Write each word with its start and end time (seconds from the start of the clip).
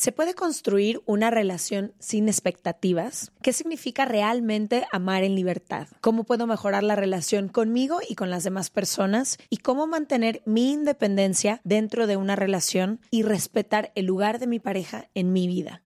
¿Se 0.00 0.12
puede 0.12 0.32
construir 0.32 1.02
una 1.04 1.28
relación 1.28 1.92
sin 1.98 2.26
expectativas? 2.30 3.32
¿Qué 3.42 3.52
significa 3.52 4.06
realmente 4.06 4.86
amar 4.92 5.24
en 5.24 5.34
libertad? 5.34 5.88
¿Cómo 6.00 6.24
puedo 6.24 6.46
mejorar 6.46 6.82
la 6.82 6.96
relación 6.96 7.48
conmigo 7.48 7.98
y 8.08 8.14
con 8.14 8.30
las 8.30 8.42
demás 8.42 8.70
personas? 8.70 9.36
¿Y 9.50 9.58
cómo 9.58 9.86
mantener 9.86 10.40
mi 10.46 10.72
independencia 10.72 11.60
dentro 11.64 12.06
de 12.06 12.16
una 12.16 12.34
relación 12.34 13.00
y 13.10 13.24
respetar 13.24 13.92
el 13.94 14.06
lugar 14.06 14.38
de 14.38 14.46
mi 14.46 14.58
pareja 14.58 15.10
en 15.12 15.34
mi 15.34 15.46
vida? 15.46 15.82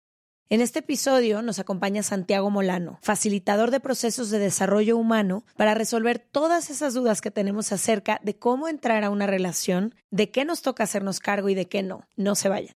En 0.49 0.61
este 0.61 0.79
episodio 0.79 1.43
nos 1.43 1.59
acompaña 1.59 2.05
Santiago 2.05 2.51
Molano, 2.51 3.01
facilitador 3.03 3.73
de 3.73 3.81
procesos 3.81 4.31
de 4.31 4.39
desarrollo 4.39 4.97
humano, 4.97 5.45
para 5.57 5.75
resolver 5.75 6.21
todas 6.21 6.71
esas 6.71 6.95
dudas 6.95 7.21
que 7.21 7.33
tenemos 7.33 7.73
acerca 7.73 8.21
de 8.23 8.37
cómo 8.39 8.69
entrar 8.69 9.03
a 9.03 9.11
una 9.11 9.27
relación, 9.27 9.97
de 10.13 10.31
qué 10.31 10.45
nos 10.45 10.63
toca 10.63 10.85
hacernos 10.85 11.19
cargo 11.19 11.49
y 11.49 11.57
de 11.57 11.67
qué 11.67 11.83
no. 11.83 12.07
No 12.15 12.37
se 12.37 12.49
vayan. 12.49 12.77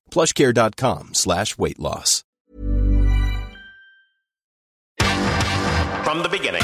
Plushcare.com 0.11 1.13
slash 1.13 1.57
weight 1.57 1.79
loss. 1.79 2.23
From 6.03 6.23
the 6.23 6.29
beginning. 6.29 6.63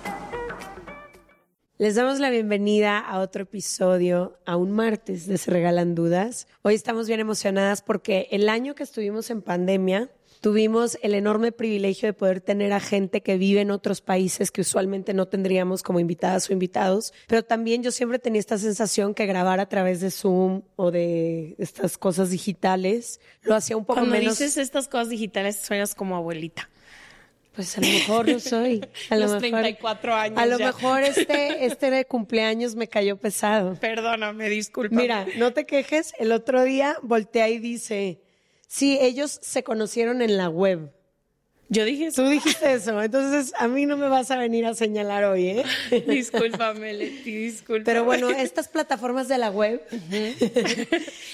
Les 1.81 1.95
damos 1.95 2.19
la 2.19 2.29
bienvenida 2.29 2.99
a 2.99 3.17
otro 3.21 3.41
episodio, 3.41 4.37
a 4.45 4.55
un 4.55 4.69
martes 4.69 5.25
de 5.25 5.39
Se 5.39 5.49
Regalan 5.49 5.95
Dudas. 5.95 6.45
Hoy 6.61 6.75
estamos 6.75 7.07
bien 7.07 7.19
emocionadas 7.19 7.81
porque 7.81 8.27
el 8.29 8.49
año 8.49 8.75
que 8.75 8.83
estuvimos 8.83 9.31
en 9.31 9.41
pandemia, 9.41 10.11
tuvimos 10.41 10.99
el 11.01 11.15
enorme 11.15 11.51
privilegio 11.51 12.07
de 12.07 12.13
poder 12.13 12.39
tener 12.39 12.71
a 12.71 12.79
gente 12.79 13.21
que 13.21 13.35
vive 13.35 13.61
en 13.61 13.71
otros 13.71 14.01
países 14.01 14.51
que 14.51 14.61
usualmente 14.61 15.15
no 15.15 15.27
tendríamos 15.27 15.81
como 15.81 15.99
invitadas 15.99 16.51
o 16.51 16.53
invitados, 16.53 17.13
pero 17.25 17.43
también 17.43 17.81
yo 17.81 17.89
siempre 17.89 18.19
tenía 18.19 18.41
esta 18.41 18.59
sensación 18.59 19.15
que 19.15 19.25
grabar 19.25 19.59
a 19.59 19.67
través 19.67 20.01
de 20.01 20.11
Zoom 20.11 20.61
o 20.75 20.91
de 20.91 21.55
estas 21.57 21.97
cosas 21.97 22.29
digitales 22.29 23.19
lo 23.41 23.55
hacía 23.55 23.75
un 23.75 23.85
poco 23.85 24.01
Cuando 24.01 24.17
menos... 24.17 24.37
dices 24.37 24.57
estas 24.57 24.87
cosas 24.87 25.09
digitales 25.09 25.55
suenas 25.55 25.95
como 25.95 26.15
abuelita. 26.15 26.69
Pues 27.55 27.77
a 27.77 27.81
lo 27.81 27.87
mejor 27.87 28.29
lo 28.29 28.39
soy. 28.39 28.81
A 29.09 29.15
lo 29.15 29.21
Los 29.27 29.41
mejor, 29.41 29.59
34 29.61 30.15
años 30.15 30.39
A 30.39 30.45
lo 30.45 30.57
ya. 30.57 30.67
mejor 30.67 31.03
este, 31.03 31.65
este 31.65 31.91
de 31.91 32.05
cumpleaños 32.05 32.75
me 32.75 32.87
cayó 32.87 33.17
pesado. 33.17 33.75
Perdóname, 33.75 34.49
disculpa. 34.49 34.95
Mira, 34.95 35.25
no 35.37 35.51
te 35.51 35.65
quejes. 35.65 36.13
El 36.17 36.31
otro 36.31 36.63
día 36.63 36.95
voltea 37.01 37.49
y 37.49 37.59
dice, 37.59 38.21
sí, 38.67 38.97
ellos 39.01 39.37
se 39.41 39.63
conocieron 39.63 40.21
en 40.21 40.37
la 40.37 40.47
web. 40.49 40.91
Yo 41.71 41.85
dije 41.85 42.07
eso. 42.07 42.23
Tú 42.23 42.29
dijiste 42.29 42.73
eso. 42.73 43.01
Entonces, 43.01 43.53
a 43.57 43.69
mí 43.69 43.85
no 43.85 43.95
me 43.95 44.09
vas 44.09 44.29
a 44.29 44.35
venir 44.35 44.65
a 44.65 44.73
señalar 44.73 45.23
hoy, 45.23 45.47
¿eh? 45.47 45.63
Discúlpame, 46.05 46.91
Leti, 46.91 47.33
discúlpame. 47.33 47.85
Pero 47.85 48.03
bueno, 48.03 48.29
estas 48.29 48.67
plataformas 48.67 49.29
de 49.29 49.37
la 49.37 49.51
web 49.51 49.81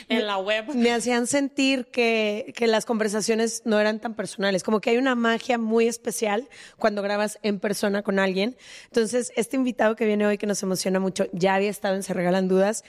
en 0.09 0.27
la 0.27 0.37
web. 0.37 0.65
me 0.75 0.91
hacían 0.91 1.25
sentir 1.25 1.87
que, 1.87 2.53
que 2.55 2.67
las 2.67 2.85
conversaciones 2.85 3.63
no 3.65 3.79
eran 3.79 3.99
tan 3.99 4.13
personales, 4.13 4.61
como 4.61 4.79
que 4.79 4.91
hay 4.91 4.97
una 4.97 5.15
magia 5.15 5.57
muy 5.57 5.87
especial 5.87 6.47
cuando 6.77 7.01
grabas 7.01 7.39
en 7.41 7.59
persona 7.59 8.03
con 8.03 8.19
alguien. 8.19 8.57
Entonces, 8.85 9.33
este 9.35 9.55
invitado 9.55 9.95
que 9.95 10.05
viene 10.05 10.27
hoy, 10.27 10.37
que 10.37 10.45
nos 10.45 10.61
emociona 10.61 10.99
mucho, 10.99 11.25
ya 11.33 11.55
había 11.55 11.71
estado 11.71 11.95
en 11.95 12.03
Se 12.03 12.13
Regalan 12.13 12.47
Dudas, 12.47 12.83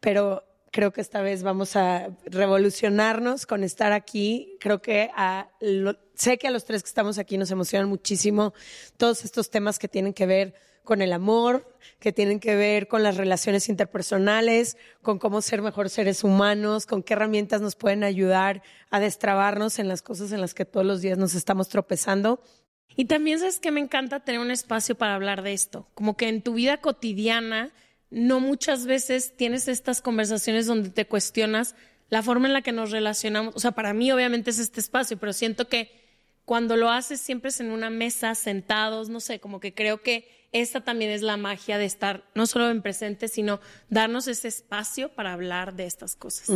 pero 0.00 0.44
creo 0.70 0.92
que 0.92 1.00
esta 1.00 1.20
vez 1.20 1.42
vamos 1.42 1.76
a 1.76 2.10
revolucionarnos 2.24 3.46
con 3.46 3.64
estar 3.64 3.92
aquí. 3.92 4.56
Creo 4.60 4.80
que 4.80 5.10
a 5.14 5.48
sé 6.14 6.38
que 6.38 6.48
a 6.48 6.50
los 6.50 6.64
tres 6.64 6.82
que 6.82 6.88
estamos 6.88 7.18
aquí 7.18 7.38
nos 7.38 7.50
emocionan 7.50 7.88
muchísimo 7.88 8.52
todos 8.96 9.24
estos 9.24 9.50
temas 9.50 9.78
que 9.78 9.88
tienen 9.88 10.12
que 10.12 10.26
ver 10.26 10.54
con 10.84 11.02
el 11.02 11.12
amor, 11.12 11.76
que 11.98 12.12
tienen 12.12 12.40
que 12.40 12.56
ver 12.56 12.88
con 12.88 13.02
las 13.02 13.16
relaciones 13.16 13.68
interpersonales, 13.68 14.76
con 15.02 15.18
cómo 15.18 15.42
ser 15.42 15.62
mejor 15.62 15.90
seres 15.90 16.24
humanos, 16.24 16.86
con 16.86 17.02
qué 17.02 17.14
herramientas 17.14 17.60
nos 17.60 17.76
pueden 17.76 18.02
ayudar 18.02 18.62
a 18.90 18.98
destrabarnos 18.98 19.78
en 19.78 19.88
las 19.88 20.02
cosas 20.02 20.32
en 20.32 20.40
las 20.40 20.54
que 20.54 20.64
todos 20.64 20.86
los 20.86 21.00
días 21.00 21.18
nos 21.18 21.34
estamos 21.34 21.68
tropezando. 21.68 22.42
Y 22.96 23.04
también 23.04 23.38
sabes 23.38 23.60
que 23.60 23.70
me 23.70 23.80
encanta 23.80 24.20
tener 24.20 24.40
un 24.40 24.50
espacio 24.50 24.96
para 24.96 25.14
hablar 25.14 25.42
de 25.42 25.52
esto. 25.52 25.88
Como 25.94 26.16
que 26.16 26.28
en 26.28 26.42
tu 26.42 26.54
vida 26.54 26.78
cotidiana 26.78 27.72
no 28.10 28.40
muchas 28.40 28.86
veces 28.86 29.36
tienes 29.36 29.68
estas 29.68 30.02
conversaciones 30.02 30.66
donde 30.66 30.90
te 30.90 31.06
cuestionas 31.06 31.74
la 32.08 32.22
forma 32.22 32.48
en 32.48 32.52
la 32.52 32.62
que 32.62 32.72
nos 32.72 32.90
relacionamos. 32.90 33.54
O 33.54 33.60
sea, 33.60 33.70
para 33.70 33.94
mí 33.94 34.10
obviamente 34.10 34.50
es 34.50 34.58
este 34.58 34.80
espacio, 34.80 35.16
pero 35.16 35.32
siento 35.32 35.68
que 35.68 35.90
cuando 36.44 36.76
lo 36.76 36.90
haces 36.90 37.20
siempre 37.20 37.50
es 37.50 37.60
en 37.60 37.70
una 37.70 37.90
mesa, 37.90 38.34
sentados, 38.34 39.08
no 39.08 39.20
sé, 39.20 39.38
como 39.38 39.60
que 39.60 39.72
creo 39.72 40.02
que 40.02 40.39
esta 40.52 40.80
también 40.80 41.10
es 41.12 41.22
la 41.22 41.36
magia 41.36 41.78
de 41.78 41.84
estar 41.84 42.24
no 42.34 42.46
solo 42.46 42.70
en 42.70 42.82
presente, 42.82 43.28
sino 43.28 43.60
darnos 43.88 44.26
ese 44.26 44.48
espacio 44.48 45.08
para 45.10 45.32
hablar 45.32 45.74
de 45.76 45.86
estas 45.86 46.16
cosas. 46.16 46.50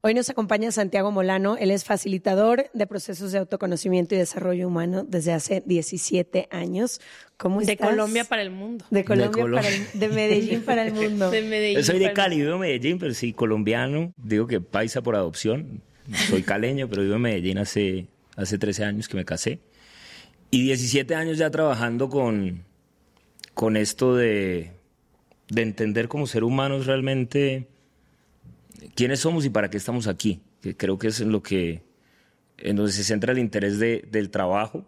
Hoy 0.00 0.14
nos 0.14 0.30
acompaña 0.30 0.72
Santiago 0.72 1.10
Molano. 1.10 1.56
Él 1.58 1.70
es 1.70 1.84
facilitador 1.84 2.70
de 2.72 2.86
procesos 2.86 3.32
de 3.32 3.38
autoconocimiento 3.38 4.14
y 4.14 4.18
desarrollo 4.18 4.66
humano 4.68 5.04
desde 5.06 5.32
hace 5.32 5.62
17 5.66 6.48
años. 6.50 7.00
¿Cómo 7.36 7.60
De 7.60 7.72
estás? 7.72 7.90
Colombia 7.90 8.24
para 8.24 8.42
el 8.42 8.50
mundo. 8.50 8.84
De 8.90 9.04
Colombia, 9.04 9.42
Colombia. 9.42 9.62
para 9.70 9.74
el- 9.92 10.00
de 10.00 10.08
Medellín 10.08 10.62
para 10.62 10.86
el 10.86 10.92
mundo. 10.94 11.30
De 11.32 11.42
Medellín. 11.42 11.76
Yo 11.78 11.82
soy 11.84 11.98
de 11.98 12.12
Cali, 12.12 12.36
vivo 12.40 12.54
en 12.54 12.60
Medellín, 12.60 12.98
pero 12.98 13.12
sí 13.14 13.32
colombiano. 13.32 14.12
Digo 14.16 14.46
que 14.46 14.60
paisa 14.60 15.02
por 15.02 15.14
adopción. 15.16 15.82
Soy 16.30 16.42
caleño, 16.42 16.88
pero 16.88 17.02
vivo 17.02 17.16
en 17.16 17.22
Medellín 17.22 17.58
hace, 17.58 18.06
hace 18.36 18.58
13 18.58 18.84
años 18.84 19.08
que 19.08 19.16
me 19.16 19.24
casé. 19.24 19.60
Y 20.50 20.62
17 20.62 21.14
años 21.14 21.36
ya 21.38 21.50
trabajando 21.50 22.08
con, 22.08 22.64
con 23.56 23.78
esto 23.78 24.14
de, 24.14 24.72
de 25.48 25.62
entender 25.62 26.08
como 26.08 26.26
ser 26.26 26.44
humanos 26.44 26.84
realmente 26.84 27.66
quiénes 28.94 29.20
somos 29.20 29.46
y 29.46 29.50
para 29.50 29.70
qué 29.70 29.78
estamos 29.78 30.06
aquí. 30.08 30.40
Que 30.60 30.76
creo 30.76 30.98
que 30.98 31.08
es 31.08 31.20
en 31.20 31.32
lo 31.32 31.42
que 31.42 31.82
en 32.58 32.76
donde 32.76 32.92
se 32.92 33.02
centra 33.02 33.32
el 33.32 33.38
interés 33.38 33.78
de- 33.78 34.06
del 34.12 34.28
trabajo 34.30 34.84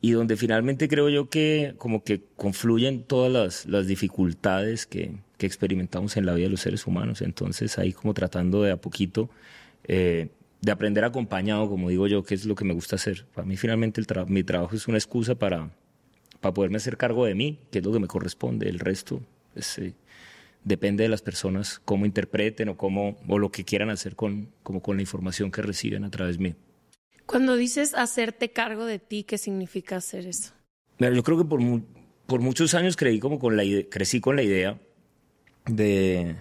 y 0.00 0.12
donde 0.12 0.36
finalmente 0.36 0.86
creo 0.86 1.08
yo 1.08 1.28
que 1.28 1.74
como 1.76 2.04
que 2.04 2.22
confluyen 2.36 3.02
todas 3.02 3.32
las, 3.32 3.66
las 3.66 3.86
dificultades 3.88 4.86
que, 4.86 5.16
que 5.36 5.46
experimentamos 5.46 6.16
en 6.16 6.24
la 6.24 6.34
vida 6.34 6.44
de 6.46 6.50
los 6.50 6.60
seres 6.60 6.86
humanos. 6.86 7.20
Entonces 7.20 7.78
ahí 7.78 7.92
como 7.92 8.14
tratando 8.14 8.62
de 8.62 8.70
a 8.70 8.76
poquito 8.76 9.28
eh, 9.88 10.28
de 10.60 10.70
aprender 10.72 11.04
acompañado, 11.04 11.68
como 11.68 11.88
digo 11.88 12.06
yo, 12.06 12.22
que 12.22 12.34
es 12.36 12.44
lo 12.46 12.54
que 12.54 12.64
me 12.64 12.74
gusta 12.74 12.94
hacer. 12.96 13.26
Para 13.34 13.46
mí 13.46 13.56
finalmente 13.56 14.00
el 14.00 14.06
mi 14.28 14.44
trabajo 14.44 14.76
es 14.76 14.86
una 14.86 14.98
excusa 14.98 15.34
para, 15.36 15.70
para 16.40 16.54
poderme 16.54 16.76
hacer 16.76 16.96
cargo 16.96 17.24
de 17.24 17.34
mí, 17.34 17.58
que 17.70 17.78
es 17.78 17.84
lo 17.84 17.92
que 17.92 17.98
me 17.98 18.06
corresponde. 18.06 18.68
El 18.68 18.78
resto 18.78 19.20
pues, 19.54 19.78
eh, 19.78 19.94
depende 20.64 21.02
de 21.02 21.08
las 21.08 21.22
personas, 21.22 21.80
cómo 21.84 22.06
interpreten 22.06 22.68
o, 22.68 22.76
cómo, 22.76 23.16
o 23.26 23.38
lo 23.38 23.50
que 23.50 23.64
quieran 23.64 23.90
hacer 23.90 24.16
con, 24.16 24.48
como 24.62 24.80
con 24.82 24.96
la 24.96 25.02
información 25.02 25.50
que 25.50 25.62
reciben 25.62 26.04
a 26.04 26.10
través 26.10 26.38
mío. 26.38 26.54
Cuando 27.26 27.56
dices 27.56 27.94
hacerte 27.94 28.50
cargo 28.50 28.86
de 28.86 28.98
ti, 28.98 29.24
¿qué 29.24 29.36
significa 29.36 29.96
hacer 29.96 30.26
eso? 30.26 30.52
Mira, 30.98 31.12
yo 31.12 31.22
creo 31.22 31.38
que 31.38 31.44
por, 31.44 31.60
por 32.26 32.40
muchos 32.40 32.74
años 32.74 32.96
creí 32.96 33.20
como 33.20 33.38
con 33.38 33.56
la 33.56 33.62
crecí 33.90 34.20
con 34.20 34.36
la 34.36 34.42
idea 34.42 34.78
de, 35.66 36.36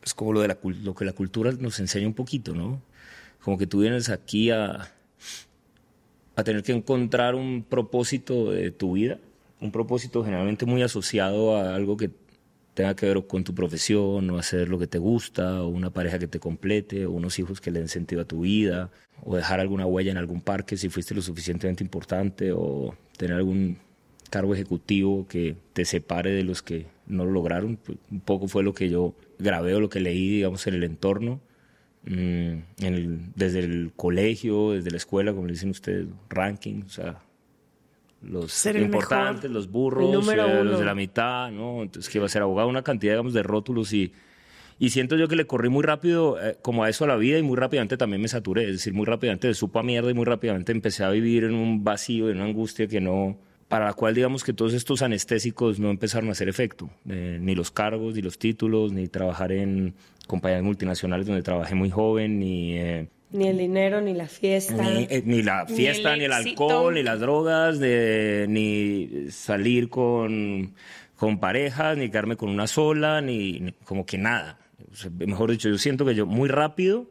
pues 0.00 0.14
como 0.14 0.32
lo, 0.32 0.40
de 0.40 0.48
la, 0.48 0.58
lo 0.62 0.94
que 0.94 1.04
la 1.04 1.12
cultura 1.12 1.52
nos 1.52 1.78
enseña 1.80 2.06
un 2.06 2.14
poquito, 2.14 2.54
¿no? 2.54 2.82
Como 3.42 3.58
que 3.58 3.66
tú 3.66 3.80
vienes 3.80 4.08
aquí 4.08 4.50
a, 4.50 4.90
a 6.36 6.44
tener 6.44 6.62
que 6.62 6.72
encontrar 6.72 7.34
un 7.34 7.64
propósito 7.68 8.50
de 8.50 8.70
tu 8.70 8.92
vida, 8.92 9.18
un 9.60 9.72
propósito 9.72 10.22
generalmente 10.22 10.66
muy 10.66 10.82
asociado 10.82 11.56
a 11.56 11.74
algo 11.74 11.96
que 11.96 12.10
tenga 12.74 12.94
que 12.94 13.06
ver 13.06 13.26
con 13.26 13.42
tu 13.42 13.54
profesión, 13.54 14.28
o 14.28 14.38
hacer 14.38 14.68
lo 14.68 14.78
que 14.78 14.86
te 14.86 14.98
gusta, 14.98 15.62
o 15.62 15.68
una 15.68 15.90
pareja 15.90 16.18
que 16.18 16.28
te 16.28 16.38
complete, 16.38 17.06
o 17.06 17.12
unos 17.12 17.38
hijos 17.38 17.62
que 17.62 17.70
le 17.70 17.78
den 17.78 17.88
sentido 17.88 18.20
a 18.20 18.26
tu 18.26 18.40
vida, 18.40 18.90
o 19.24 19.34
dejar 19.34 19.60
alguna 19.60 19.86
huella 19.86 20.10
en 20.10 20.18
algún 20.18 20.42
parque 20.42 20.76
si 20.76 20.90
fuiste 20.90 21.14
lo 21.14 21.22
suficientemente 21.22 21.82
importante, 21.82 22.52
o 22.52 22.94
tener 23.16 23.36
algún 23.36 23.78
cargo 24.28 24.54
ejecutivo 24.54 25.26
que 25.26 25.56
te 25.72 25.86
separe 25.86 26.32
de 26.32 26.44
los 26.44 26.60
que 26.62 26.86
no 27.06 27.24
lo 27.24 27.30
lograron. 27.32 27.78
Pues, 27.78 27.96
un 28.10 28.20
poco 28.20 28.46
fue 28.46 28.62
lo 28.62 28.74
que 28.74 28.90
yo 28.90 29.14
grabé 29.38 29.74
o 29.74 29.80
lo 29.80 29.88
que 29.88 30.00
leí, 30.00 30.28
digamos, 30.28 30.66
en 30.66 30.74
el 30.74 30.84
entorno. 30.84 31.40
Mm, 32.06 32.58
desde 33.34 33.58
el 33.58 33.92
colegio, 33.96 34.72
desde 34.72 34.92
la 34.92 34.96
escuela, 34.96 35.32
como 35.32 35.46
le 35.46 35.54
dicen 35.54 35.70
ustedes, 35.70 36.06
ranking, 36.28 36.82
o 36.86 36.88
sea, 36.88 37.20
los 38.22 38.64
importantes, 38.66 39.50
los 39.50 39.68
burros, 39.68 40.28
eh, 40.28 40.64
los 40.64 40.78
de 40.78 40.84
la 40.84 40.94
mitad, 40.94 41.50
¿no? 41.50 41.82
Entonces, 41.82 42.10
que 42.10 42.18
iba 42.18 42.26
a 42.26 42.28
ser 42.28 42.42
abogado, 42.42 42.68
una 42.68 42.82
cantidad, 42.82 43.14
digamos, 43.14 43.34
de 43.34 43.42
rótulos 43.42 43.92
y, 43.92 44.12
y 44.78 44.90
siento 44.90 45.16
yo 45.16 45.26
que 45.26 45.34
le 45.34 45.48
corrí 45.48 45.68
muy 45.68 45.82
rápido 45.82 46.40
eh, 46.40 46.56
como 46.62 46.84
a 46.84 46.88
eso 46.88 47.04
a 47.04 47.08
la 47.08 47.16
vida 47.16 47.38
y 47.38 47.42
muy 47.42 47.56
rápidamente 47.56 47.96
también 47.96 48.22
me 48.22 48.28
saturé, 48.28 48.64
es 48.66 48.72
decir, 48.72 48.94
muy 48.94 49.04
rápidamente 49.04 49.48
de 49.48 49.54
supo 49.54 49.80
a 49.80 49.82
mierda 49.82 50.08
y 50.08 50.14
muy 50.14 50.26
rápidamente 50.26 50.70
empecé 50.70 51.02
a 51.02 51.10
vivir 51.10 51.42
en 51.42 51.54
un 51.54 51.82
vacío, 51.82 52.30
en 52.30 52.36
una 52.36 52.46
angustia 52.46 52.86
que 52.86 53.00
no, 53.00 53.36
para 53.66 53.86
la 53.86 53.94
cual 53.94 54.14
digamos 54.14 54.44
que 54.44 54.52
todos 54.52 54.74
estos 54.74 55.02
anestésicos 55.02 55.80
no 55.80 55.90
empezaron 55.90 56.28
a 56.28 56.32
hacer 56.32 56.48
efecto, 56.48 56.88
eh, 57.08 57.38
ni 57.40 57.56
los 57.56 57.72
cargos, 57.72 58.14
ni 58.14 58.22
los 58.22 58.38
títulos, 58.38 58.92
ni 58.92 59.08
trabajar 59.08 59.50
en 59.50 59.94
compañías 60.26 60.62
multinacionales 60.62 61.26
donde 61.26 61.42
trabajé 61.42 61.74
muy 61.74 61.90
joven, 61.90 62.38
ni... 62.38 62.76
Eh, 62.76 63.08
ni 63.32 63.48
el 63.48 63.58
dinero, 63.58 64.00
ni 64.00 64.14
la 64.14 64.28
fiesta. 64.28 64.82
Ni, 64.82 65.06
eh, 65.10 65.42
la 65.42 65.66
fiesta, 65.66 66.16
ni 66.16 66.24
el, 66.24 66.32
alcohol, 66.32 66.94
ni 66.94 67.02
las 67.02 67.20
drogas, 67.20 67.78
ni 67.78 69.26
salir 69.30 69.88
con, 69.88 70.74
con 71.16 71.38
parejas, 71.38 71.98
ni 71.98 72.08
quedarme 72.08 72.36
con 72.36 72.50
una 72.50 72.66
sola, 72.66 73.20
ni, 73.20 73.74
como 73.84 74.06
que 74.06 74.16
nada. 74.16 74.58
mejor 75.18 75.50
dicho, 75.50 75.68
yo 75.68 75.76
siento 75.76 76.04
que 76.04 76.14
yo 76.14 76.24
muy 76.24 76.48
rápido 76.48 77.10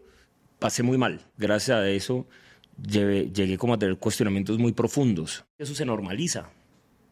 pasé 0.57 0.83
muy 0.83 0.97
mal. 0.97 1.19
Gracias 1.37 1.77
a 1.77 1.89
eso 1.89 2.25
llegué, 2.81 3.31
llegué 3.31 3.57
como 3.57 3.73
a 3.73 3.79
tener 3.79 3.97
cuestionamientos 3.97 4.57
muy 4.57 4.71
profundos. 4.71 5.45
Eso 5.57 5.75
se 5.75 5.85
normaliza. 5.85 6.49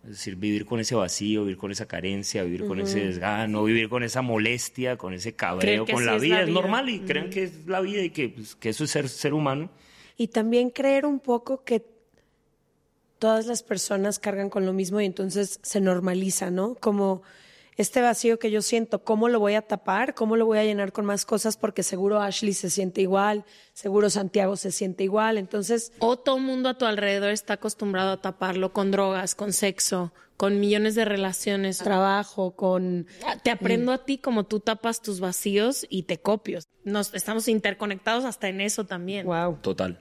Es 0.04 0.10
decir, 0.10 0.36
vivir 0.36 0.66
con 0.66 0.82
ese 0.82 0.96
vacío, 0.96 1.44
vivir 1.44 1.58
con 1.58 1.72
esa 1.72 1.88
carencia, 1.88 2.44
vivir 2.44 2.68
con 2.68 2.80
ese 2.80 3.06
desgano, 3.06 3.64
vivir 3.64 3.88
con 3.88 4.04
esa 4.04 4.22
molestia, 4.22 4.98
con 4.98 5.14
ese 5.14 5.34
cabreo, 5.34 5.86
con 5.86 6.06
la 6.06 6.18
vida. 6.18 6.42
Es, 6.42 6.50
normal 6.50 6.90
y 6.90 7.00
creen 7.00 7.30
que 7.30 7.44
es 7.44 7.66
la 7.68 7.80
vida 7.80 8.02
y 8.02 8.10
que, 8.10 8.28
pues, 8.28 8.56
que 8.56 8.70
eso 8.70 8.84
es 8.84 8.92
ser, 8.92 9.08
ser 9.08 9.34
humano. 9.34 9.70
Y 10.18 10.28
también 10.28 10.72
creer 10.72 11.06
un 11.06 11.22
poco 11.22 11.64
que 11.64 11.86
todas 13.18 13.46
las 13.46 13.64
personas 13.64 14.20
cargan 14.20 14.50
con 14.50 14.66
lo 14.66 14.74
mismo 14.74 15.00
y 15.00 15.06
entonces 15.06 15.62
se 15.64 15.80
normaliza, 15.80 16.52
¿no? 16.52 16.76
Como 16.76 17.24
este 17.78 18.02
vacío 18.02 18.40
que 18.40 18.52
yo 18.52 18.62
siento, 18.62 19.04
¿cómo 19.04 19.30
lo 19.30 19.40
voy 19.40 19.56
a 19.56 19.62
tapar? 19.62 20.14
¿Cómo 20.14 20.36
lo 20.36 20.46
voy 20.46 20.60
a 20.60 20.64
llenar 20.64 20.92
con 20.92 21.06
más 21.06 21.26
cosas? 21.26 21.58
Porque 21.58 21.84
seguro 21.84 22.22
Ashley 22.22 22.54
se 22.54 22.70
siente 22.70 23.02
igual, 23.02 23.46
seguro 23.74 24.10
Santiago 24.10 24.56
se 24.56 24.72
siente 24.72 25.04
igual, 25.04 25.38
entonces... 25.38 25.92
O 26.00 26.18
todo 26.18 26.38
el 26.38 26.44
mundo 26.44 26.70
a 26.70 26.78
tu 26.78 26.86
alrededor 26.86 27.32
está 27.32 27.54
acostumbrado 27.54 28.12
a 28.12 28.22
taparlo 28.22 28.74
con 28.74 28.92
drogas, 28.92 29.36
con 29.36 29.54
sexo, 29.54 30.14
con 30.38 30.60
millones 30.60 30.96
de 30.96 31.06
relaciones. 31.06 31.80
Trabajo, 31.80 32.56
con... 32.56 33.08
Te 33.44 33.52
aprendo 33.52 33.92
a 33.92 34.06
ti 34.06 34.18
como 34.18 34.46
tú 34.46 34.60
tapas 34.60 35.02
tus 35.02 35.20
vacíos 35.20 35.86
y 35.90 36.04
te 36.04 36.20
copio. 36.20 36.60
Nos, 36.84 37.14
estamos 37.14 37.48
interconectados 37.48 38.26
hasta 38.26 38.50
en 38.50 38.62
eso 38.62 38.86
también. 38.86 39.26
Wow. 39.26 39.60
Total. 39.62 40.00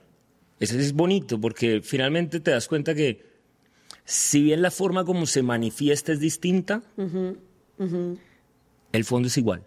Eso 0.59 0.77
es 0.77 0.93
bonito 0.93 1.39
porque 1.39 1.81
finalmente 1.81 2.39
te 2.39 2.51
das 2.51 2.67
cuenta 2.67 2.93
que 2.95 3.33
si 4.05 4.41
bien 4.41 4.61
la 4.61 4.71
forma 4.71 5.05
como 5.05 5.25
se 5.25 5.43
manifiesta 5.43 6.11
es 6.11 6.19
distinta, 6.19 6.83
el 8.91 9.05
fondo 9.05 9.27
es 9.27 9.37
igual. 9.37 9.63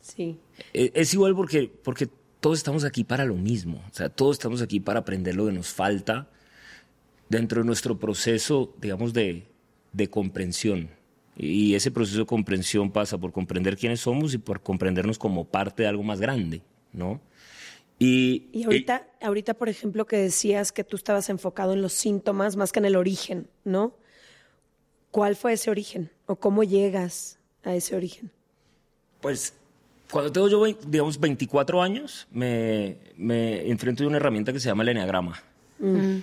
Sí. 0.00 0.38
E, 0.72 0.92
es, 0.94 1.14
igual 1.14 1.34
porque, 1.34 1.70
porque 1.82 2.08
todos 2.40 2.58
estamos 2.58 2.84
aquí 2.84 3.04
para 3.04 3.24
lo 3.24 3.34
mismo. 3.34 3.82
O 3.90 3.94
sea, 3.94 4.08
todos 4.08 4.36
estamos 4.36 4.62
aquí 4.62 4.80
para 4.80 5.00
aprender 5.00 5.34
lo 5.34 5.46
que 5.46 5.52
nos 5.52 5.68
falta 5.68 6.28
dentro 7.28 7.62
de 7.62 7.66
nuestro 7.66 7.98
proceso, 7.98 8.74
digamos, 8.80 9.12
de, 9.12 9.46
de 9.92 10.10
comprensión. 10.10 10.90
Y 11.36 11.74
ese 11.74 11.90
proceso 11.90 12.20
de 12.20 12.26
comprensión 12.26 12.92
pasa 12.92 13.18
por 13.18 13.32
comprender 13.32 13.76
quiénes 13.76 14.00
somos 14.00 14.34
y 14.34 14.38
por 14.38 14.62
comprendernos 14.62 15.18
como 15.18 15.46
parte 15.46 15.82
de 15.82 15.88
algo 15.88 16.02
más 16.02 16.20
grande, 16.20 16.62
¿no? 16.92 17.20
Y, 17.98 18.48
y 18.52 18.64
ahorita, 18.64 19.08
ahorita, 19.20 19.54
por 19.54 19.68
ejemplo, 19.68 20.06
que 20.06 20.16
decías 20.16 20.70
que 20.70 20.84
tú 20.84 20.96
estabas 20.96 21.28
enfocado 21.30 21.72
en 21.72 21.82
los 21.82 21.92
síntomas 21.92 22.56
más 22.56 22.72
que 22.72 22.80
en 22.80 22.84
el 22.84 22.96
origen, 22.96 23.48
¿no? 23.64 23.96
¿Cuál 25.14 25.36
fue 25.36 25.52
ese 25.52 25.70
origen? 25.70 26.10
¿O 26.26 26.34
cómo 26.34 26.64
llegas 26.64 27.38
a 27.62 27.72
ese 27.72 27.94
origen? 27.94 28.32
Pues 29.20 29.54
cuando 30.10 30.32
tengo 30.32 30.48
yo, 30.48 30.66
digamos, 30.88 31.20
24 31.20 31.80
años, 31.80 32.26
me, 32.32 32.96
me 33.16 33.70
enfrento 33.70 34.02
a 34.02 34.08
una 34.08 34.16
herramienta 34.16 34.52
que 34.52 34.58
se 34.58 34.66
llama 34.66 34.82
el 34.82 34.88
Enneagrama. 34.88 35.40
Mm. 35.78 36.16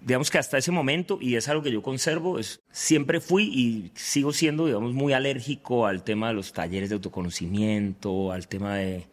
Digamos 0.00 0.28
que 0.28 0.38
hasta 0.38 0.58
ese 0.58 0.72
momento, 0.72 1.18
y 1.20 1.36
es 1.36 1.48
algo 1.48 1.62
que 1.62 1.70
yo 1.70 1.82
conservo, 1.82 2.40
es, 2.40 2.62
siempre 2.72 3.20
fui 3.20 3.44
y 3.44 3.92
sigo 3.94 4.32
siendo, 4.32 4.66
digamos, 4.66 4.92
muy 4.92 5.12
alérgico 5.12 5.86
al 5.86 6.02
tema 6.02 6.26
de 6.26 6.34
los 6.34 6.52
talleres 6.52 6.88
de 6.88 6.96
autoconocimiento, 6.96 8.32
al 8.32 8.48
tema 8.48 8.74
de, 8.74 9.06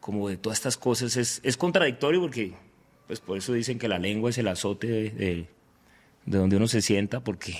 como 0.00 0.30
de 0.30 0.38
todas 0.38 0.56
estas 0.56 0.78
cosas. 0.78 1.18
Es, 1.18 1.42
es 1.44 1.58
contradictorio 1.58 2.22
porque, 2.22 2.54
pues 3.08 3.20
por 3.20 3.36
eso 3.36 3.52
dicen 3.52 3.78
que 3.78 3.88
la 3.88 3.98
lengua 3.98 4.30
es 4.30 4.38
el 4.38 4.48
azote 4.48 4.86
de, 4.86 5.10
de, 5.10 5.46
de 6.24 6.38
donde 6.38 6.56
uno 6.56 6.66
se 6.66 6.80
sienta, 6.80 7.20
porque 7.20 7.58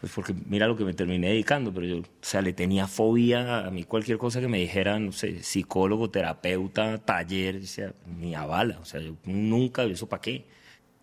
pues 0.00 0.12
porque 0.14 0.34
mira 0.46 0.66
lo 0.66 0.76
que 0.76 0.84
me 0.84 0.94
terminé 0.94 1.28
dedicando, 1.28 1.74
pero 1.74 1.86
yo, 1.86 1.98
o 1.98 2.04
sea, 2.22 2.40
le 2.40 2.54
tenía 2.54 2.86
fobia 2.86 3.66
a 3.66 3.70
mí 3.70 3.84
cualquier 3.84 4.16
cosa 4.16 4.40
que 4.40 4.48
me 4.48 4.58
dijeran, 4.58 5.06
no 5.06 5.12
sé, 5.12 5.42
psicólogo, 5.42 6.08
terapeuta, 6.08 6.98
taller, 6.98 7.56
o 7.56 7.66
sea, 7.66 7.92
ni 8.18 8.34
a 8.34 8.46
bala, 8.46 8.78
o 8.80 8.86
sea, 8.86 9.00
yo 9.00 9.16
nunca, 9.24 9.84
¿eso 9.84 10.08
para 10.08 10.22
qué? 10.22 10.46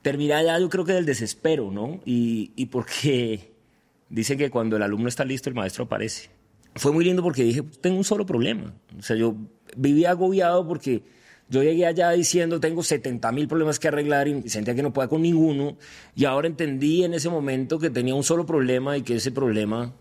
Terminé 0.01 0.33
allá 0.33 0.59
yo 0.59 0.67
creo 0.69 0.83
que 0.83 0.94
del 0.94 1.05
desespero, 1.05 1.69
¿no? 1.71 1.99
Y, 2.05 2.51
y 2.55 2.67
porque 2.67 3.51
dicen 4.09 4.39
que 4.39 4.49
cuando 4.49 4.77
el 4.77 4.83
alumno 4.83 5.10
está 5.10 5.24
listo, 5.24 5.50
el 5.50 5.55
maestro 5.55 5.83
aparece. 5.83 6.29
Fue 6.75 6.91
muy 6.91 7.05
lindo 7.05 7.22
porque 7.22 7.43
dije, 7.43 7.62
tengo 7.81 7.98
un 7.98 8.03
solo 8.03 8.25
problema, 8.25 8.74
o 8.98 9.03
sea, 9.03 9.15
yo 9.15 9.36
vivía 9.75 10.12
agobiado 10.12 10.67
porque 10.67 11.03
yo 11.50 11.63
llegué 11.63 11.86
allá 11.86 12.12
diciendo, 12.12 12.60
tengo 12.60 12.84
70 12.84 13.32
mil 13.32 13.48
problemas 13.48 13.80
que 13.80 13.88
arreglar 13.88 14.27
y 14.27 14.50
sentía 14.50 14.75
que 14.75 14.84
no 14.84 14.92
podía 14.92 15.08
con 15.08 15.22
ninguno. 15.22 15.77
Y 16.16 16.25
ahora 16.25 16.48
entendí 16.48 17.04
en 17.04 17.13
ese 17.13 17.30
momento 17.30 17.80
que 17.80 17.89
tenía 17.89 18.16
un 18.16 18.24
solo 18.24 18.46
problema 18.46 18.98
y 18.98 19.04
que 19.04 19.16
ese 19.16 19.32
problema, 19.32 19.94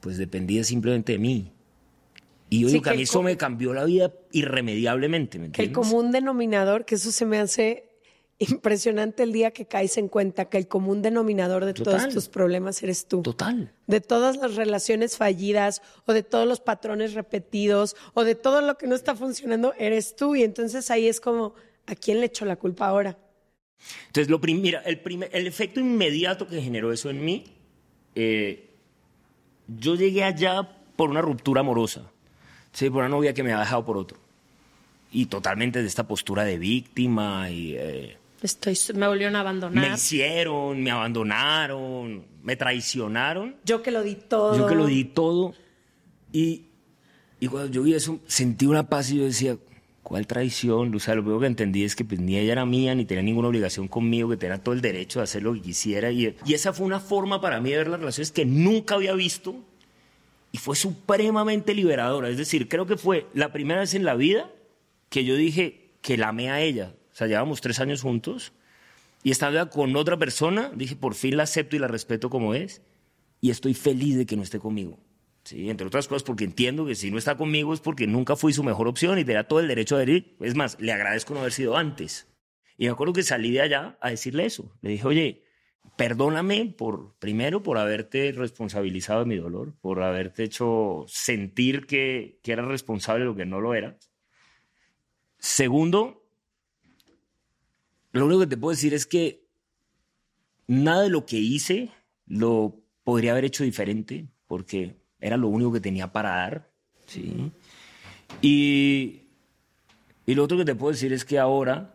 pues 0.00 0.18
dependía 0.18 0.64
simplemente 0.64 1.12
de 1.12 1.18
mí. 1.18 1.52
Y 2.50 2.60
yo 2.60 2.68
digo 2.68 2.82
que, 2.82 2.90
a 2.90 2.94
mí 2.94 3.02
eso 3.02 3.22
me 3.22 3.36
cambió 3.36 3.72
la 3.72 3.84
vida 3.84 4.12
irremediablemente. 4.32 5.38
¿me 5.38 5.50
el 5.56 5.72
común 5.72 6.10
denominador, 6.10 6.84
que 6.84 6.96
eso 6.96 7.12
se 7.12 7.24
me 7.26 7.38
hace 7.38 7.91
impresionante 8.50 9.22
el 9.22 9.32
día 9.32 9.52
que 9.52 9.66
caes 9.66 9.96
en 9.96 10.08
cuenta 10.08 10.46
que 10.46 10.58
el 10.58 10.68
común 10.68 11.02
denominador 11.02 11.64
de 11.64 11.74
todos 11.74 12.08
tus 12.08 12.28
problemas 12.28 12.82
eres 12.82 13.06
tú. 13.06 13.22
Total. 13.22 13.72
De 13.86 14.00
todas 14.00 14.36
las 14.36 14.56
relaciones 14.56 15.16
fallidas 15.16 15.82
o 16.06 16.12
de 16.12 16.22
todos 16.22 16.46
los 16.46 16.60
patrones 16.60 17.14
repetidos 17.14 17.96
o 18.14 18.24
de 18.24 18.34
todo 18.34 18.62
lo 18.62 18.78
que 18.78 18.86
no 18.86 18.94
está 18.94 19.14
funcionando, 19.14 19.74
eres 19.78 20.16
tú. 20.16 20.34
Y 20.34 20.42
entonces 20.42 20.90
ahí 20.90 21.06
es 21.06 21.20
como, 21.20 21.54
¿a 21.86 21.94
quién 21.94 22.20
le 22.20 22.26
echo 22.26 22.44
la 22.44 22.56
culpa 22.56 22.86
ahora? 22.86 23.18
Entonces, 24.06 24.30
lo 24.30 24.38
mira, 24.38 24.80
el, 24.86 25.00
el 25.32 25.46
efecto 25.46 25.80
inmediato 25.80 26.46
que 26.46 26.60
generó 26.62 26.92
eso 26.92 27.10
en 27.10 27.24
mí, 27.24 27.44
eh, 28.14 28.70
yo 29.66 29.94
llegué 29.94 30.22
allá 30.22 30.68
por 30.96 31.10
una 31.10 31.20
ruptura 31.20 31.60
amorosa, 31.60 32.02
¿sí? 32.72 32.90
por 32.90 33.00
una 33.00 33.08
novia 33.08 33.34
que 33.34 33.42
me 33.42 33.52
había 33.52 33.64
dejado 33.64 33.84
por 33.84 33.96
otro. 33.96 34.18
Y 35.10 35.26
totalmente 35.26 35.82
de 35.82 35.88
esta 35.88 36.06
postura 36.06 36.44
de 36.44 36.58
víctima 36.58 37.50
y... 37.50 37.74
Eh, 37.76 38.16
Estoy, 38.42 38.76
me 38.94 39.06
volvieron 39.06 39.36
a 39.36 39.40
abandonar. 39.40 39.88
Me 39.88 39.94
hicieron, 39.94 40.82
me 40.82 40.90
abandonaron, 40.90 42.24
me 42.42 42.56
traicionaron. 42.56 43.54
Yo 43.64 43.82
que 43.82 43.92
lo 43.92 44.02
di 44.02 44.16
todo. 44.16 44.58
Yo 44.58 44.66
que 44.66 44.74
lo 44.74 44.86
di 44.86 45.04
todo. 45.04 45.54
Y, 46.32 46.66
y 47.38 47.46
cuando 47.46 47.70
yo 47.70 47.82
vi 47.84 47.94
eso, 47.94 48.18
sentí 48.26 48.66
una 48.66 48.88
paz 48.88 49.12
y 49.12 49.18
yo 49.18 49.24
decía, 49.24 49.56
¿cuál 50.02 50.26
traición? 50.26 50.92
O 50.92 50.98
sea, 50.98 51.14
lo 51.14 51.22
único 51.22 51.40
que 51.40 51.46
entendí 51.46 51.84
es 51.84 51.94
que 51.94 52.04
pues, 52.04 52.20
ni 52.20 52.36
ella 52.36 52.52
era 52.52 52.66
mía, 52.66 52.96
ni 52.96 53.04
tenía 53.04 53.22
ninguna 53.22 53.46
obligación 53.46 53.86
conmigo, 53.86 54.28
que 54.28 54.36
tenía 54.36 54.58
todo 54.58 54.74
el 54.74 54.80
derecho 54.80 55.20
de 55.20 55.24
hacer 55.24 55.44
lo 55.44 55.54
que 55.54 55.60
quisiera. 55.60 56.10
Y, 56.10 56.34
y 56.44 56.54
esa 56.54 56.72
fue 56.72 56.86
una 56.86 56.98
forma 56.98 57.40
para 57.40 57.60
mí 57.60 57.70
de 57.70 57.76
ver 57.76 57.88
las 57.88 58.00
relaciones 58.00 58.32
que 58.32 58.44
nunca 58.44 58.96
había 58.96 59.14
visto. 59.14 59.54
Y 60.50 60.58
fue 60.58 60.74
supremamente 60.74 61.74
liberadora. 61.74 62.28
Es 62.28 62.36
decir, 62.36 62.68
creo 62.68 62.86
que 62.86 62.96
fue 62.96 63.26
la 63.34 63.52
primera 63.52 63.80
vez 63.80 63.94
en 63.94 64.04
la 64.04 64.14
vida 64.16 64.50
que 65.08 65.24
yo 65.24 65.36
dije 65.36 65.92
que 66.02 66.18
la 66.18 66.28
amé 66.28 66.50
a 66.50 66.60
ella. 66.60 66.92
O 67.12 67.14
sea, 67.14 67.26
llevamos 67.26 67.60
tres 67.60 67.80
años 67.80 68.02
juntos 68.02 68.52
Y 69.22 69.30
estando 69.30 69.68
con 69.70 69.94
otra 69.96 70.16
persona, 70.16 70.72
dije, 70.74 70.96
por 70.96 71.14
fin 71.14 71.36
la 71.36 71.44
acepto 71.44 71.76
y 71.76 71.78
la 71.78 71.88
respeto 71.88 72.30
como 72.30 72.54
es. 72.54 72.82
Y 73.40 73.50
estoy 73.50 73.74
feliz 73.74 74.16
de 74.16 74.26
que 74.26 74.36
no 74.36 74.42
esté 74.42 74.58
conmigo. 74.58 74.98
¿sí? 75.44 75.70
Entre 75.70 75.86
otras 75.86 76.08
cosas, 76.08 76.22
porque 76.22 76.44
entiendo 76.44 76.86
que 76.86 76.94
si 76.94 77.10
no 77.10 77.18
está 77.18 77.36
conmigo 77.36 77.74
es 77.74 77.80
porque 77.80 78.06
nunca 78.06 78.36
fui 78.36 78.52
su 78.52 78.64
mejor 78.64 78.88
opción 78.88 79.18
y 79.18 79.24
tenía 79.24 79.46
todo 79.46 79.60
el 79.60 79.68
derecho 79.68 79.96
de 79.96 80.10
ir. 80.10 80.36
Es 80.40 80.54
más, 80.54 80.80
le 80.80 80.92
agradezco 80.92 81.34
no 81.34 81.40
haber 81.40 81.52
sido 81.52 81.76
antes. 81.76 82.28
Y 82.76 82.86
me 82.86 82.90
acuerdo 82.90 83.12
que 83.12 83.22
salí 83.22 83.52
de 83.52 83.60
allá 83.60 83.98
a 84.00 84.10
decirle 84.10 84.46
eso. 84.46 84.72
Le 84.80 84.90
dije, 84.90 85.06
oye, 85.06 85.44
perdóname 85.96 86.74
por, 86.76 87.14
primero, 87.18 87.62
por 87.62 87.78
haberte 87.78 88.32
responsabilizado 88.32 89.20
de 89.20 89.26
mi 89.26 89.36
dolor, 89.36 89.74
por 89.80 90.02
haberte 90.02 90.44
hecho 90.44 91.04
sentir 91.06 91.86
que, 91.86 92.40
que 92.42 92.52
era 92.52 92.64
responsable 92.64 93.20
de 93.20 93.30
lo 93.30 93.36
que 93.36 93.46
no 93.46 93.60
lo 93.60 93.74
era. 93.74 93.98
Segundo, 95.38 96.21
lo 98.12 98.26
único 98.26 98.40
que 98.40 98.46
te 98.46 98.56
puedo 98.56 98.72
decir 98.72 98.94
es 98.94 99.06
que 99.06 99.46
nada 100.66 101.02
de 101.02 101.10
lo 101.10 101.26
que 101.26 101.38
hice 101.38 101.90
lo 102.26 102.80
podría 103.04 103.32
haber 103.32 103.44
hecho 103.44 103.64
diferente, 103.64 104.28
porque 104.46 104.96
era 105.18 105.36
lo 105.36 105.48
único 105.48 105.72
que 105.72 105.80
tenía 105.80 106.12
para 106.12 106.30
dar. 106.30 106.70
¿sí? 107.06 107.50
Y, 108.40 109.22
y 110.26 110.34
lo 110.34 110.44
otro 110.44 110.58
que 110.58 110.64
te 110.64 110.74
puedo 110.74 110.92
decir 110.92 111.12
es 111.12 111.24
que 111.24 111.38
ahora 111.38 111.94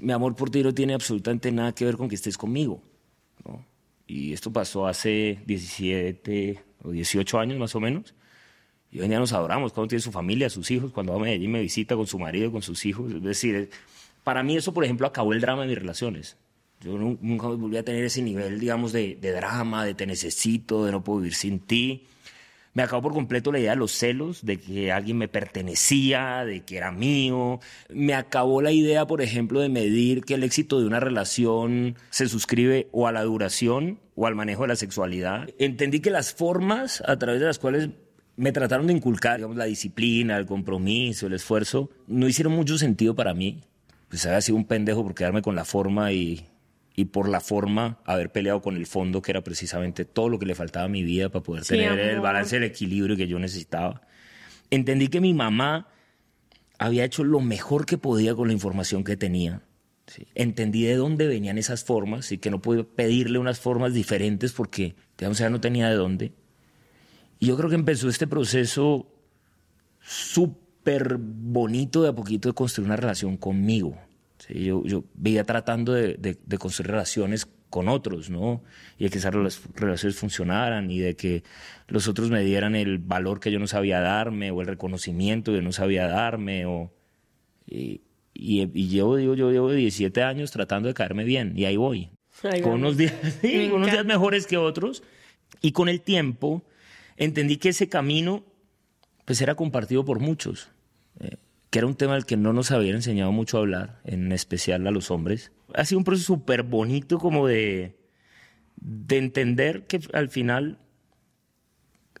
mi 0.00 0.12
amor 0.12 0.34
por 0.34 0.50
ti 0.50 0.62
no 0.62 0.72
tiene 0.72 0.94
absolutamente 0.94 1.52
nada 1.52 1.74
que 1.74 1.84
ver 1.84 1.96
con 1.96 2.08
que 2.08 2.14
estés 2.14 2.38
conmigo. 2.38 2.82
¿no? 3.44 3.64
Y 4.06 4.32
esto 4.32 4.52
pasó 4.52 4.86
hace 4.86 5.40
17 5.46 6.62
o 6.82 6.90
18 6.90 7.38
años 7.38 7.58
más 7.58 7.74
o 7.74 7.80
menos. 7.80 8.14
Y 8.90 8.98
hoy 8.98 9.04
en 9.04 9.10
día 9.10 9.18
nos 9.18 9.32
adoramos, 9.32 9.72
cuando 9.72 9.88
tiene 9.88 10.02
su 10.02 10.12
familia, 10.12 10.50
sus 10.50 10.70
hijos, 10.70 10.92
cuando 10.92 11.12
va 11.12 11.18
a 11.18 11.22
Medellín 11.22 11.50
me 11.50 11.62
visita 11.62 11.96
con 11.96 12.06
su 12.06 12.18
marido, 12.18 12.52
con 12.52 12.60
sus 12.60 12.84
hijos. 12.84 13.10
Es 13.10 13.22
decir, 13.22 13.70
para 14.24 14.42
mí 14.42 14.56
eso, 14.56 14.72
por 14.74 14.84
ejemplo, 14.84 15.06
acabó 15.06 15.32
el 15.32 15.40
drama 15.40 15.62
de 15.62 15.68
mis 15.68 15.78
relaciones. 15.78 16.36
Yo 16.80 16.98
nunca 16.98 17.46
volví 17.46 17.76
a 17.76 17.84
tener 17.84 18.04
ese 18.04 18.22
nivel, 18.22 18.58
digamos, 18.58 18.92
de, 18.92 19.16
drama, 19.20 19.84
de 19.84 19.94
te 19.94 20.06
necesito, 20.06 20.84
de 20.84 20.92
no 20.92 21.04
puedo 21.04 21.20
vivir 21.20 21.34
sin 21.34 21.60
ti 21.60 22.06
me 22.74 22.82
acabó 22.82 23.02
por 23.02 23.12
completo 23.12 23.52
la 23.52 23.58
idea 23.58 23.72
de 23.72 23.76
los 23.76 23.92
celos, 23.92 24.44
de 24.44 24.58
que 24.58 24.92
alguien 24.92 25.18
me 25.18 25.28
pertenecía, 25.28 26.44
de 26.44 26.64
que 26.64 26.78
era 26.78 26.90
mío. 26.90 27.60
Me 27.90 28.14
acabó 28.14 28.62
la 28.62 28.72
idea, 28.72 29.06
por 29.06 29.20
ejemplo, 29.20 29.60
de 29.60 29.68
medir 29.68 30.24
que 30.24 30.34
el 30.34 30.42
éxito 30.42 30.80
de 30.80 30.86
una 30.86 31.00
relación 31.00 31.96
se 32.10 32.28
suscribe 32.28 32.88
o 32.92 33.06
a 33.06 33.12
la 33.12 33.22
duración 33.22 34.00
o 34.14 34.26
al 34.26 34.34
manejo 34.34 34.62
de 34.62 34.68
la 34.68 34.76
sexualidad. 34.76 35.50
Entendí 35.58 36.00
que 36.00 36.10
las 36.10 36.32
formas 36.32 37.02
a 37.06 37.18
través 37.18 37.40
de 37.40 37.46
las 37.46 37.58
cuales 37.58 37.90
me 38.36 38.52
trataron 38.52 38.86
de 38.86 38.94
inculcar, 38.94 39.36
digamos, 39.36 39.58
la 39.58 39.66
disciplina, 39.66 40.38
el 40.38 40.46
compromiso, 40.46 41.26
el 41.26 41.34
esfuerzo, 41.34 41.90
no 42.06 42.26
hicieron 42.26 42.54
mucho 42.54 42.78
sentido 42.78 43.14
para 43.14 43.34
mí. 43.34 43.60
Pues 44.12 44.26
había 44.26 44.40
sido 44.42 44.56
un 44.56 44.66
pendejo 44.66 45.02
por 45.02 45.14
quedarme 45.14 45.42
con 45.42 45.56
la 45.56 45.64
forma 45.64 46.12
y 46.12 46.46
y 46.94 47.06
por 47.06 47.28
la 47.28 47.40
forma 47.40 47.98
haber 48.04 48.30
peleado 48.32 48.60
con 48.60 48.76
el 48.76 48.86
fondo, 48.86 49.22
que 49.22 49.32
era 49.32 49.42
precisamente 49.42 50.04
todo 50.04 50.28
lo 50.28 50.38
que 50.38 50.46
le 50.46 50.54
faltaba 50.54 50.86
a 50.86 50.88
mi 50.88 51.02
vida 51.02 51.30
para 51.30 51.42
poder 51.42 51.64
tener 51.64 51.98
el 51.98 52.20
balance, 52.20 52.56
el 52.56 52.64
equilibrio 52.64 53.16
que 53.16 53.26
yo 53.26 53.38
necesitaba. 53.38 54.02
Entendí 54.70 55.08
que 55.08 55.20
mi 55.20 55.32
mamá 55.32 55.88
había 56.78 57.04
hecho 57.04 57.24
lo 57.24 57.40
mejor 57.40 57.86
que 57.86 57.98
podía 57.98 58.34
con 58.34 58.48
la 58.48 58.54
información 58.54 59.04
que 59.04 59.16
tenía. 59.16 59.62
Entendí 60.34 60.82
de 60.82 60.96
dónde 60.96 61.26
venían 61.26 61.56
esas 61.56 61.84
formas 61.84 62.32
y 62.32 62.38
que 62.38 62.50
no 62.50 62.60
pude 62.60 62.84
pedirle 62.84 63.38
unas 63.38 63.60
formas 63.60 63.94
diferentes 63.94 64.52
porque, 64.52 64.94
digamos, 65.16 65.38
ya 65.38 65.48
no 65.48 65.60
tenía 65.60 65.88
de 65.88 65.94
dónde. 65.94 66.32
Y 67.38 67.46
yo 67.46 67.56
creo 67.56 67.70
que 67.70 67.76
empezó 67.76 68.08
este 68.08 68.26
proceso 68.26 69.06
súper 70.00 70.61
bonito 71.18 72.02
de 72.02 72.08
a 72.10 72.12
poquito 72.12 72.48
de 72.48 72.54
construir 72.54 72.86
una 72.86 72.96
relación 72.96 73.36
conmigo 73.36 73.96
yo, 74.48 74.82
yo 74.84 75.04
veía 75.14 75.44
tratando 75.44 75.92
de, 75.92 76.16
de, 76.16 76.58
construir 76.58 76.90
relaciones 76.90 77.46
con 77.70 77.88
otros, 77.88 78.28
¿no? 78.30 78.62
Y 78.98 79.04
de 79.04 79.10
que 79.10 79.18
esas 79.18 79.32
relaciones 79.32 80.16
funcionaran 80.16 80.90
y 80.90 80.98
de 80.98 81.16
que 81.16 81.42
los 81.88 82.08
otros 82.08 82.30
me 82.30 82.42
dieran 82.42 82.74
el 82.74 82.98
valor 82.98 83.40
que 83.40 83.50
yo 83.50 83.58
no 83.58 83.66
sabía 83.66 84.00
darme 84.00 84.50
o 84.50 84.60
el 84.60 84.66
reconocimiento 84.66 85.52
que 85.52 85.58
yo 85.58 85.62
no 85.62 85.72
sabía 85.72 86.06
darme. 86.06 86.66
O, 86.66 86.92
y, 87.66 88.02
y, 88.34 88.88
llevo, 88.88 89.16
digo, 89.16 89.34
yo 89.34 89.50
llevo 89.50 89.70
17 89.70 90.22
años 90.22 90.50
tratando 90.50 90.88
de 90.88 90.94
caerme 90.94 91.24
bien 91.24 91.52
y 91.56 91.64
ahí 91.64 91.76
voy. 91.76 92.10
con 92.62 92.72
unos 92.74 92.96
días, 92.96 93.14
unos 93.72 93.90
días 93.90 94.04
mejores 94.04 94.46
que 94.46 94.56
otros. 94.56 95.02
Y 95.60 95.72
con 95.72 95.88
el 95.88 96.00
tiempo 96.00 96.62
entendí 97.16 97.56
que 97.56 97.68
ese 97.70 97.88
camino 97.88 98.44
pues 99.24 99.40
era 99.40 99.54
compartido 99.54 100.04
por 100.04 100.20
muchos. 100.20 100.70
Eh, 101.20 101.36
que 101.72 101.78
era 101.78 101.86
un 101.86 101.94
tema 101.94 102.14
del 102.14 102.26
que 102.26 102.36
no 102.36 102.52
nos 102.52 102.70
habían 102.70 102.96
enseñado 102.96 103.32
mucho 103.32 103.56
a 103.56 103.60
hablar, 103.60 104.00
en 104.04 104.30
especial 104.30 104.86
a 104.86 104.90
los 104.90 105.10
hombres. 105.10 105.52
Ha 105.72 105.86
sido 105.86 106.00
un 106.00 106.04
proceso 106.04 106.34
súper 106.34 106.64
bonito 106.64 107.18
como 107.18 107.46
de, 107.46 107.96
de 108.76 109.16
entender 109.16 109.86
que 109.86 110.00
al 110.12 110.28
final 110.28 110.78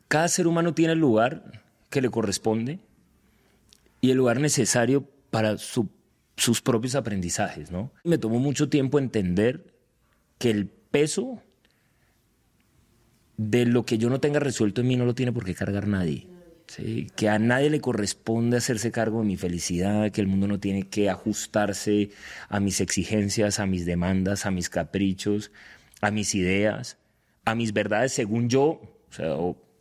cada 0.08 0.28
ser 0.28 0.46
humano 0.46 0.72
tiene 0.72 0.94
el 0.94 1.00
lugar 1.00 1.62
que 1.90 2.00
le 2.00 2.08
corresponde 2.08 2.80
y 4.00 4.10
el 4.10 4.16
lugar 4.16 4.40
necesario 4.40 5.06
para 5.28 5.58
sus 5.58 6.62
propios 6.62 6.94
aprendizajes, 6.94 7.70
¿no? 7.70 7.92
Me 8.04 8.16
tomó 8.16 8.38
mucho 8.38 8.70
tiempo 8.70 8.98
entender 8.98 9.74
que 10.38 10.48
el 10.48 10.66
peso 10.66 11.42
de 13.36 13.66
lo 13.66 13.84
que 13.84 13.98
yo 13.98 14.08
no 14.08 14.18
tenga 14.18 14.40
resuelto 14.40 14.80
en 14.80 14.88
mí 14.88 14.96
no 14.96 15.04
lo 15.04 15.14
tiene 15.14 15.32
por 15.32 15.44
qué 15.44 15.54
cargar 15.54 15.86
nadie 15.86 16.31
que 17.16 17.28
a 17.28 17.38
nadie 17.38 17.70
le 17.70 17.80
corresponde 17.80 18.56
hacerse 18.56 18.90
cargo 18.90 19.20
de 19.20 19.26
mi 19.26 19.36
felicidad, 19.36 20.10
que 20.10 20.20
el 20.20 20.26
mundo 20.26 20.46
no 20.48 20.60
tiene 20.60 20.88
que 20.88 21.10
ajustarse 21.10 22.10
a 22.48 22.60
mis 22.60 22.80
exigencias, 22.80 23.60
a 23.60 23.66
mis 23.66 23.86
demandas, 23.86 24.46
a 24.46 24.50
mis 24.50 24.68
caprichos, 24.68 25.50
a 26.00 26.10
mis 26.10 26.34
ideas, 26.34 26.98
a 27.44 27.54
mis 27.54 27.72
verdades 27.72 28.12
según 28.12 28.48
yo. 28.48 28.80
O 29.10 29.12
sea, 29.12 29.36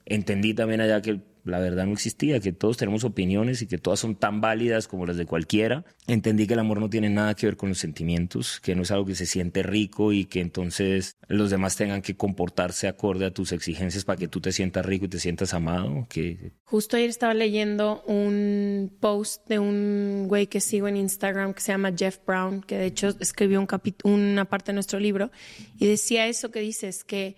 entendí 0.05 0.53
también 0.53 0.81
allá 0.81 1.01
que 1.01 1.21
la 1.43 1.59
verdad 1.59 1.85
no 1.85 1.93
existía, 1.93 2.39
que 2.39 2.53
todos 2.53 2.77
tenemos 2.77 3.03
opiniones 3.03 3.61
y 3.61 3.67
que 3.67 3.77
todas 3.77 3.99
son 3.99 4.15
tan 4.15 4.41
válidas 4.41 4.87
como 4.87 5.05
las 5.05 5.17
de 5.17 5.25
cualquiera. 5.25 5.85
Entendí 6.07 6.47
que 6.47 6.53
el 6.53 6.59
amor 6.59 6.79
no 6.79 6.89
tiene 6.89 7.09
nada 7.09 7.35
que 7.35 7.47
ver 7.47 7.57
con 7.57 7.69
los 7.69 7.79
sentimientos, 7.79 8.59
que 8.59 8.75
no 8.75 8.83
es 8.83 8.91
algo 8.91 9.05
que 9.05 9.15
se 9.15 9.25
siente 9.25 9.63
rico 9.63 10.13
y 10.13 10.25
que 10.25 10.41
entonces 10.41 11.17
los 11.27 11.49
demás 11.49 11.75
tengan 11.75 12.01
que 12.01 12.15
comportarse 12.15 12.87
acorde 12.87 13.25
a 13.25 13.31
tus 13.31 13.51
exigencias 13.51 14.05
para 14.05 14.17
que 14.17 14.27
tú 14.27 14.41
te 14.41 14.51
sientas 14.51 14.85
rico 14.85 15.05
y 15.05 15.09
te 15.09 15.19
sientas 15.19 15.53
amado. 15.53 16.07
Que... 16.09 16.51
Justo 16.63 16.97
ayer 16.97 17.09
estaba 17.09 17.33
leyendo 17.33 18.03
un 18.05 18.91
post 18.99 19.47
de 19.47 19.59
un 19.59 20.25
güey 20.27 20.47
que 20.47 20.61
sigo 20.61 20.87
en 20.87 20.97
Instagram 20.97 21.53
que 21.53 21.61
se 21.61 21.71
llama 21.71 21.93
Jeff 21.97 22.19
Brown, 22.25 22.61
que 22.61 22.77
de 22.77 22.85
hecho 22.85 23.09
escribió 23.19 23.59
un 23.59 23.67
una 24.03 24.45
parte 24.45 24.71
de 24.71 24.73
nuestro 24.73 24.99
libro 24.99 25.31
y 25.79 25.87
decía 25.87 26.27
eso 26.27 26.51
que 26.51 26.59
dices, 26.59 27.03
que 27.03 27.35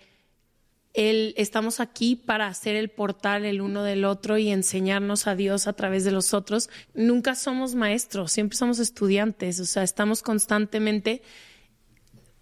el, 0.94 1.34
estamos 1.36 1.80
aquí 1.80 2.14
para 2.14 2.46
hacer 2.46 2.76
el 2.76 2.88
portal 2.88 3.44
el 3.44 3.60
uno 3.60 3.82
del 3.82 4.04
otro 4.04 4.38
y 4.38 4.50
enseñarnos 4.50 5.26
a 5.26 5.34
Dios 5.34 5.66
a 5.66 5.72
través 5.72 6.04
de 6.04 6.12
los 6.12 6.32
otros. 6.32 6.70
Nunca 6.94 7.34
somos 7.34 7.74
maestros, 7.74 8.30
siempre 8.30 8.56
somos 8.56 8.78
estudiantes, 8.78 9.58
o 9.58 9.66
sea, 9.66 9.82
estamos 9.82 10.22
constantemente 10.22 11.22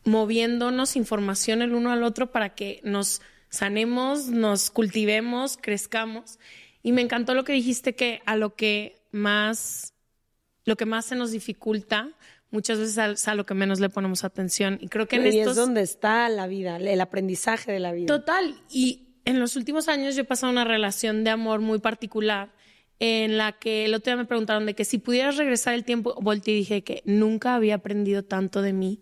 moviéndonos 0.05 0.97
información 0.97 1.63
el 1.63 1.75
uno 1.75 1.91
al 1.91 2.03
otro 2.03 2.31
para 2.31 2.55
que 2.55 2.81
nos 2.85 3.23
sanemos, 3.49 4.27
nos 4.29 4.71
cultivemos, 4.71 5.57
crezcamos. 5.57 6.39
Y 6.83 6.93
me 6.93 7.01
encantó 7.01 7.35
lo 7.35 7.45
que 7.45 7.55
dijiste 7.55 7.95
que 7.95 8.21
a 8.27 8.37
lo 8.37 8.55
que 8.55 9.01
más, 9.13 9.95
lo 10.65 10.77
que 10.77 10.85
más 10.85 11.07
se 11.07 11.15
nos 11.15 11.31
dificulta 11.31 12.11
muchas 12.53 12.79
veces 12.79 12.97
es 12.97 13.27
a 13.29 13.35
lo 13.35 13.45
que 13.45 13.55
menos 13.55 13.81
le 13.81 13.89
ponemos 13.89 14.23
atención. 14.23 14.79
Y 14.81 14.89
creo 14.89 15.09
que 15.09 15.17
en 15.17 15.27
y 15.27 15.41
es 15.41 15.57
donde 15.57 15.83
está 15.83 16.29
la 16.29 16.47
vida, 16.47 16.77
el 16.77 17.01
aprendizaje 17.01 17.73
de 17.73 17.81
la 17.81 17.93
vida. 17.93 18.07
Total. 18.07 18.55
Y 18.71 19.09
en 19.25 19.41
los 19.41 19.57
últimos 19.57 19.89
años 19.89 20.15
yo 20.15 20.23
he 20.23 20.25
pasado 20.25 20.53
una 20.53 20.65
relación 20.65 21.25
de 21.25 21.31
amor 21.31 21.61
muy 21.61 21.81
particular 21.81 22.53
en 23.01 23.37
la 23.37 23.53
que 23.53 23.87
el 23.87 23.95
otro 23.95 24.13
día 24.13 24.17
me 24.17 24.27
preguntaron 24.29 24.65
de 24.67 24.75
que 24.75 24.85
si 24.85 24.99
pudieras 24.99 25.37
regresar 25.37 25.75
el 25.75 25.85
tiempo, 25.85 26.15
volteé 26.21 26.55
y 26.55 26.59
dije 26.59 26.85
que 26.85 27.03
nunca 27.05 27.57
había 27.57 27.77
aprendido 27.77 28.23
tanto 28.23 28.63
de 28.63 28.73
mí 28.73 29.01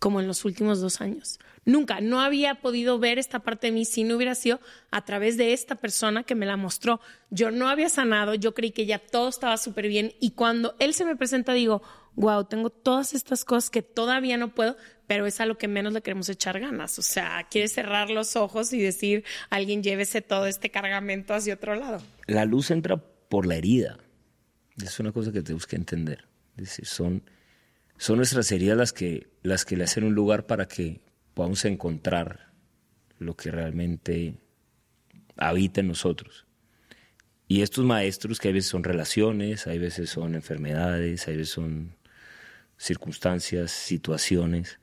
como 0.00 0.20
en 0.20 0.26
los 0.26 0.44
últimos 0.44 0.80
dos 0.80 1.00
años. 1.00 1.38
Nunca, 1.66 2.00
no 2.00 2.20
había 2.20 2.60
podido 2.60 3.00
ver 3.00 3.18
esta 3.18 3.40
parte 3.40 3.66
de 3.66 3.72
mí 3.72 3.84
si 3.84 4.04
no 4.04 4.14
hubiera 4.14 4.36
sido 4.36 4.60
a 4.92 5.04
través 5.04 5.36
de 5.36 5.52
esta 5.52 5.74
persona 5.74 6.22
que 6.22 6.36
me 6.36 6.46
la 6.46 6.56
mostró. 6.56 7.00
Yo 7.30 7.50
no 7.50 7.68
había 7.68 7.88
sanado, 7.88 8.34
yo 8.34 8.54
creí 8.54 8.70
que 8.70 8.86
ya 8.86 9.00
todo 9.00 9.28
estaba 9.28 9.56
súper 9.56 9.88
bien 9.88 10.14
y 10.20 10.30
cuando 10.30 10.76
él 10.78 10.94
se 10.94 11.04
me 11.04 11.16
presenta 11.16 11.52
digo, 11.52 11.82
wow, 12.14 12.44
tengo 12.44 12.70
todas 12.70 13.14
estas 13.14 13.44
cosas 13.44 13.68
que 13.68 13.82
todavía 13.82 14.36
no 14.36 14.54
puedo, 14.54 14.76
pero 15.08 15.26
es 15.26 15.40
a 15.40 15.46
lo 15.46 15.58
que 15.58 15.66
menos 15.66 15.92
le 15.92 16.02
queremos 16.02 16.28
echar 16.28 16.60
ganas. 16.60 17.00
O 17.00 17.02
sea, 17.02 17.48
quiere 17.50 17.66
cerrar 17.66 18.10
los 18.10 18.36
ojos 18.36 18.72
y 18.72 18.80
decir, 18.80 19.24
alguien 19.50 19.82
llévese 19.82 20.22
todo 20.22 20.46
este 20.46 20.70
cargamento 20.70 21.34
hacia 21.34 21.54
otro 21.54 21.74
lado. 21.74 22.00
La 22.28 22.44
luz 22.44 22.70
entra 22.70 22.96
por 22.96 23.44
la 23.44 23.56
herida. 23.56 23.98
Es 24.80 25.00
una 25.00 25.10
cosa 25.10 25.32
que 25.32 25.42
tenemos 25.42 25.66
que 25.66 25.74
entender. 25.74 26.28
Es 26.56 26.64
decir, 26.64 26.86
son, 26.86 27.22
son 27.98 28.18
nuestras 28.18 28.52
heridas 28.52 28.78
las 28.78 28.92
que, 28.92 29.26
las 29.42 29.64
que 29.64 29.76
le 29.76 29.82
hacen 29.82 30.04
un 30.04 30.14
lugar 30.14 30.46
para 30.46 30.68
que 30.68 31.00
podamos 31.36 31.66
encontrar 31.66 32.48
lo 33.18 33.36
que 33.36 33.50
realmente 33.50 34.38
habita 35.36 35.82
en 35.82 35.88
nosotros. 35.88 36.46
Y 37.46 37.60
estos 37.60 37.84
maestros 37.84 38.40
que 38.40 38.48
hay 38.48 38.54
veces 38.54 38.70
son 38.70 38.82
relaciones, 38.82 39.66
hay 39.66 39.78
veces 39.78 40.08
son 40.08 40.34
enfermedades, 40.34 41.28
hay 41.28 41.36
veces 41.36 41.52
son 41.52 41.94
circunstancias, 42.78 43.70
situaciones, 43.70 44.80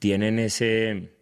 tienen 0.00 0.40
ese, 0.40 1.12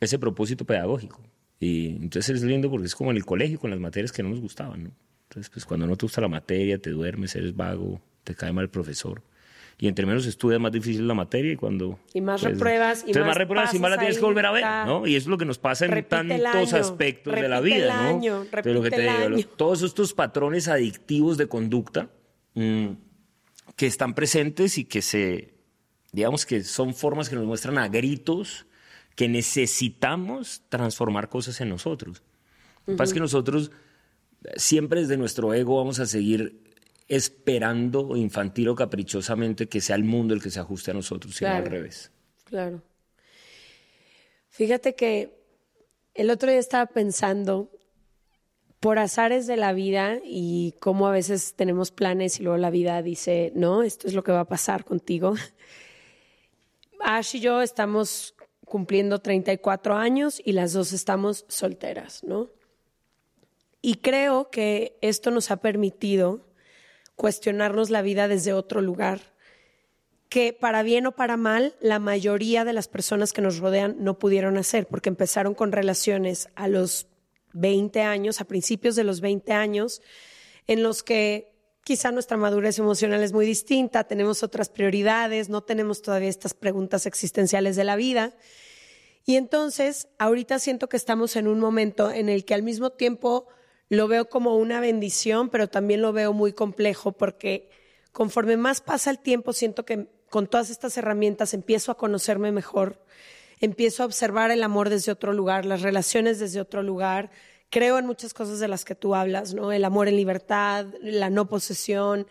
ese 0.00 0.18
propósito 0.18 0.64
pedagógico. 0.64 1.22
Y 1.60 1.90
entonces 1.90 2.38
es 2.38 2.42
lindo 2.42 2.68
porque 2.68 2.86
es 2.86 2.96
como 2.96 3.12
en 3.12 3.16
el 3.16 3.24
colegio 3.24 3.60
con 3.60 3.70
las 3.70 3.78
materias 3.78 4.10
que 4.10 4.24
no 4.24 4.30
nos 4.30 4.40
gustaban. 4.40 4.92
Entonces, 5.28 5.50
pues 5.50 5.64
cuando 5.64 5.86
no 5.86 5.96
te 5.96 6.04
gusta 6.04 6.20
la 6.20 6.28
materia, 6.28 6.78
te 6.78 6.90
duermes, 6.90 7.36
eres 7.36 7.54
vago, 7.54 8.02
te 8.24 8.34
cae 8.34 8.52
mal 8.52 8.64
el 8.64 8.70
profesor. 8.70 9.22
Y 9.80 9.86
entre 9.86 10.06
menos 10.06 10.26
estudias, 10.26 10.60
más 10.60 10.72
difícil 10.72 11.06
la 11.06 11.14
materia 11.14 11.52
y 11.52 11.56
cuando... 11.56 12.00
Y 12.12 12.20
más 12.20 12.40
pues, 12.40 12.54
repruebas 12.54 13.04
y 13.04 13.10
entonces 13.10 13.26
más 13.26 13.36
repruebas 13.36 13.74
y 13.74 13.78
más 13.78 13.90
la 13.92 13.98
tienes 13.98 14.18
que 14.18 14.24
volver 14.24 14.46
a 14.46 14.50
ver, 14.50 14.64
¿no? 14.86 15.06
Y 15.06 15.14
es 15.14 15.26
lo 15.28 15.38
que 15.38 15.44
nos 15.44 15.58
pasa 15.58 15.86
en 15.86 16.04
tantos 16.04 16.72
año, 16.72 16.76
aspectos 16.76 17.32
de 17.32 17.48
la 17.48 17.60
repite 17.60 17.76
el 17.76 17.82
vida, 17.82 18.02
¿no? 18.02 18.08
año, 18.08 18.42
Entonces, 18.42 18.74
lo 18.74 18.82
que 18.82 18.90
te 18.90 18.96
el 18.96 19.16
digo, 19.16 19.36
año. 19.36 19.46
todos 19.56 19.82
estos 19.82 20.14
patrones 20.14 20.66
adictivos 20.66 21.38
de 21.38 21.46
conducta 21.46 22.10
mm, 22.54 22.88
que 23.76 23.86
están 23.86 24.14
presentes 24.14 24.78
y 24.78 24.84
que 24.84 25.00
se, 25.00 25.54
digamos 26.10 26.44
que 26.44 26.64
son 26.64 26.92
formas 26.92 27.28
que 27.28 27.36
nos 27.36 27.44
muestran 27.44 27.78
a 27.78 27.86
gritos 27.86 28.66
que 29.14 29.28
necesitamos 29.28 30.62
transformar 30.68 31.28
cosas 31.28 31.60
en 31.60 31.68
nosotros. 31.68 32.22
Lo 32.86 32.94
que 32.94 32.96
pasa 32.96 33.10
es 33.10 33.14
que 33.14 33.20
nosotros 33.20 33.72
eh, 34.44 34.52
siempre 34.56 35.00
desde 35.00 35.16
nuestro 35.16 35.52
ego 35.54 35.76
vamos 35.76 35.98
a 35.98 36.06
seguir 36.06 36.67
esperando 37.08 38.16
infantil 38.16 38.68
o 38.68 38.74
caprichosamente 38.74 39.66
que 39.68 39.80
sea 39.80 39.96
el 39.96 40.04
mundo 40.04 40.34
el 40.34 40.42
que 40.42 40.50
se 40.50 40.60
ajuste 40.60 40.90
a 40.90 40.94
nosotros, 40.94 41.34
sino 41.34 41.50
Claro. 41.50 41.64
al 41.64 41.70
revés. 41.70 42.12
Claro. 42.44 42.82
Fíjate 44.50 44.94
que 44.94 45.38
el 46.14 46.30
otro 46.30 46.50
día 46.50 46.60
estaba 46.60 46.86
pensando 46.86 47.70
por 48.80 48.98
azares 48.98 49.46
de 49.46 49.56
la 49.56 49.72
vida 49.72 50.18
y 50.24 50.74
cómo 50.80 51.08
a 51.08 51.12
veces 51.12 51.54
tenemos 51.54 51.90
planes 51.90 52.38
y 52.38 52.42
luego 52.42 52.58
la 52.58 52.70
vida 52.70 53.02
dice, 53.02 53.52
no, 53.54 53.82
esto 53.82 54.06
es 54.06 54.14
lo 54.14 54.22
que 54.22 54.32
va 54.32 54.40
a 54.40 54.48
pasar 54.48 54.84
contigo. 54.84 55.34
Ash 57.00 57.36
y 57.36 57.40
yo 57.40 57.62
estamos 57.62 58.34
cumpliendo 58.64 59.20
34 59.20 59.96
años 59.96 60.40
y 60.44 60.52
las 60.52 60.72
dos 60.72 60.92
estamos 60.92 61.44
solteras, 61.48 62.22
¿no? 62.22 62.50
Y 63.80 63.96
creo 63.96 64.50
que 64.50 64.98
esto 65.00 65.30
nos 65.30 65.50
ha 65.50 65.56
permitido 65.58 66.47
cuestionarnos 67.18 67.90
la 67.90 68.00
vida 68.00 68.28
desde 68.28 68.54
otro 68.54 68.80
lugar 68.80 69.20
que 70.28 70.52
para 70.52 70.82
bien 70.82 71.06
o 71.06 71.12
para 71.12 71.36
mal, 71.36 71.74
la 71.80 71.98
mayoría 71.98 72.64
de 72.64 72.72
las 72.72 72.88
personas 72.88 73.32
que 73.32 73.42
nos 73.42 73.58
rodean 73.58 73.96
no 73.98 74.18
pudieron 74.18 74.58
hacer, 74.58 74.86
porque 74.86 75.08
empezaron 75.08 75.54
con 75.54 75.72
relaciones 75.72 76.48
a 76.54 76.68
los 76.68 77.06
20 77.54 78.02
años, 78.02 78.40
a 78.40 78.44
principios 78.44 78.94
de 78.94 79.04
los 79.04 79.20
20 79.20 79.52
años, 79.52 80.02
en 80.66 80.82
los 80.82 81.02
que 81.02 81.54
quizá 81.82 82.12
nuestra 82.12 82.36
madurez 82.36 82.78
emocional 82.78 83.22
es 83.22 83.32
muy 83.32 83.46
distinta, 83.46 84.04
tenemos 84.04 84.42
otras 84.42 84.68
prioridades, 84.68 85.48
no 85.48 85.62
tenemos 85.62 86.02
todavía 86.02 86.28
estas 86.28 86.52
preguntas 86.52 87.06
existenciales 87.06 87.76
de 87.76 87.84
la 87.84 87.96
vida. 87.96 88.34
Y 89.24 89.36
entonces, 89.36 90.08
ahorita 90.18 90.58
siento 90.58 90.90
que 90.90 90.98
estamos 90.98 91.36
en 91.36 91.48
un 91.48 91.58
momento 91.58 92.10
en 92.10 92.28
el 92.28 92.44
que 92.44 92.52
al 92.52 92.62
mismo 92.62 92.90
tiempo 92.90 93.48
lo 93.88 94.08
veo 94.08 94.28
como 94.28 94.56
una 94.56 94.80
bendición, 94.80 95.48
pero 95.48 95.68
también 95.68 96.02
lo 96.02 96.12
veo 96.12 96.32
muy 96.32 96.52
complejo 96.52 97.12
porque 97.12 97.70
conforme 98.12 98.56
más 98.56 98.80
pasa 98.80 99.10
el 99.10 99.18
tiempo, 99.18 99.52
siento 99.52 99.84
que 99.84 100.08
con 100.28 100.46
todas 100.46 100.70
estas 100.70 100.96
herramientas 100.98 101.54
empiezo 101.54 101.90
a 101.90 101.96
conocerme 101.96 102.52
mejor, 102.52 103.02
empiezo 103.60 104.02
a 104.02 104.06
observar 104.06 104.50
el 104.50 104.62
amor 104.62 104.90
desde 104.90 105.12
otro 105.12 105.32
lugar, 105.32 105.64
las 105.64 105.82
relaciones 105.82 106.38
desde 106.38 106.60
otro 106.60 106.82
lugar. 106.82 107.30
Creo 107.70 107.98
en 107.98 108.06
muchas 108.06 108.34
cosas 108.34 108.60
de 108.60 108.68
las 108.68 108.84
que 108.84 108.94
tú 108.94 109.14
hablas, 109.14 109.54
¿no? 109.54 109.72
El 109.72 109.84
amor 109.84 110.08
en 110.08 110.16
libertad, 110.16 110.86
la 111.02 111.30
no 111.30 111.48
posesión. 111.48 112.26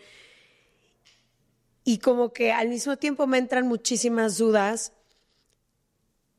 Y 1.84 1.98
como 1.98 2.32
que 2.32 2.52
al 2.52 2.68
mismo 2.68 2.96
tiempo 2.96 3.26
me 3.26 3.38
entran 3.38 3.66
muchísimas 3.66 4.38
dudas 4.38 4.92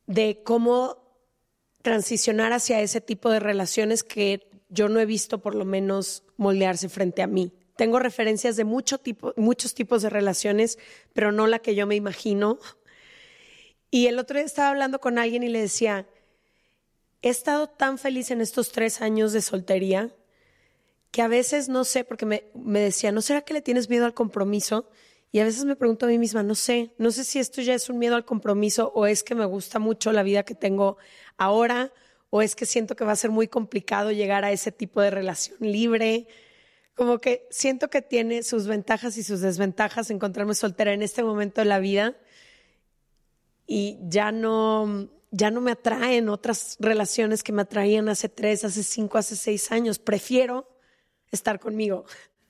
de 0.06 0.42
cómo 0.44 0.98
transicionar 1.82 2.52
hacia 2.52 2.80
ese 2.80 3.00
tipo 3.00 3.30
de 3.30 3.40
relaciones 3.40 4.02
que 4.02 4.49
yo 4.70 4.88
no 4.88 5.00
he 5.00 5.06
visto 5.06 5.40
por 5.42 5.54
lo 5.54 5.64
menos 5.64 6.24
moldearse 6.36 6.88
frente 6.88 7.22
a 7.22 7.26
mí. 7.26 7.52
Tengo 7.76 7.98
referencias 7.98 8.56
de 8.56 8.64
mucho 8.64 8.98
tipo, 8.98 9.34
muchos 9.36 9.74
tipos 9.74 10.02
de 10.02 10.10
relaciones, 10.10 10.78
pero 11.12 11.32
no 11.32 11.46
la 11.46 11.58
que 11.58 11.74
yo 11.74 11.86
me 11.86 11.96
imagino. 11.96 12.58
Y 13.90 14.06
el 14.06 14.18
otro 14.18 14.36
día 14.36 14.46
estaba 14.46 14.68
hablando 14.68 15.00
con 15.00 15.18
alguien 15.18 15.42
y 15.42 15.48
le 15.48 15.60
decía, 15.60 16.06
he 17.22 17.28
estado 17.28 17.68
tan 17.68 17.98
feliz 17.98 18.30
en 18.30 18.40
estos 18.40 18.70
tres 18.72 19.00
años 19.00 19.32
de 19.32 19.42
soltería 19.42 20.14
que 21.10 21.22
a 21.22 21.28
veces 21.28 21.68
no 21.68 21.84
sé, 21.84 22.04
porque 22.04 22.24
me, 22.24 22.44
me 22.54 22.80
decía, 22.80 23.10
¿no 23.10 23.20
será 23.20 23.42
que 23.42 23.54
le 23.54 23.62
tienes 23.62 23.88
miedo 23.88 24.04
al 24.04 24.14
compromiso? 24.14 24.88
Y 25.32 25.40
a 25.40 25.44
veces 25.44 25.64
me 25.64 25.76
pregunto 25.76 26.06
a 26.06 26.08
mí 26.08 26.18
misma, 26.18 26.42
no 26.42 26.54
sé, 26.54 26.92
no 26.98 27.10
sé 27.10 27.24
si 27.24 27.38
esto 27.38 27.62
ya 27.62 27.74
es 27.74 27.88
un 27.88 27.98
miedo 27.98 28.16
al 28.16 28.24
compromiso 28.24 28.92
o 28.94 29.06
es 29.06 29.22
que 29.22 29.34
me 29.34 29.44
gusta 29.44 29.78
mucho 29.78 30.12
la 30.12 30.22
vida 30.22 30.44
que 30.44 30.54
tengo 30.54 30.98
ahora 31.36 31.92
o 32.30 32.42
es 32.42 32.54
que 32.54 32.64
siento 32.64 32.96
que 32.96 33.04
va 33.04 33.12
a 33.12 33.16
ser 33.16 33.30
muy 33.30 33.48
complicado 33.48 34.12
llegar 34.12 34.44
a 34.44 34.52
ese 34.52 34.72
tipo 34.72 35.02
de 35.02 35.10
relación 35.10 35.58
libre. 35.60 36.26
Como 36.94 37.18
que 37.18 37.46
siento 37.50 37.90
que 37.90 38.02
tiene 38.02 38.42
sus 38.42 38.66
ventajas 38.66 39.16
y 39.16 39.24
sus 39.24 39.40
desventajas 39.40 40.10
encontrarme 40.10 40.54
soltera 40.54 40.92
en 40.92 41.02
este 41.02 41.22
momento 41.22 41.60
de 41.60 41.64
la 41.66 41.80
vida 41.80 42.16
y 43.66 43.98
ya 44.02 44.32
no, 44.32 45.08
ya 45.30 45.50
no 45.50 45.60
me 45.60 45.72
atraen 45.72 46.28
otras 46.28 46.76
relaciones 46.80 47.42
que 47.42 47.52
me 47.52 47.62
atraían 47.62 48.08
hace 48.08 48.28
tres, 48.28 48.64
hace 48.64 48.82
cinco, 48.82 49.18
hace 49.18 49.36
seis 49.36 49.70
años. 49.72 49.98
Prefiero 49.98 50.68
estar 51.30 51.58
conmigo. 51.58 52.04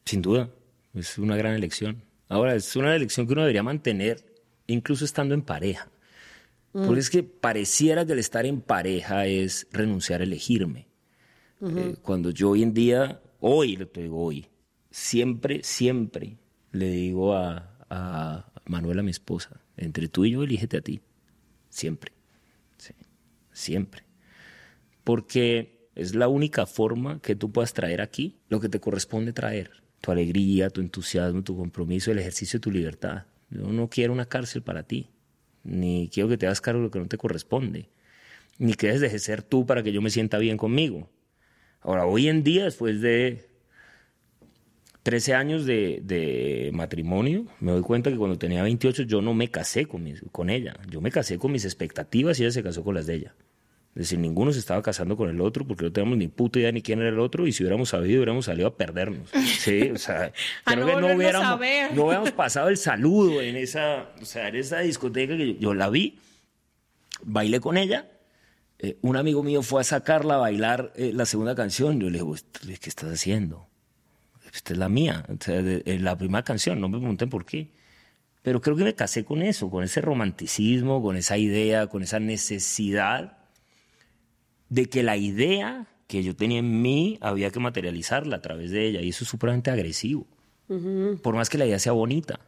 Sin 0.04 0.22
duda, 0.22 0.50
es 0.94 1.18
una 1.18 1.36
gran 1.36 1.54
elección. 1.54 2.02
Ahora, 2.28 2.54
es 2.54 2.76
una 2.76 2.94
elección 2.94 3.26
que 3.26 3.32
uno 3.32 3.42
debería 3.42 3.62
mantener 3.62 4.24
incluso 4.66 5.04
estando 5.04 5.34
en 5.34 5.42
pareja. 5.42 5.90
Porque 6.72 7.00
es 7.00 7.10
que 7.10 7.22
pareciera 7.24 8.06
que 8.06 8.12
el 8.12 8.20
estar 8.20 8.46
en 8.46 8.60
pareja 8.60 9.26
es 9.26 9.66
renunciar 9.72 10.20
a 10.20 10.24
elegirme. 10.24 10.88
Eh, 11.62 11.96
cuando 12.00 12.30
yo 12.30 12.50
hoy 12.50 12.62
en 12.62 12.72
día, 12.72 13.20
hoy, 13.40 13.76
lo 13.76 13.86
digo 13.86 14.22
hoy, 14.22 14.46
siempre, 14.90 15.62
siempre 15.62 16.38
le 16.72 16.90
digo 16.90 17.34
a, 17.34 17.76
a 17.90 18.52
Manuela, 18.66 19.02
mi 19.02 19.10
esposa, 19.10 19.60
entre 19.76 20.08
tú 20.08 20.24
y 20.24 20.30
yo, 20.30 20.44
elígete 20.44 20.76
a 20.76 20.80
ti. 20.80 21.00
Siempre. 21.68 22.12
Sí, 22.78 22.94
siempre. 23.52 24.04
Porque 25.04 25.90
es 25.94 26.14
la 26.14 26.28
única 26.28 26.66
forma 26.66 27.20
que 27.20 27.34
tú 27.34 27.50
puedas 27.50 27.74
traer 27.74 28.00
aquí 28.00 28.38
lo 28.48 28.60
que 28.60 28.68
te 28.68 28.80
corresponde 28.80 29.32
traer. 29.32 29.70
Tu 30.00 30.10
alegría, 30.10 30.70
tu 30.70 30.80
entusiasmo, 30.80 31.42
tu 31.42 31.56
compromiso, 31.56 32.10
el 32.10 32.18
ejercicio 32.18 32.58
de 32.58 32.62
tu 32.62 32.70
libertad. 32.70 33.26
Yo 33.50 33.66
no 33.66 33.88
quiero 33.88 34.12
una 34.12 34.26
cárcel 34.26 34.62
para 34.62 34.84
ti, 34.84 35.10
ni 35.64 36.08
quiero 36.12 36.28
que 36.28 36.38
te 36.38 36.46
hagas 36.46 36.60
cargo 36.60 36.80
de 36.80 36.86
lo 36.86 36.90
que 36.90 36.98
no 37.00 37.08
te 37.08 37.18
corresponde, 37.18 37.88
ni 38.58 38.74
que 38.74 38.88
dejes 38.88 39.00
de 39.12 39.18
ser 39.18 39.42
tú 39.42 39.66
para 39.66 39.82
que 39.82 39.92
yo 39.92 40.02
me 40.02 40.10
sienta 40.10 40.38
bien 40.38 40.56
conmigo. 40.56 41.08
Ahora, 41.82 42.06
hoy 42.06 42.28
en 42.28 42.42
día, 42.44 42.64
después 42.64 43.00
de 43.00 43.46
13 45.02 45.34
años 45.34 45.64
de, 45.64 46.00
de 46.04 46.70
matrimonio, 46.74 47.46
me 47.60 47.72
doy 47.72 47.82
cuenta 47.82 48.10
que 48.10 48.16
cuando 48.18 48.38
tenía 48.38 48.62
28 48.62 49.04
yo 49.04 49.22
no 49.22 49.32
me 49.34 49.48
casé 49.50 49.86
con, 49.86 50.02
mis- 50.04 50.22
con 50.32 50.50
ella. 50.50 50.76
Yo 50.90 51.00
me 51.00 51.10
casé 51.10 51.38
con 51.38 51.52
mis 51.52 51.64
expectativas 51.64 52.38
y 52.38 52.42
ella 52.44 52.52
se 52.52 52.62
casó 52.62 52.84
con 52.84 52.94
las 52.94 53.06
de 53.06 53.14
ella. 53.14 53.34
Es 53.90 54.02
decir, 54.02 54.18
ninguno 54.20 54.52
se 54.52 54.60
estaba 54.60 54.80
casando 54.82 55.16
con 55.16 55.28
el 55.28 55.40
otro 55.40 55.66
porque 55.66 55.84
no 55.84 55.92
teníamos 55.92 56.16
ni 56.16 56.28
puta 56.28 56.60
idea 56.60 56.70
ni 56.70 56.80
quién 56.80 57.00
era 57.00 57.08
el 57.08 57.18
otro 57.18 57.46
y 57.48 57.52
si 57.52 57.64
hubiéramos 57.64 57.88
sabido 57.88 58.18
hubiéramos 58.20 58.44
salido 58.44 58.68
a 58.68 58.76
perdernos. 58.76 59.28
Sí, 59.58 59.90
o 59.90 59.98
sea, 59.98 60.32
creo 60.64 60.78
no 60.80 60.86
que 60.86 61.00
no 61.00 61.14
hubiéramos, 61.16 61.60
no 61.94 62.04
hubiéramos 62.04 62.30
pasado 62.30 62.68
el 62.68 62.76
saludo 62.76 63.42
en 63.42 63.56
esa, 63.56 64.10
o 64.22 64.24
sea, 64.24 64.46
en 64.48 64.54
esa 64.56 64.78
discoteca 64.78 65.36
que 65.36 65.54
yo, 65.54 65.58
yo 65.60 65.74
la 65.74 65.90
vi, 65.90 66.18
bailé 67.24 67.58
con 67.60 67.76
ella. 67.76 68.08
eh, 68.78 68.96
un 69.02 69.16
amigo 69.16 69.42
mío 69.42 69.60
fue 69.62 69.80
a 69.80 69.84
sacarla 69.84 70.34
a 70.36 70.38
bailar 70.38 70.92
eh, 70.96 71.10
la 71.12 71.26
segunda 71.26 71.54
canción. 71.56 72.00
Yo 72.00 72.08
le 72.10 72.18
digo, 72.18 72.34
¿qué 72.62 72.88
estás 72.88 73.10
haciendo? 73.12 73.68
Esta 74.54 74.72
es 74.72 74.78
la 74.78 74.88
mía, 74.88 75.26
o 75.28 75.36
sea, 75.44 75.62
de- 75.62 75.82
eh, 75.84 75.98
la 75.98 76.16
primera 76.16 76.42
canción, 76.44 76.80
no 76.80 76.88
me 76.88 76.98
pregunten 76.98 77.28
por 77.28 77.44
qué. 77.44 77.72
Pero 78.42 78.60
creo 78.60 78.74
que 78.76 78.84
me 78.84 78.94
casé 78.94 79.24
con 79.24 79.42
eso, 79.42 79.68
con 79.68 79.84
ese 79.84 80.00
romanticismo, 80.00 81.02
con 81.02 81.16
esa 81.16 81.36
idea, 81.36 81.88
con 81.88 82.02
esa 82.02 82.18
necesidad 82.20 83.36
de 84.70 84.86
que 84.86 85.02
la 85.02 85.16
idea 85.18 85.86
que 86.06 86.22
yo 86.22 86.34
tenía 86.34 86.58
en 86.60 86.80
mí 86.82 87.18
había 87.20 87.50
que 87.50 87.60
materializarla 87.60 88.36
a 88.36 88.40
través 88.40 88.70
de 88.70 88.86
ella. 88.86 89.00
Y 89.02 89.10
eso 89.10 89.24
es 89.24 89.30
supremamente 89.30 89.70
agresivo. 89.70 90.26
Por 91.22 91.34
más 91.34 91.50
que 91.50 91.58
la 91.58 91.66
idea 91.66 91.78
sea 91.80 91.92
bonita, 91.92 92.40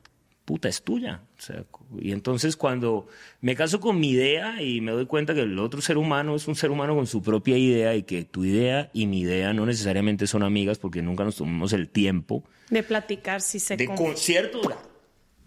puta, 0.44 0.68
es 0.68 0.82
tuya. 0.82 1.22
O 1.38 1.40
sea, 1.42 1.64
y 2.00 2.12
entonces 2.12 2.56
cuando 2.56 3.06
me 3.40 3.54
caso 3.56 3.78
con 3.80 3.98
mi 4.00 4.10
idea 4.10 4.62
y 4.62 4.80
me 4.80 4.92
doy 4.92 5.06
cuenta 5.06 5.34
que 5.34 5.40
el 5.42 5.58
otro 5.58 5.80
ser 5.80 5.98
humano 5.98 6.34
es 6.36 6.46
un 6.48 6.54
ser 6.54 6.70
humano 6.70 6.94
con 6.94 7.06
su 7.08 7.20
propia 7.22 7.56
idea 7.58 7.94
y 7.96 8.04
que 8.04 8.24
tu 8.24 8.44
idea 8.44 8.90
y 8.92 9.06
mi 9.06 9.20
idea 9.20 9.52
no 9.52 9.66
necesariamente 9.66 10.26
son 10.28 10.42
amigas 10.44 10.78
porque 10.78 11.02
nunca 11.02 11.24
nos 11.24 11.36
tomamos 11.36 11.72
el 11.72 11.88
tiempo 11.88 12.44
De 12.70 12.82
platicar 12.84 13.40
si 13.40 13.58
se 13.58 13.76
de 13.76 13.86
con- 13.86 13.96
conciertos. 13.96 14.62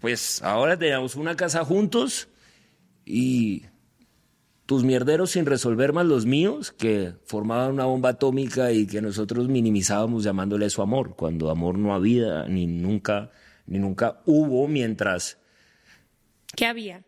Pues 0.00 0.42
ahora 0.42 0.78
tenemos 0.78 1.16
una 1.16 1.34
casa 1.34 1.64
juntos 1.64 2.28
y 3.06 3.62
tus 4.66 4.82
mierderos 4.84 5.30
sin 5.30 5.46
resolver 5.46 5.92
más 5.92 6.06
los 6.06 6.26
míos, 6.26 6.72
que 6.72 7.14
formaban 7.24 7.72
una 7.72 7.84
bomba 7.84 8.10
atómica 8.10 8.72
y 8.72 8.86
que 8.86 9.00
nosotros 9.00 9.48
minimizábamos 9.48 10.24
llamándole 10.24 10.66
eso 10.66 10.82
amor, 10.82 11.14
cuando 11.16 11.50
amor 11.50 11.78
no 11.78 11.94
había 11.94 12.46
ni 12.48 12.66
nunca, 12.66 13.30
ni 13.66 13.78
nunca 13.78 14.20
hubo 14.26 14.66
mientras 14.68 15.38
¿Qué 16.54 16.66
había? 16.66 17.04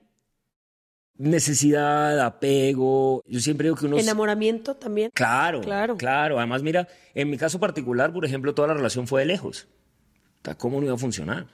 necesidad, 1.16 2.20
apego. 2.20 3.22
Yo 3.26 3.40
siempre 3.40 3.66
digo 3.66 3.76
que 3.76 3.86
uno... 3.86 3.98
Enamoramiento 3.98 4.76
también. 4.76 5.10
Claro, 5.12 5.60
Claro. 5.60 5.96
claro. 5.96 6.38
Además, 6.38 6.62
mira, 6.62 6.86
en 7.14 7.28
mi 7.28 7.36
caso 7.36 7.58
particular, 7.58 8.12
por 8.12 8.24
ejemplo, 8.24 8.54
toda 8.54 8.68
la 8.68 8.74
relación 8.74 9.06
fue 9.06 9.22
de 9.22 9.26
lejos. 9.26 9.66
¿cómo 10.56 10.78
no 10.78 10.86
iba 10.86 10.94
a 10.94 10.98
funcionar? 10.98 11.46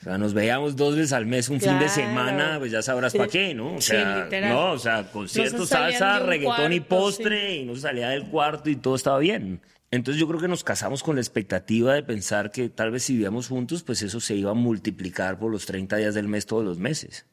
O 0.00 0.04
sea, 0.04 0.18
nos 0.18 0.34
veíamos 0.34 0.76
dos 0.76 0.94
veces 0.94 1.12
al 1.12 1.26
mes, 1.26 1.48
un 1.48 1.60
fin 1.60 1.78
de 1.78 1.88
semana, 1.88 2.56
pues 2.58 2.70
ya 2.70 2.82
sabrás 2.82 3.12
Sí. 3.12 3.18
para 3.18 3.30
qué, 3.30 3.54
¿no? 3.54 3.76
O 3.76 3.80
Sí, 3.80 3.88
sea, 3.92 4.24
literal. 4.24 4.52
no, 4.52 4.72
o 4.72 4.78
sea, 4.78 5.10
conciertos, 5.10 5.68
salsa, 5.70 6.18
reggaetón 6.18 6.72
y 6.74 6.80
cuarto, 6.80 6.88
postre, 7.04 7.56
y 7.56 7.64
no 7.64 7.74
se 7.74 7.80
salía 7.82 8.10
del 8.10 8.26
cuarto 8.28 8.68
y 8.70 8.76
todo 8.76 8.94
estaba 8.94 9.18
bien. 9.18 9.60
Entonces 9.90 10.20
yo 10.20 10.28
creo 10.28 10.40
que 10.40 10.48
nos 10.48 10.64
casamos 10.64 11.02
con 11.02 11.14
la 11.16 11.22
expectativa 11.22 11.94
de 11.94 12.02
pensar 12.02 12.50
que 12.50 12.68
tal 12.68 12.90
vez 12.90 13.04
si 13.04 13.14
vivíamos 13.14 13.48
juntos, 13.48 13.82
pues 13.84 14.02
eso 14.02 14.20
se 14.20 14.34
iba 14.34 14.50
a 14.50 14.54
multiplicar 14.54 15.38
por 15.38 15.50
los 15.50 15.64
30 15.64 15.96
días 15.96 16.14
del 16.14 16.28
mes 16.28 16.44
todos 16.44 16.64
los 16.64 16.78
meses. 16.78 17.26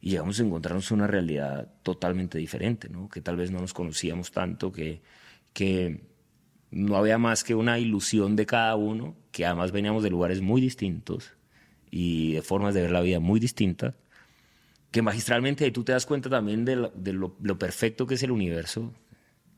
Y 0.00 0.10
llegamos 0.10 0.40
a 0.40 0.44
encontrarnos 0.44 0.90
una 0.92 1.06
realidad 1.06 1.68
totalmente 1.82 2.38
diferente, 2.38 2.88
¿no? 2.88 3.08
Que 3.10 3.20
tal 3.20 3.36
vez 3.36 3.50
no 3.50 3.58
nos 3.60 3.74
conocíamos 3.74 4.30
tanto, 4.30 4.72
que, 4.72 5.02
que 5.52 6.00
no 6.70 6.96
había 6.96 7.18
más 7.18 7.44
que 7.44 7.54
una 7.54 7.78
ilusión 7.78 8.36
de 8.36 8.46
cada 8.46 8.74
uno, 8.76 9.14
que 9.32 9.44
además 9.44 9.72
veníamos 9.72 10.02
de 10.02 10.08
lugares 10.10 10.40
muy 10.40 10.60
distintos 10.62 11.34
y 11.90 12.34
de 12.34 12.42
formas 12.42 12.74
de 12.74 12.82
ver 12.82 12.90
la 12.90 13.00
vida 13.00 13.20
muy 13.20 13.40
distintas, 13.40 13.94
que 14.90 15.02
magistralmente 15.02 15.64
ahí 15.64 15.70
tú 15.70 15.84
te 15.84 15.92
das 15.92 16.06
cuenta 16.06 16.28
también 16.28 16.64
de, 16.64 16.76
lo, 16.76 17.58
perfecto 17.58 18.06
que 18.06 18.14
es 18.14 18.22
el 18.22 18.30
universo. 18.30 18.92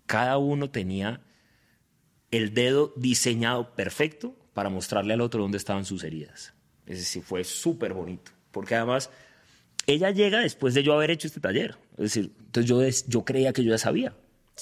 Cada 0.07 0.38
uno 0.38 0.71
tenía 0.71 1.21
el 2.31 2.55
dedo 2.55 2.92
diseñado 2.97 3.75
perfecto 3.75 4.37
para 4.53 4.68
mostrarle 4.68 5.14
al 5.14 5.21
otro 5.21 5.42
dónde 5.42 5.59
estaban 5.59 5.85
sus 5.85 6.05
heridas. 6.05 6.55
Es 6.87 6.99
decir, 6.99 7.23
fue 7.23 7.45
súper 7.45 7.95
bonito, 7.95 8.33
porque 8.51 8.75
además 8.75 9.11
ella 9.87 10.11
llega 10.11 10.40
después 10.40 10.75
de 10.75 10.83
yo 10.83 10.92
haber 10.92 11.11
hecho 11.11 11.29
este 11.29 11.40
taller. 11.40 11.77
Es 11.92 12.14
decir, 12.14 12.33
entonces 12.38 12.68
yo, 12.68 12.83
yo 13.09 13.25
creía 13.25 13.53
que 13.53 13.64
yo 13.64 13.71
ya 13.71 13.79
sabía. 13.79 14.14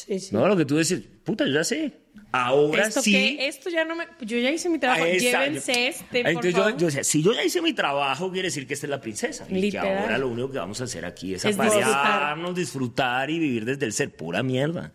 Sí, 0.06 0.18
sí. 0.20 0.34
No, 0.34 0.46
lo 0.48 0.56
que 0.56 0.64
tú 0.64 0.76
decís, 0.76 1.00
puta, 1.24 1.44
yo 1.46 1.52
ya 1.52 1.64
sé. 1.64 1.92
Ahora 2.32 2.86
esto 2.86 3.02
sí. 3.02 3.36
esto 3.40 3.70
ya 3.70 3.84
no 3.84 3.96
me 3.96 4.06
yo 4.20 4.38
ya 4.38 4.50
hice 4.50 4.68
mi 4.68 4.78
trabajo 4.78 5.02
Ah, 5.04 5.08
exacto. 5.08 5.46
llévense 5.46 5.88
este 5.88 6.20
por 6.22 6.28
Entonces 6.28 6.52
yo, 6.54 6.58
favor. 6.62 6.76
yo 6.78 6.86
decía, 6.86 7.04
si 7.04 7.22
yo 7.22 7.32
ya 7.32 7.42
hice 7.44 7.60
mi 7.60 7.72
trabajo, 7.72 8.30
quiere 8.30 8.48
decir 8.48 8.66
que 8.66 8.74
esta 8.74 8.86
es 8.86 8.90
la 8.90 9.00
princesa. 9.00 9.46
Y 9.50 9.70
que 9.70 9.78
ahora 9.78 10.16
lo 10.18 10.28
único 10.28 10.50
que 10.50 10.58
vamos 10.58 10.80
a 10.80 10.84
hacer 10.84 11.04
aquí 11.04 11.34
es, 11.34 11.44
Es 11.44 11.54
aparearnos, 11.58 12.54
disfrutar 12.54 13.30
y 13.30 13.38
vivir 13.38 13.64
desde 13.64 13.84
el 13.86 13.92
ser. 13.92 14.14
Pura 14.14 14.42
mierda. 14.42 14.92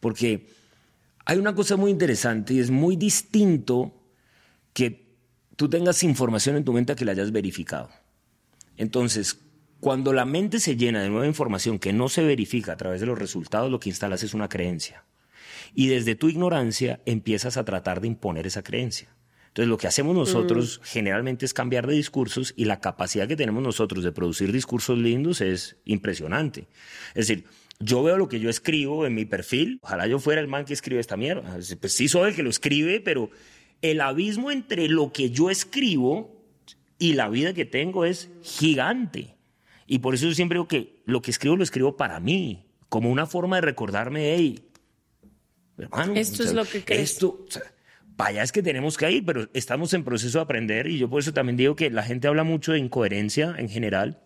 Porque 0.00 0.46
hay 1.24 1.38
una 1.38 1.54
cosa 1.54 1.76
muy 1.76 1.90
interesante 1.90 2.54
y 2.54 2.60
es 2.60 2.70
muy 2.70 2.96
distinto 2.96 3.92
que 4.72 5.08
tú 5.56 5.68
tengas 5.68 6.02
información 6.04 6.56
en 6.56 6.64
tu 6.64 6.72
mente 6.72 6.92
a 6.92 6.96
que 6.96 7.04
la 7.04 7.12
hayas 7.12 7.32
verificado. 7.32 7.90
Entonces, 8.76 9.40
cuando 9.80 10.12
la 10.12 10.24
mente 10.24 10.58
se 10.58 10.76
llena 10.76 11.02
de 11.02 11.08
nueva 11.08 11.26
información 11.26 11.78
que 11.78 11.92
no 11.92 12.08
se 12.08 12.24
verifica 12.24 12.72
a 12.72 12.76
través 12.76 13.00
de 13.00 13.06
los 13.06 13.18
resultados, 13.18 13.70
lo 13.70 13.78
que 13.78 13.90
instalas 13.90 14.22
es 14.22 14.34
una 14.34 14.48
creencia. 14.48 15.04
Y 15.74 15.86
desde 15.86 16.14
tu 16.14 16.28
ignorancia 16.28 17.00
empiezas 17.06 17.56
a 17.56 17.64
tratar 17.64 18.00
de 18.00 18.08
imponer 18.08 18.46
esa 18.46 18.62
creencia. 18.62 19.14
Entonces, 19.48 19.68
lo 19.68 19.78
que 19.78 19.86
hacemos 19.86 20.14
nosotros 20.14 20.80
generalmente 20.84 21.44
es 21.44 21.54
cambiar 21.54 21.86
de 21.86 21.94
discursos 21.94 22.54
y 22.56 22.64
la 22.64 22.80
capacidad 22.80 23.26
que 23.26 23.36
tenemos 23.36 23.62
nosotros 23.62 24.04
de 24.04 24.12
producir 24.12 24.52
discursos 24.52 24.98
lindos 24.98 25.40
es 25.40 25.76
impresionante. 25.84 26.68
Es 27.14 27.28
decir, 27.28 27.44
yo 27.80 28.02
veo 28.02 28.18
lo 28.18 28.28
que 28.28 28.40
yo 28.40 28.50
escribo 28.50 29.06
en 29.06 29.14
mi 29.14 29.24
perfil, 29.24 29.78
ojalá 29.82 30.06
yo 30.06 30.18
fuera 30.18 30.40
el 30.40 30.48
man 30.48 30.64
que 30.64 30.74
escribe 30.74 31.00
esta 31.00 31.16
mierda. 31.16 31.58
Pues 31.80 31.92
sí 31.92 32.08
soy 32.08 32.30
el 32.30 32.36
que 32.36 32.42
lo 32.42 32.50
escribe, 32.50 33.00
pero 33.00 33.30
el 33.82 34.00
abismo 34.00 34.50
entre 34.50 34.88
lo 34.88 35.12
que 35.12 35.30
yo 35.30 35.50
escribo 35.50 36.36
y 36.98 37.14
la 37.14 37.28
vida 37.28 37.54
que 37.54 37.64
tengo 37.64 38.04
es 38.04 38.30
gigante. 38.42 39.37
Y 39.90 40.00
por 40.00 40.14
eso 40.14 40.26
yo 40.26 40.34
siempre 40.34 40.56
digo 40.56 40.68
que 40.68 41.02
lo 41.06 41.22
que 41.22 41.30
escribo 41.30 41.56
lo 41.56 41.64
escribo 41.64 41.96
para 41.96 42.20
mí, 42.20 42.66
como 42.90 43.10
una 43.10 43.26
forma 43.26 43.56
de 43.56 43.62
recordarme, 43.62 44.34
hey, 44.34 44.68
hermano, 45.78 46.12
Esto 46.14 46.42
es 46.44 46.52
lo 46.52 46.66
que 46.66 46.84
crees. 46.84 47.12
Esto, 47.12 47.44
o 47.48 47.50
sea, 47.50 47.62
para 48.14 48.30
allá 48.30 48.42
es 48.42 48.52
que 48.52 48.62
tenemos 48.62 48.98
que 48.98 49.10
ir, 49.10 49.24
pero 49.24 49.48
estamos 49.54 49.94
en 49.94 50.04
proceso 50.04 50.38
de 50.38 50.42
aprender 50.42 50.88
y 50.88 50.98
yo 50.98 51.08
por 51.08 51.20
eso 51.20 51.32
también 51.32 51.56
digo 51.56 51.74
que 51.74 51.88
la 51.88 52.02
gente 52.02 52.28
habla 52.28 52.44
mucho 52.44 52.72
de 52.72 52.78
incoherencia 52.78 53.54
en 53.56 53.70
general. 53.70 54.20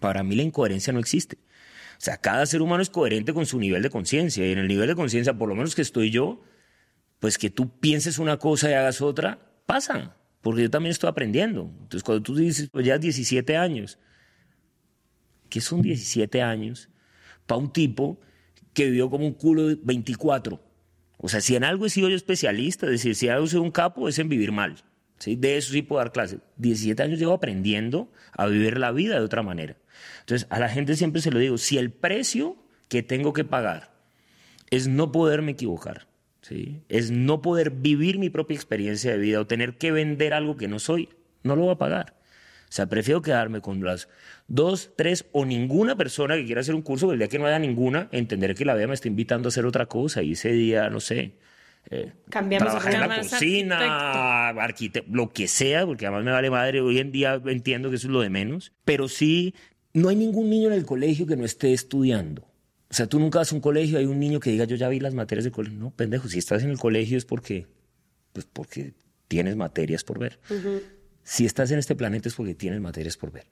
Para 0.00 0.24
mí 0.24 0.34
la 0.34 0.42
incoherencia 0.42 0.92
no 0.92 0.98
existe. 0.98 1.36
O 1.92 2.00
sea, 2.00 2.16
cada 2.16 2.44
ser 2.46 2.60
humano 2.60 2.82
es 2.82 2.90
coherente 2.90 3.32
con 3.32 3.46
su 3.46 3.60
nivel 3.60 3.82
de 3.82 3.90
conciencia 3.90 4.44
y 4.46 4.50
en 4.50 4.58
el 4.58 4.66
nivel 4.66 4.88
de 4.88 4.96
conciencia, 4.96 5.32
por 5.32 5.48
lo 5.48 5.54
menos 5.54 5.76
que 5.76 5.82
estoy 5.82 6.10
yo, 6.10 6.42
pues 7.20 7.38
que 7.38 7.50
tú 7.50 7.78
pienses 7.78 8.18
una 8.18 8.38
cosa 8.38 8.68
y 8.68 8.74
hagas 8.74 9.00
otra, 9.00 9.38
pasa, 9.64 10.16
porque 10.40 10.62
yo 10.62 10.70
también 10.70 10.90
estoy 10.90 11.08
aprendiendo. 11.08 11.70
Entonces, 11.82 12.02
cuando 12.02 12.22
tú 12.22 12.34
dices, 12.34 12.68
pues 12.72 12.84
ya 12.84 12.98
17 12.98 13.56
años, 13.56 13.98
¿qué 15.48 15.60
son 15.60 15.82
17 15.82 16.42
años 16.42 16.88
para 17.46 17.60
un 17.60 17.72
tipo 17.72 18.20
que 18.74 18.86
vivió 18.86 19.10
como 19.10 19.26
un 19.26 19.34
culo 19.34 19.68
de 19.68 19.78
24? 19.82 20.62
O 21.18 21.28
sea, 21.28 21.40
si 21.40 21.56
en 21.56 21.64
algo 21.64 21.86
he 21.86 21.90
sido 21.90 22.08
yo 22.08 22.16
especialista, 22.16 22.86
es 22.86 22.92
decir, 22.92 23.14
si 23.14 23.26
en 23.26 23.32
algo 23.32 23.46
soy 23.46 23.60
un 23.60 23.72
capo, 23.72 24.08
es 24.08 24.18
en 24.18 24.28
vivir 24.28 24.52
mal. 24.52 24.76
¿sí? 25.18 25.36
De 25.36 25.56
eso 25.56 25.72
sí 25.72 25.82
puedo 25.82 25.98
dar 25.98 26.12
clases. 26.12 26.40
17 26.56 27.02
años 27.02 27.18
llevo 27.18 27.32
aprendiendo 27.32 28.10
a 28.32 28.46
vivir 28.46 28.78
la 28.78 28.92
vida 28.92 29.16
de 29.16 29.24
otra 29.24 29.42
manera. 29.42 29.76
Entonces, 30.20 30.46
a 30.50 30.60
la 30.60 30.68
gente 30.68 30.96
siempre 30.96 31.20
se 31.20 31.30
lo 31.30 31.38
digo, 31.38 31.58
si 31.58 31.76
el 31.76 31.90
precio 31.90 32.56
que 32.88 33.02
tengo 33.02 33.32
que 33.32 33.44
pagar 33.44 33.92
es 34.70 34.86
no 34.86 35.10
poderme 35.10 35.52
equivocar, 35.52 36.06
¿sí? 36.42 36.82
es 36.88 37.10
no 37.10 37.42
poder 37.42 37.70
vivir 37.70 38.18
mi 38.18 38.30
propia 38.30 38.54
experiencia 38.54 39.12
de 39.12 39.18
vida 39.18 39.40
o 39.40 39.46
tener 39.46 39.76
que 39.76 39.90
vender 39.90 40.34
algo 40.34 40.56
que 40.56 40.68
no 40.68 40.78
soy, 40.78 41.08
no 41.42 41.56
lo 41.56 41.62
voy 41.62 41.72
a 41.72 41.78
pagar. 41.78 42.17
O 42.68 42.72
sea, 42.72 42.86
prefiero 42.86 43.22
quedarme 43.22 43.60
con 43.60 43.82
las 43.82 44.08
dos, 44.46 44.92
tres 44.96 45.26
o 45.32 45.44
ninguna 45.44 45.96
persona 45.96 46.36
que 46.36 46.44
quiera 46.44 46.60
hacer 46.60 46.74
un 46.74 46.82
curso, 46.82 47.10
el 47.12 47.18
día 47.18 47.28
que 47.28 47.38
no 47.38 47.46
haya 47.46 47.58
ninguna, 47.58 48.08
entender 48.12 48.54
que 48.54 48.64
la 48.64 48.74
vida 48.74 48.86
me 48.86 48.94
está 48.94 49.08
invitando 49.08 49.48
a 49.48 49.50
hacer 49.50 49.64
otra 49.64 49.86
cosa 49.86 50.22
y 50.22 50.32
ese 50.32 50.52
día, 50.52 50.90
no 50.90 51.00
sé, 51.00 51.34
eh, 51.90 52.12
Cambiamos 52.28 52.68
trabajar 52.68 52.94
en 52.94 53.00
la 53.00 53.20
cocina, 53.20 54.48
arquitecto, 54.48 55.10
lo 55.10 55.32
que 55.32 55.48
sea, 55.48 55.86
porque 55.86 56.06
además 56.06 56.24
me 56.24 56.32
vale 56.32 56.50
madre, 56.50 56.80
hoy 56.80 56.98
en 56.98 57.12
día 57.12 57.40
entiendo 57.46 57.88
que 57.88 57.96
eso 57.96 58.08
es 58.08 58.12
lo 58.12 58.20
de 58.20 58.28
menos, 58.28 58.72
pero 58.84 59.08
sí, 59.08 59.54
no 59.94 60.10
hay 60.10 60.16
ningún 60.16 60.50
niño 60.50 60.68
en 60.68 60.74
el 60.74 60.84
colegio 60.84 61.26
que 61.26 61.36
no 61.36 61.44
esté 61.44 61.72
estudiando. 61.72 62.42
O 62.90 62.94
sea, 62.94 63.06
tú 63.06 63.18
nunca 63.18 63.38
vas 63.38 63.52
a 63.52 63.54
un 63.54 63.60
colegio, 63.60 63.98
hay 63.98 64.06
un 64.06 64.18
niño 64.18 64.40
que 64.40 64.50
diga, 64.50 64.64
yo 64.64 64.76
ya 64.76 64.88
vi 64.88 65.00
las 65.00 65.14
materias 65.14 65.44
del 65.44 65.52
colegio. 65.52 65.78
No, 65.78 65.90
pendejo, 65.90 66.28
si 66.28 66.38
estás 66.38 66.62
en 66.62 66.70
el 66.70 66.78
colegio 66.78 67.18
es 67.18 67.24
porque, 67.24 67.66
pues 68.32 68.46
porque 68.50 68.94
tienes 69.28 69.56
materias 69.56 70.04
por 70.04 70.18
ver. 70.18 70.38
Si 71.30 71.44
estás 71.44 71.70
en 71.70 71.78
este 71.78 71.94
planeta 71.94 72.26
es 72.30 72.34
porque 72.34 72.54
tienes 72.54 72.80
materias 72.80 73.18
por 73.18 73.30
ver. 73.30 73.44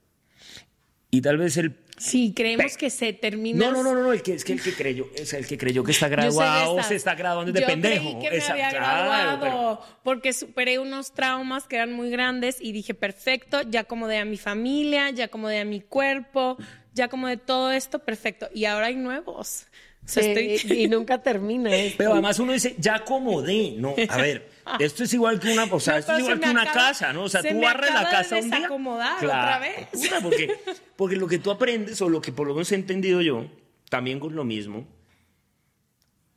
Y 1.11 1.21
tal 1.21 1.37
vez 1.37 1.55
el 1.57 1.77
Sí, 1.95 2.33
creemos 2.35 2.75
que 2.75 2.89
se 2.89 3.13
termina. 3.13 3.59
no, 3.59 3.71
no, 3.71 3.83
no, 3.83 3.93
no, 4.03 4.11
el 4.11 4.21
que, 4.23 4.33
es 4.33 4.43
que 4.43 4.53
el 4.53 4.61
que 4.61 4.73
creyó, 4.73 5.07
es 5.15 5.31
el 5.33 5.45
que 5.45 5.57
creyó 5.59 5.83
que 5.83 5.91
está 5.91 6.07
graduado 6.09 6.81
se 6.83 6.95
está 6.95 7.13
graduando 7.15 7.51
de 7.51 7.61
Yo 7.61 7.67
pendejo. 7.67 8.03
creí 8.03 8.19
que 8.19 8.29
me 8.31 8.37
Esa- 8.37 8.53
había 8.53 8.69
claro, 8.69 9.09
graduado 9.09 9.39
pero- 9.39 9.99
porque 10.03 10.33
superé 10.33 10.79
unos 10.79 11.13
traumas 11.13 11.67
que 11.67 11.75
eran 11.75 11.93
muy 11.93 12.09
grandes 12.09 12.57
y 12.59 12.71
dije, 12.71 12.93
perfecto, 12.95 13.61
ya 13.61 13.81
acomodé 13.81 14.17
a 14.17 14.25
mi 14.25 14.37
familia, 14.37 15.09
ya 15.11 15.25
acomodé 15.25 15.59
a 15.59 15.65
mi 15.65 15.81
cuerpo, 15.81 16.57
ya 16.93 17.05
acomodé 17.05 17.37
todo 17.37 17.71
esto, 17.71 17.99
perfecto. 17.99 18.49
Y 18.55 18.65
ahora 18.65 18.87
hay 18.87 18.95
nuevos. 18.95 19.67
Sí, 20.07 20.21
estoy- 20.21 20.83
Y 20.83 20.87
nunca 20.87 21.21
termina 21.21 21.69
esto. 21.75 21.97
Pero 21.97 22.13
además 22.13 22.39
uno 22.39 22.53
dice, 22.53 22.75
ya 22.79 22.95
acomodé. 22.95 23.73
No, 23.77 23.93
a 24.09 24.17
ver, 24.17 24.49
esto 24.79 25.03
es 25.03 25.13
igual 25.13 25.39
que 25.39 25.51
una, 25.51 25.65
o 25.65 25.79
sea, 25.81 25.93
No, 25.95 25.99
esto 25.99 26.13
es 26.13 26.19
igual 26.19 26.37
se 26.37 26.43
que 26.43 26.49
una 26.49 26.61
acaba- 26.63 26.75
casa, 26.87 27.13
¿no? 27.13 27.23
O 27.23 27.29
sea, 27.29 27.41
se 27.41 27.51
tú 27.53 27.59
barres 27.61 27.91
la 27.93 27.99
acaba 27.99 28.09
de 28.09 28.23
casa 28.23 28.35
un 28.37 28.41
día. 28.49 28.55
desacomodar 28.55 29.17
otra 29.17 29.59
vez. 29.59 29.87
porque, 30.23 30.55
porque 30.95 31.15
lo 31.17 31.27
que 31.27 31.39
tú 31.39 31.51
aprendes, 31.51 32.01
o 32.01 32.07
lo 32.09 32.21
que 32.21 32.31
por 32.31 32.47
lo 32.47 32.53
menos 32.53 32.71
he 32.71 32.75
entendido 32.75 33.21
yo, 33.21 33.51
también 33.89 34.19
con 34.19 34.33
lo 34.35 34.43
mismo, 34.45 34.87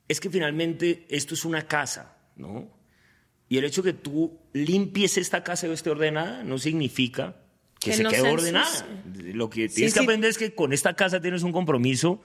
es 0.09 0.21
que 0.21 0.31
finalmente 0.31 1.07
esto 1.09 1.35
es 1.35 1.45
una 1.45 1.67
casa, 1.69 2.17
¿no? 2.37 2.69
Y 3.49 3.59
el 3.59 3.65
hecho 3.65 3.83
que 3.83 3.93
tú 3.93 4.39
limpies 4.53 5.17
esta 5.17 5.43
casa 5.45 5.67
y 5.67 5.73
esté 5.73 5.91
ordenada 5.91 6.43
no 6.45 6.59
significa 6.59 7.37
que, 7.81 7.91
Que 7.91 7.97
se 7.97 8.03
no 8.03 8.11
quede 8.11 8.31
ordenada. 8.31 8.87
Lo 9.33 9.49
que 9.51 9.69
Sí, 9.69 9.77
tienes 9.77 9.95
que 9.95 10.01
sí. 10.01 10.05
aprender 10.05 10.31
es 10.31 10.39
que 10.39 10.55
con 10.55 10.73
esta 10.73 10.95
casa 10.95 11.21
tienes 11.21 11.43
un 11.43 11.53
compromiso 11.53 12.23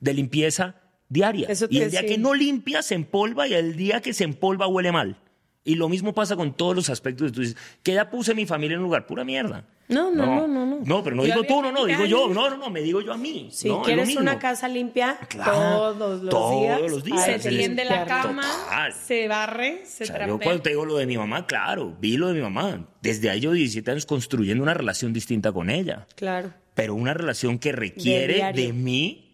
de 0.00 0.14
limpieza 0.14 0.76
diaria. 1.08 1.48
Y 1.70 1.80
el 1.80 1.90
día 1.90 2.06
que 2.06 2.18
no 2.18 2.34
limpias 2.34 2.86
se 2.86 2.94
empolva 2.94 3.48
y 3.48 3.54
el 3.54 3.76
día 3.76 4.00
que 4.00 4.12
se 4.12 4.24
empolva 4.24 4.66
huele 4.66 4.92
mal. 4.92 5.20
Y 5.64 5.74
lo 5.74 5.90
mismo 5.90 6.14
pasa 6.14 6.34
con 6.34 6.54
todos 6.54 6.74
los 6.74 6.88
aspectos. 6.88 7.30
Tú 7.30 7.40
dices, 7.42 7.56
que 7.82 7.92
ya 7.92 8.08
puse 8.08 8.34
mi 8.34 8.46
familia 8.46 8.76
en 8.76 8.78
un 8.78 8.84
lugar, 8.84 9.06
pura 9.06 9.22
mierda. 9.22 9.66
No, 9.88 10.10
no, 10.10 10.24
no, 10.24 10.48
no, 10.48 10.66
no. 10.66 10.78
No, 10.82 11.02
pero 11.04 11.16
no 11.16 11.26
Yo 11.26 11.34
digo 11.34 11.44
tú, 11.44 11.60
no, 11.62 11.72
no, 11.72 11.84
digo 11.84 12.06
yo. 12.06 12.28
No, 12.28 12.48
no, 12.48 12.56
no, 12.56 12.70
me 12.70 12.80
digo 12.80 13.02
yo 13.02 13.12
a 13.12 13.18
mí. 13.18 13.48
Si 13.52 13.68
no, 13.68 13.82
quieres 13.82 14.16
una 14.16 14.38
casa 14.38 14.66
limpia 14.68 15.18
Claro, 15.28 15.52
todos 15.52 16.22
los 16.22 16.30
todos 16.30 16.60
días. 16.60 16.90
los 16.90 17.04
días. 17.04 17.28
hay 17.28 17.40
Se 17.40 17.50
tiende 17.50 17.84
la 17.84 18.06
cama, 18.06 18.42
Total. 18.42 18.92
se 18.94 19.28
barre, 19.28 19.82
se 19.84 20.04
O 20.04 20.06
sea, 20.06 20.26
yo 20.26 20.38
cuando 20.38 20.62
te 20.62 20.70
digo 20.70 20.86
lo 20.86 20.96
de 20.96 21.06
mi 21.06 21.18
mamá, 21.18 21.46
claro, 21.46 21.94
vi 22.00 22.16
lo 22.16 22.28
de 22.28 22.34
mi 22.34 22.40
mamá. 22.40 22.86
Desde 23.02 23.28
ahí 23.28 23.40
yo 23.40 23.52
17 23.52 23.90
años 23.90 24.06
construyendo 24.06 24.62
una 24.62 24.72
relación 24.74 25.12
distinta 25.12 25.52
con 25.52 25.68
ella. 25.68 26.06
Claro. 26.16 26.52
Pero 26.74 26.94
una 26.94 27.12
relación 27.12 27.58
que 27.58 27.72
requiere 27.72 28.52
de 28.54 28.72
mí 28.72 29.27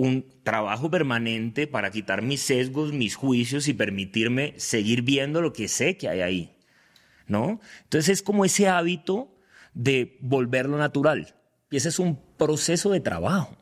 un 0.00 0.24
trabajo 0.42 0.90
permanente 0.90 1.66
para 1.66 1.90
quitar 1.90 2.22
mis 2.22 2.40
sesgos, 2.40 2.92
mis 2.92 3.14
juicios 3.16 3.68
y 3.68 3.74
permitirme 3.74 4.54
seguir 4.56 5.02
viendo 5.02 5.42
lo 5.42 5.52
que 5.52 5.68
sé 5.68 5.96
que 5.96 6.08
hay 6.08 6.20
ahí. 6.22 6.56
¿No? 7.26 7.60
Entonces 7.84 8.08
es 8.08 8.22
como 8.22 8.44
ese 8.44 8.66
hábito 8.68 9.32
de 9.74 10.16
volverlo 10.20 10.78
natural. 10.78 11.34
Y 11.70 11.76
ese 11.76 11.90
es 11.90 11.98
un 11.98 12.18
proceso 12.36 12.90
de 12.90 13.00
trabajo. 13.00 13.56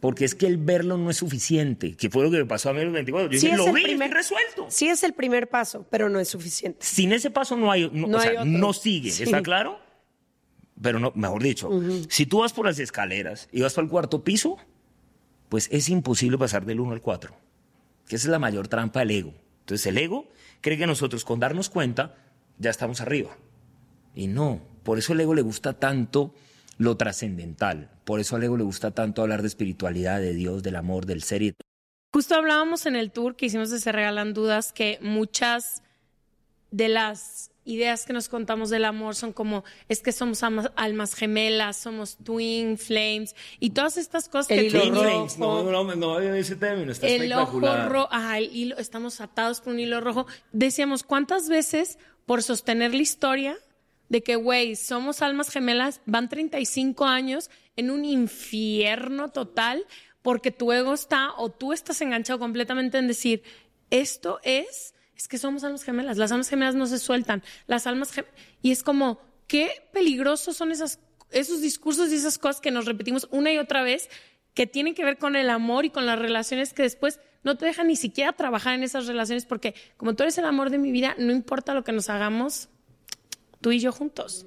Porque 0.00 0.24
es 0.24 0.34
que 0.36 0.46
el 0.46 0.56
verlo 0.58 0.96
no 0.96 1.10
es 1.10 1.16
suficiente, 1.16 1.96
que 1.96 2.08
fue 2.08 2.22
lo 2.22 2.30
que 2.30 2.38
me 2.38 2.46
pasó 2.46 2.70
a 2.70 2.72
mí 2.72 2.80
a 2.80 2.84
los 2.84 2.92
24. 2.92 3.32
Yo 3.32 3.38
Sí 3.40 3.46
dije, 3.46 3.56
lo 3.58 3.72
vi, 3.72 3.82
primer- 3.82 4.12
resuelto. 4.12 4.66
Sí 4.70 4.86
es 4.88 5.02
el 5.02 5.12
primer 5.12 5.48
paso, 5.48 5.84
pero 5.90 6.08
no 6.08 6.20
es 6.20 6.28
suficiente. 6.28 6.78
Sin 6.86 7.12
ese 7.12 7.30
paso 7.30 7.56
no 7.56 7.72
hay, 7.72 7.90
no, 7.92 8.06
No 8.06 8.18
o 8.18 8.20
sea, 8.20 8.30
hay 8.30 8.36
otro. 8.36 8.50
no 8.50 8.72
sigue, 8.72 9.10
Sí. 9.10 9.24
¿está 9.24 9.42
claro? 9.42 9.80
Pero 10.80 11.00
no, 11.00 11.12
mejor 11.16 11.42
dicho, 11.42 11.68
si 12.08 12.24
tú 12.26 12.38
vas 12.38 12.52
por 12.52 12.64
las 12.64 12.78
escaleras 12.78 13.48
y 13.50 13.60
vas 13.62 13.74
para 13.74 13.84
el 13.86 13.90
cuarto 13.90 14.22
piso, 14.22 14.56
pues 15.48 15.68
es 15.72 15.88
imposible 15.88 16.38
pasar 16.38 16.64
del 16.64 16.80
1 16.80 16.92
al 16.92 17.02
4. 17.02 17.34
Que 18.06 18.16
esa 18.16 18.26
es 18.26 18.30
la 18.30 18.38
mayor 18.38 18.68
trampa 18.68 19.00
del 19.00 19.10
ego. 19.10 19.34
Entonces 19.60 19.86
el 19.86 19.98
ego 19.98 20.28
cree 20.60 20.78
que 20.78 20.86
nosotros 20.86 21.24
con 21.24 21.40
darnos 21.40 21.70
cuenta 21.70 22.16
ya 22.58 22.70
estamos 22.70 23.00
arriba. 23.00 23.36
Y 24.14 24.26
no, 24.26 24.60
por 24.82 24.98
eso 24.98 25.12
al 25.12 25.20
ego 25.20 25.34
le 25.34 25.42
gusta 25.42 25.74
tanto 25.74 26.34
lo 26.78 26.96
trascendental. 26.96 27.90
Por 28.04 28.20
eso 28.20 28.36
al 28.36 28.44
ego 28.44 28.56
le 28.56 28.64
gusta 28.64 28.92
tanto 28.92 29.22
hablar 29.22 29.42
de 29.42 29.48
espiritualidad, 29.48 30.20
de 30.20 30.34
Dios, 30.34 30.62
del 30.62 30.76
amor, 30.76 31.06
del 31.06 31.22
ser 31.22 31.42
y 31.42 31.54
Justo 32.10 32.34
hablábamos 32.34 32.86
en 32.86 32.96
el 32.96 33.12
tour 33.12 33.36
que 33.36 33.46
hicimos 33.46 33.68
de 33.70 33.80
Se 33.80 33.92
Regalan 33.92 34.32
Dudas 34.32 34.72
que 34.72 34.98
muchas 35.02 35.82
de 36.70 36.88
las 36.88 37.50
ideas 37.68 38.06
que 38.06 38.12
nos 38.12 38.28
contamos 38.28 38.70
del 38.70 38.84
amor 38.84 39.14
son 39.14 39.32
como 39.32 39.62
es 39.88 40.00
que 40.00 40.10
somos 40.12 40.42
almas, 40.42 40.70
almas 40.76 41.14
gemelas, 41.14 41.76
somos 41.76 42.16
twin 42.16 42.78
flames 42.78 43.36
y 43.60 43.70
todas 43.70 43.96
estas 43.96 44.28
cosas 44.28 44.50
El 44.50 44.72
que 44.72 44.80
tú- 44.80 44.90
rojo. 44.92 45.26
No, 45.38 45.62
no, 45.62 45.84
no, 45.84 45.94
no 45.96 46.14
había 46.14 46.36
ese 46.36 46.56
término, 46.56 46.92
está 46.92 47.06
el 47.06 47.32
ojo 47.32 47.60
rojo, 47.60 48.08
ajá, 48.10 48.38
el 48.38 48.54
hilo, 48.56 48.76
estamos 48.78 49.20
atados 49.20 49.60
por 49.60 49.72
un 49.74 49.80
hilo 49.80 50.00
rojo. 50.00 50.26
Decíamos, 50.52 51.02
¿cuántas 51.02 51.48
veces 51.48 51.98
por 52.26 52.42
sostener 52.42 52.94
la 52.94 53.02
historia 53.02 53.56
de 54.08 54.22
que, 54.22 54.36
güey, 54.36 54.74
somos 54.74 55.20
almas 55.22 55.50
gemelas, 55.50 56.00
van 56.06 56.28
35 56.28 57.04
años 57.04 57.50
en 57.76 57.90
un 57.90 58.04
infierno 58.06 59.28
total 59.30 59.84
porque 60.22 60.50
tu 60.50 60.72
ego 60.72 60.94
está 60.94 61.32
o 61.36 61.50
tú 61.50 61.72
estás 61.72 62.00
enganchado 62.00 62.38
completamente 62.38 62.98
en 62.98 63.06
decir, 63.06 63.42
esto 63.90 64.40
es, 64.42 64.94
es 65.18 65.26
que 65.28 65.36
somos 65.36 65.64
almas 65.64 65.82
gemelas, 65.82 66.16
las 66.16 66.30
almas 66.32 66.48
gemelas 66.48 66.76
no 66.76 66.86
se 66.86 66.98
sueltan, 66.98 67.42
las 67.66 67.86
almas 67.86 68.16
gem- 68.16 68.24
y 68.62 68.70
es 68.70 68.84
como, 68.84 69.20
qué 69.48 69.88
peligrosos 69.92 70.56
son 70.56 70.70
esos 70.70 71.60
discursos 71.60 72.10
y 72.10 72.14
esas 72.14 72.38
cosas 72.38 72.60
que 72.60 72.70
nos 72.70 72.84
repetimos 72.84 73.26
una 73.32 73.52
y 73.52 73.58
otra 73.58 73.82
vez 73.82 74.08
que 74.54 74.66
tienen 74.68 74.94
que 74.94 75.04
ver 75.04 75.18
con 75.18 75.34
el 75.36 75.50
amor 75.50 75.84
y 75.84 75.90
con 75.90 76.06
las 76.06 76.18
relaciones 76.18 76.72
que 76.72 76.82
después 76.82 77.18
no 77.42 77.56
te 77.56 77.66
dejan 77.66 77.88
ni 77.88 77.96
siquiera 77.96 78.32
trabajar 78.32 78.74
en 78.74 78.84
esas 78.84 79.06
relaciones 79.06 79.44
porque 79.44 79.74
como 79.96 80.14
tú 80.14 80.22
eres 80.22 80.38
el 80.38 80.44
amor 80.44 80.70
de 80.70 80.78
mi 80.78 80.92
vida, 80.92 81.16
no 81.18 81.32
importa 81.32 81.74
lo 81.74 81.82
que 81.84 81.92
nos 81.92 82.08
hagamos 82.08 82.68
tú 83.60 83.72
y 83.72 83.80
yo 83.80 83.90
juntos. 83.92 84.46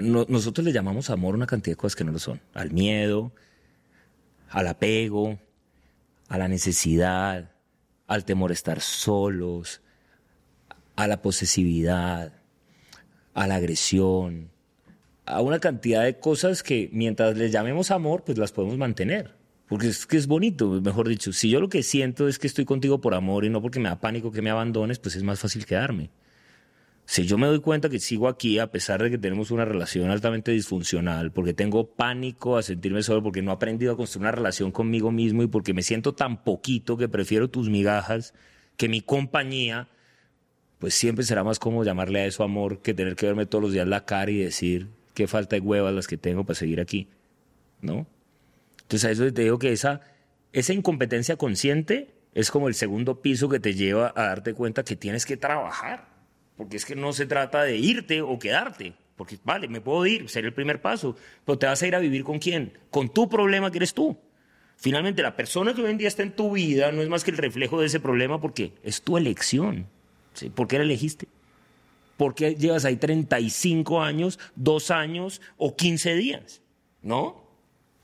no- 0.00 0.26
nosotros 0.28 0.64
le 0.64 0.72
llamamos 0.72 1.10
amor 1.10 1.34
una 1.34 1.46
cantidad 1.46 1.72
de 1.72 1.80
cosas 1.80 1.96
que 1.96 2.04
no 2.04 2.12
lo 2.12 2.18
son. 2.18 2.40
Al 2.54 2.70
miedo, 2.70 3.32
al 4.50 4.66
apego, 4.68 5.38
a 6.28 6.38
la 6.38 6.48
necesidad, 6.48 7.50
al 8.06 8.24
temor 8.24 8.50
a 8.50 8.54
estar 8.54 8.80
solos, 8.80 9.80
a 10.96 11.06
la 11.06 11.22
posesividad, 11.22 12.32
a 13.34 13.46
la 13.46 13.56
agresión, 13.56 14.50
a 15.26 15.40
una 15.40 15.58
cantidad 15.58 16.04
de 16.04 16.18
cosas 16.18 16.62
que 16.62 16.88
mientras 16.92 17.36
les 17.36 17.52
llamemos 17.52 17.90
amor, 17.90 18.22
pues 18.24 18.38
las 18.38 18.52
podemos 18.52 18.78
mantener. 18.78 19.34
Porque 19.68 19.88
es 19.88 20.06
que 20.06 20.16
es 20.16 20.28
bonito, 20.28 20.68
mejor 20.80 21.08
dicho. 21.08 21.32
Si 21.32 21.50
yo 21.50 21.58
lo 21.60 21.68
que 21.68 21.82
siento 21.82 22.28
es 22.28 22.38
que 22.38 22.46
estoy 22.46 22.64
contigo 22.64 23.00
por 23.00 23.14
amor 23.14 23.44
y 23.44 23.50
no 23.50 23.60
porque 23.60 23.80
me 23.80 23.88
da 23.88 23.98
pánico 23.98 24.30
que 24.30 24.40
me 24.40 24.50
abandones, 24.50 25.00
pues 25.00 25.16
es 25.16 25.24
más 25.24 25.40
fácil 25.40 25.66
quedarme. 25.66 26.10
Si 27.08 27.24
yo 27.24 27.38
me 27.38 27.46
doy 27.46 27.60
cuenta 27.60 27.88
que 27.88 28.00
sigo 28.00 28.26
aquí 28.26 28.58
a 28.58 28.72
pesar 28.72 29.00
de 29.00 29.10
que 29.10 29.16
tenemos 29.16 29.52
una 29.52 29.64
relación 29.64 30.10
altamente 30.10 30.50
disfuncional, 30.50 31.30
porque 31.30 31.54
tengo 31.54 31.86
pánico 31.86 32.56
a 32.56 32.64
sentirme 32.64 33.04
solo, 33.04 33.22
porque 33.22 33.42
no 33.42 33.52
he 33.52 33.54
aprendido 33.54 33.92
a 33.92 33.96
construir 33.96 34.24
una 34.24 34.32
relación 34.32 34.72
conmigo 34.72 35.12
mismo 35.12 35.44
y 35.44 35.46
porque 35.46 35.72
me 35.72 35.82
siento 35.82 36.14
tan 36.14 36.42
poquito 36.42 36.96
que 36.96 37.08
prefiero 37.08 37.48
tus 37.48 37.70
migajas 37.70 38.34
que 38.76 38.88
mi 38.88 39.02
compañía, 39.02 39.88
pues 40.80 40.94
siempre 40.94 41.24
será 41.24 41.44
más 41.44 41.60
cómodo 41.60 41.84
llamarle 41.84 42.22
a 42.22 42.26
eso 42.26 42.42
amor 42.42 42.82
que 42.82 42.92
tener 42.92 43.14
que 43.14 43.26
verme 43.26 43.46
todos 43.46 43.62
los 43.62 43.72
días 43.72 43.86
la 43.86 44.04
cara 44.04 44.32
y 44.32 44.38
decir 44.38 44.88
qué 45.14 45.28
falta 45.28 45.54
de 45.54 45.60
huevas 45.60 45.94
las 45.94 46.08
que 46.08 46.16
tengo 46.16 46.42
para 46.42 46.58
seguir 46.58 46.80
aquí, 46.80 47.06
¿no? 47.82 48.04
Entonces 48.82 49.04
a 49.04 49.12
eso 49.12 49.32
te 49.32 49.42
digo 49.42 49.60
que 49.60 49.72
esa, 49.72 50.00
esa 50.52 50.72
incompetencia 50.72 51.36
consciente 51.36 52.10
es 52.34 52.50
como 52.50 52.66
el 52.66 52.74
segundo 52.74 53.22
piso 53.22 53.48
que 53.48 53.60
te 53.60 53.74
lleva 53.74 54.12
a 54.16 54.24
darte 54.24 54.54
cuenta 54.54 54.82
que 54.82 54.96
tienes 54.96 55.24
que 55.24 55.36
trabajar 55.36 56.15
porque 56.56 56.76
es 56.76 56.84
que 56.84 56.96
no 56.96 57.12
se 57.12 57.26
trata 57.26 57.62
de 57.62 57.76
irte 57.76 58.22
o 58.22 58.38
quedarte, 58.38 58.94
porque 59.16 59.38
vale, 59.44 59.68
me 59.68 59.80
puedo 59.80 60.06
ir, 60.06 60.28
sería 60.28 60.48
el 60.48 60.54
primer 60.54 60.80
paso, 60.80 61.16
pero 61.44 61.58
te 61.58 61.66
vas 61.66 61.82
a 61.82 61.86
ir 61.86 61.94
a 61.94 61.98
vivir 61.98 62.24
con 62.24 62.38
quién, 62.38 62.78
con 62.90 63.08
tu 63.08 63.28
problema 63.28 63.70
que 63.70 63.78
eres 63.78 63.94
tú. 63.94 64.16
Finalmente, 64.76 65.22
la 65.22 65.36
persona 65.36 65.74
que 65.74 65.82
hoy 65.82 65.90
en 65.90 65.98
día 65.98 66.08
está 66.08 66.22
en 66.22 66.36
tu 66.36 66.52
vida 66.52 66.92
no 66.92 67.02
es 67.02 67.08
más 67.08 67.24
que 67.24 67.30
el 67.30 67.38
reflejo 67.38 67.80
de 67.80 67.86
ese 67.86 67.98
problema 67.98 68.40
porque 68.40 68.74
es 68.82 69.00
tu 69.02 69.16
elección. 69.16 69.86
¿sí? 70.34 70.50
¿Por 70.50 70.68
qué 70.68 70.76
la 70.78 70.84
elegiste? 70.84 71.28
¿Por 72.16 72.34
qué 72.34 72.54
llevas 72.54 72.84
ahí 72.84 72.96
35 72.96 74.02
años, 74.02 74.38
2 74.56 74.90
años 74.90 75.40
o 75.56 75.76
15 75.76 76.14
días? 76.14 76.62
¿No? 77.02 77.44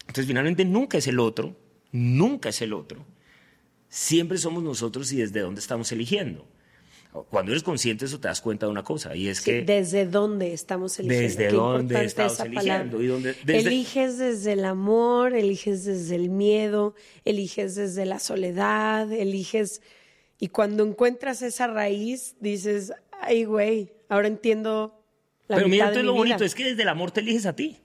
Entonces, 0.01 0.27
finalmente, 0.27 0.65
nunca 0.65 0.99
es 0.99 1.07
el 1.07 1.21
otro, 1.21 1.57
nunca 1.93 2.51
es 2.51 2.61
el 2.63 2.73
otro. 2.73 3.05
Siempre 3.89 4.39
somos 4.39 4.63
nosotros 4.63 5.13
y 5.13 5.17
desde 5.17 5.41
dónde 5.41 5.61
estamos 5.61 5.93
eligiendo. 5.93 6.47
Cuando 7.31 7.53
eres 7.53 7.63
consciente 7.63 8.05
de 8.05 8.09
eso 8.09 8.19
te 8.21 8.29
das 8.29 8.41
cuenta 8.41 8.65
de 8.67 8.73
una 8.73 8.83
cosa 8.83 9.15
y 9.15 9.29
es 9.29 9.39
Sí, 9.39 9.45
que 9.51 9.63
desde 9.63 10.07
dónde 10.07 10.55
estamos 10.55 10.99
eligiendo. 10.99 11.29
desde 11.29 11.47
Qué 11.49 11.53
dónde 11.55 12.05
estamos 12.05 12.41
eligiendo 12.41 13.03
y 13.03 13.07
dónde 13.07 13.35
desde- 13.45 13.59
Eliges 13.69 14.17
desde 14.19 14.53
el 14.53 14.65
amor, 14.65 15.35
eliges 15.35 15.85
desde 15.85 16.15
el 16.17 16.31
miedo, 16.31 16.95
eliges 17.27 17.75
desde 17.75 18.07
la 18.07 18.19
soledad, 18.19 19.13
eliges... 19.13 19.83
Y 20.39 20.49
cuando 20.49 20.85
encuentras 20.85 21.43
esa 21.43 21.67
raíz, 21.69 22.35
dices, 22.41 22.93
ay, 23.21 23.45
güey, 23.45 23.93
ahora 24.09 24.27
entiendo 24.29 24.99
la 25.49 25.57
Pero 25.57 25.69
mira, 25.69 25.85
entonces 25.85 26.05
lo 26.07 26.15
bonito 26.15 26.45
es 26.45 26.55
que 26.55 26.65
desde 26.65 26.83
el 26.83 26.89
amor 26.89 27.11
te 27.11 27.21
eliges 27.21 27.45
a 27.47 27.55
ti. 27.55 27.77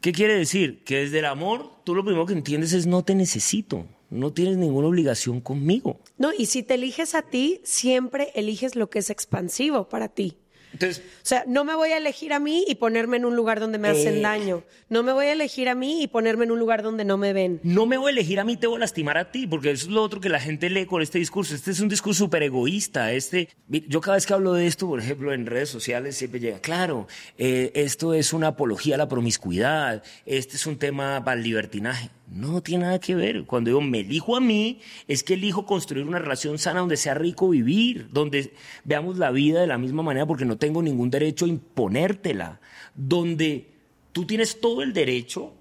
¿Qué 0.00 0.12
quiere 0.12 0.36
decir? 0.36 0.84
Que 0.84 0.98
desde 0.98 1.20
el 1.20 1.24
amor 1.24 1.70
tú 1.84 1.94
lo 1.94 2.04
primero 2.04 2.26
que 2.26 2.34
entiendes 2.34 2.72
es 2.72 2.86
no 2.86 3.02
te 3.02 3.14
necesito, 3.14 3.86
no 4.12 4.32
tienes 4.32 4.56
ninguna 4.56 4.88
obligación 4.88 5.40
conmigo. 5.40 5.98
No, 6.18 6.30
y 6.36 6.46
si 6.46 6.62
te 6.62 6.74
eliges 6.74 7.14
a 7.14 7.22
ti, 7.22 7.60
siempre 7.64 8.30
eliges 8.34 8.76
lo 8.76 8.88
que 8.90 9.00
es 9.00 9.10
expansivo 9.10 9.88
para 9.88 10.08
ti. 10.08 10.36
Entonces, 10.74 11.02
O 11.04 11.26
sea, 11.26 11.44
no 11.46 11.64
me 11.64 11.74
voy 11.74 11.90
a 11.90 11.98
elegir 11.98 12.32
a 12.32 12.38
mí 12.40 12.64
y 12.66 12.76
ponerme 12.76 13.18
en 13.18 13.26
un 13.26 13.36
lugar 13.36 13.60
donde 13.60 13.76
me 13.76 13.88
hacen 13.88 14.16
Eh. 14.16 14.20
daño. 14.22 14.62
No 14.88 15.02
me 15.02 15.12
voy 15.12 15.26
a 15.26 15.32
elegir 15.32 15.68
a 15.68 15.74
mí 15.74 16.02
y 16.02 16.06
ponerme 16.06 16.44
en 16.46 16.50
un 16.50 16.58
lugar 16.58 16.82
donde 16.82 17.04
no 17.04 17.18
me 17.18 17.34
ven. 17.34 17.60
no 17.62 17.84
me 17.84 17.98
voy 17.98 18.06
a 18.08 18.12
elegir 18.12 18.40
a 18.40 18.44
mí, 18.44 18.56
te 18.56 18.66
voy 18.66 18.76
a 18.76 18.78
lastimar 18.80 19.18
a 19.18 19.30
ti, 19.30 19.46
porque 19.46 19.70
eso 19.70 19.84
es 19.88 19.92
lo 19.92 20.02
otro 20.02 20.18
que 20.22 20.30
la 20.30 20.40
gente 20.40 20.70
lee 20.70 20.86
con 20.86 21.02
este 21.02 21.18
discurso. 21.18 21.54
Este 21.54 21.72
es 21.72 21.80
un 21.80 21.90
discurso 21.90 22.24
súper 22.24 22.42
egoísta. 22.42 23.12
Este, 23.12 23.50
yo 23.68 24.00
cada 24.00 24.16
vez 24.16 24.24
que 24.24 24.32
hablo 24.32 24.54
de 24.54 24.66
esto, 24.66 24.86
por 24.88 24.98
ejemplo, 24.98 25.34
en 25.34 25.44
redes 25.44 25.68
sociales, 25.68 26.16
siempre 26.16 26.40
llega, 26.40 26.58
claro, 26.60 27.06
eh, 27.36 27.70
esto 27.74 28.14
es 28.14 28.32
una 28.32 28.46
apología 28.48 28.94
a 28.94 28.98
la 28.98 29.08
promiscuidad, 29.08 30.02
este 30.24 30.56
es 30.56 30.66
un 30.66 30.78
tema 30.78 31.22
para 31.22 31.36
el 31.36 31.42
libertinaje. 31.44 32.08
No 32.34 32.62
tiene 32.62 32.84
nada 32.84 32.98
que 32.98 33.14
ver. 33.14 33.44
Cuando 33.44 33.68
digo 33.68 33.80
me 33.82 34.00
elijo 34.00 34.36
a 34.36 34.40
mí, 34.40 34.80
es 35.06 35.22
que 35.22 35.34
elijo 35.34 35.66
construir 35.66 36.06
una 36.06 36.18
relación 36.18 36.58
sana 36.58 36.80
donde 36.80 36.96
sea 36.96 37.14
rico 37.14 37.50
vivir, 37.50 38.08
donde 38.10 38.54
veamos 38.84 39.18
la 39.18 39.30
vida 39.30 39.60
de 39.60 39.66
la 39.66 39.76
misma 39.76 40.02
manera 40.02 40.26
porque 40.26 40.46
no 40.46 40.56
tengo 40.56 40.82
ningún 40.82 41.10
derecho 41.10 41.44
a 41.44 41.48
imponértela, 41.48 42.60
donde 42.94 43.68
tú 44.12 44.26
tienes 44.26 44.60
todo 44.60 44.82
el 44.82 44.94
derecho 44.94 45.52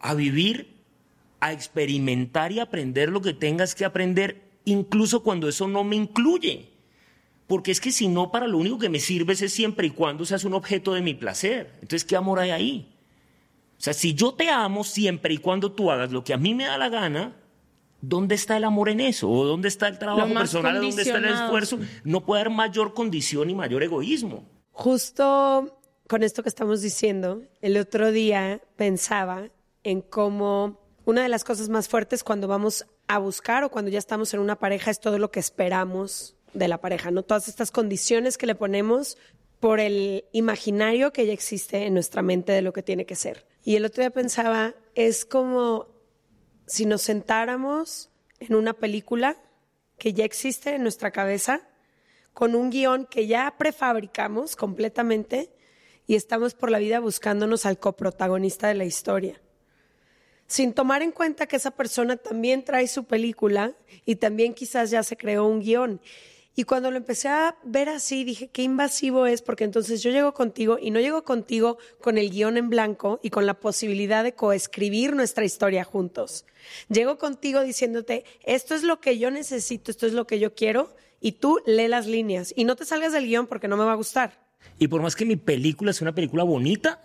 a 0.00 0.14
vivir, 0.14 0.74
a 1.38 1.52
experimentar 1.52 2.50
y 2.50 2.58
aprender 2.58 3.10
lo 3.10 3.22
que 3.22 3.32
tengas 3.32 3.76
que 3.76 3.84
aprender, 3.84 4.42
incluso 4.64 5.22
cuando 5.22 5.48
eso 5.48 5.68
no 5.68 5.84
me 5.84 5.94
incluye. 5.94 6.70
Porque 7.46 7.70
es 7.70 7.80
que 7.80 7.92
si 7.92 8.08
no, 8.08 8.32
para 8.32 8.48
lo 8.48 8.58
único 8.58 8.78
que 8.78 8.88
me 8.88 8.98
sirves 8.98 9.40
es 9.40 9.52
siempre 9.52 9.86
y 9.86 9.90
cuando 9.90 10.24
seas 10.24 10.44
un 10.44 10.54
objeto 10.54 10.94
de 10.94 11.00
mi 11.00 11.14
placer. 11.14 11.74
Entonces, 11.74 12.04
¿qué 12.04 12.16
amor 12.16 12.40
hay 12.40 12.50
ahí? 12.50 12.97
O 13.78 13.80
sea, 13.80 13.94
si 13.94 14.14
yo 14.14 14.34
te 14.34 14.50
amo 14.50 14.82
siempre 14.82 15.32
y 15.34 15.38
cuando 15.38 15.70
tú 15.70 15.90
hagas 15.90 16.10
lo 16.10 16.24
que 16.24 16.34
a 16.34 16.36
mí 16.36 16.52
me 16.52 16.64
da 16.64 16.76
la 16.78 16.88
gana, 16.88 17.36
¿dónde 18.00 18.34
está 18.34 18.56
el 18.56 18.64
amor 18.64 18.88
en 18.88 18.98
eso? 18.98 19.30
¿O 19.30 19.44
dónde 19.44 19.68
está 19.68 19.86
el 19.86 19.98
trabajo 20.00 20.34
personal? 20.34 20.80
¿Dónde 20.80 21.02
está 21.02 21.18
el 21.18 21.26
esfuerzo? 21.26 21.78
No 22.02 22.24
puede 22.24 22.40
haber 22.40 22.52
mayor 22.52 22.92
condición 22.92 23.50
y 23.50 23.54
mayor 23.54 23.84
egoísmo. 23.84 24.44
Justo 24.72 25.80
con 26.08 26.24
esto 26.24 26.42
que 26.42 26.48
estamos 26.48 26.82
diciendo, 26.82 27.42
el 27.60 27.76
otro 27.76 28.10
día 28.10 28.60
pensaba 28.74 29.48
en 29.84 30.00
cómo 30.00 30.80
una 31.04 31.22
de 31.22 31.28
las 31.28 31.44
cosas 31.44 31.68
más 31.68 31.88
fuertes 31.88 32.24
cuando 32.24 32.48
vamos 32.48 32.84
a 33.06 33.18
buscar 33.18 33.62
o 33.62 33.70
cuando 33.70 33.90
ya 33.90 33.98
estamos 33.98 34.34
en 34.34 34.40
una 34.40 34.56
pareja 34.56 34.90
es 34.90 34.98
todo 34.98 35.18
lo 35.18 35.30
que 35.30 35.40
esperamos 35.40 36.36
de 36.52 36.66
la 36.66 36.80
pareja, 36.80 37.10
¿no? 37.10 37.22
Todas 37.22 37.46
estas 37.46 37.70
condiciones 37.70 38.38
que 38.38 38.46
le 38.46 38.54
ponemos 38.54 39.16
por 39.60 39.80
el 39.80 40.24
imaginario 40.32 41.12
que 41.12 41.26
ya 41.26 41.32
existe 41.32 41.86
en 41.86 41.94
nuestra 41.94 42.22
mente 42.22 42.52
de 42.52 42.62
lo 42.62 42.72
que 42.72 42.82
tiene 42.82 43.06
que 43.06 43.16
ser. 43.16 43.46
Y 43.68 43.76
el 43.76 43.84
otro 43.84 44.00
día 44.00 44.08
pensaba, 44.08 44.74
es 44.94 45.26
como 45.26 45.88
si 46.66 46.86
nos 46.86 47.02
sentáramos 47.02 48.08
en 48.40 48.54
una 48.54 48.72
película 48.72 49.36
que 49.98 50.14
ya 50.14 50.24
existe 50.24 50.74
en 50.74 50.82
nuestra 50.82 51.10
cabeza, 51.10 51.68
con 52.32 52.54
un 52.54 52.70
guion 52.70 53.04
que 53.04 53.26
ya 53.26 53.56
prefabricamos 53.58 54.56
completamente 54.56 55.50
y 56.06 56.14
estamos 56.14 56.54
por 56.54 56.70
la 56.70 56.78
vida 56.78 56.98
buscándonos 56.98 57.66
al 57.66 57.78
coprotagonista 57.78 58.68
de 58.68 58.74
la 58.74 58.86
historia. 58.86 59.38
Sin 60.46 60.72
tomar 60.72 61.02
en 61.02 61.12
cuenta 61.12 61.46
que 61.46 61.56
esa 61.56 61.72
persona 61.72 62.16
también 62.16 62.64
trae 62.64 62.88
su 62.88 63.04
película 63.04 63.74
y 64.06 64.16
también 64.16 64.54
quizás 64.54 64.88
ya 64.88 65.02
se 65.02 65.18
creó 65.18 65.44
un 65.44 65.60
guion. 65.60 66.00
Y 66.58 66.64
cuando 66.64 66.90
lo 66.90 66.96
empecé 66.96 67.28
a 67.28 67.56
ver 67.62 67.88
así, 67.88 68.24
dije, 68.24 68.48
qué 68.48 68.64
invasivo 68.64 69.26
es, 69.26 69.42
porque 69.42 69.62
entonces 69.62 70.02
yo 70.02 70.10
llego 70.10 70.34
contigo 70.34 70.76
y 70.82 70.90
no 70.90 70.98
llego 70.98 71.22
contigo 71.22 71.78
con 72.00 72.18
el 72.18 72.30
guion 72.30 72.56
en 72.56 72.68
blanco 72.68 73.20
y 73.22 73.30
con 73.30 73.46
la 73.46 73.54
posibilidad 73.54 74.24
de 74.24 74.34
coescribir 74.34 75.14
nuestra 75.14 75.44
historia 75.44 75.84
juntos. 75.84 76.46
Llego 76.88 77.16
contigo 77.16 77.60
diciéndote, 77.60 78.24
esto 78.42 78.74
es 78.74 78.82
lo 78.82 78.98
que 78.98 79.20
yo 79.20 79.30
necesito, 79.30 79.92
esto 79.92 80.04
es 80.04 80.14
lo 80.14 80.26
que 80.26 80.40
yo 80.40 80.56
quiero, 80.56 80.96
y 81.20 81.30
tú 81.30 81.60
lee 81.64 81.86
las 81.86 82.08
líneas. 82.08 82.52
Y 82.56 82.64
no 82.64 82.74
te 82.74 82.84
salgas 82.84 83.12
del 83.12 83.26
guion 83.26 83.46
porque 83.46 83.68
no 83.68 83.76
me 83.76 83.84
va 83.84 83.92
a 83.92 83.94
gustar. 83.94 84.44
Y 84.80 84.88
por 84.88 85.00
más 85.00 85.14
que 85.14 85.24
mi 85.24 85.36
película 85.36 85.92
sea 85.92 86.06
una 86.06 86.14
película 86.16 86.42
bonita, 86.42 87.04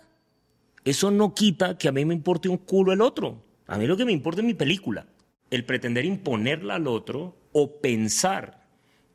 eso 0.84 1.12
no 1.12 1.32
quita 1.32 1.78
que 1.78 1.86
a 1.86 1.92
mí 1.92 2.04
me 2.04 2.14
importe 2.14 2.48
un 2.48 2.58
culo 2.58 2.92
el 2.92 3.00
otro. 3.00 3.44
A 3.68 3.78
mí 3.78 3.86
lo 3.86 3.96
que 3.96 4.04
me 4.04 4.10
importa 4.10 4.40
es 4.40 4.46
mi 4.48 4.54
película. 4.54 5.06
El 5.48 5.64
pretender 5.64 6.04
imponerla 6.04 6.74
al 6.74 6.88
otro 6.88 7.36
o 7.52 7.80
pensar 7.80 8.63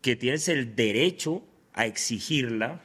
que 0.02 0.16
tienes 0.16 0.48
el 0.48 0.76
derecho 0.76 1.44
a 1.74 1.86
exigirla, 1.86 2.82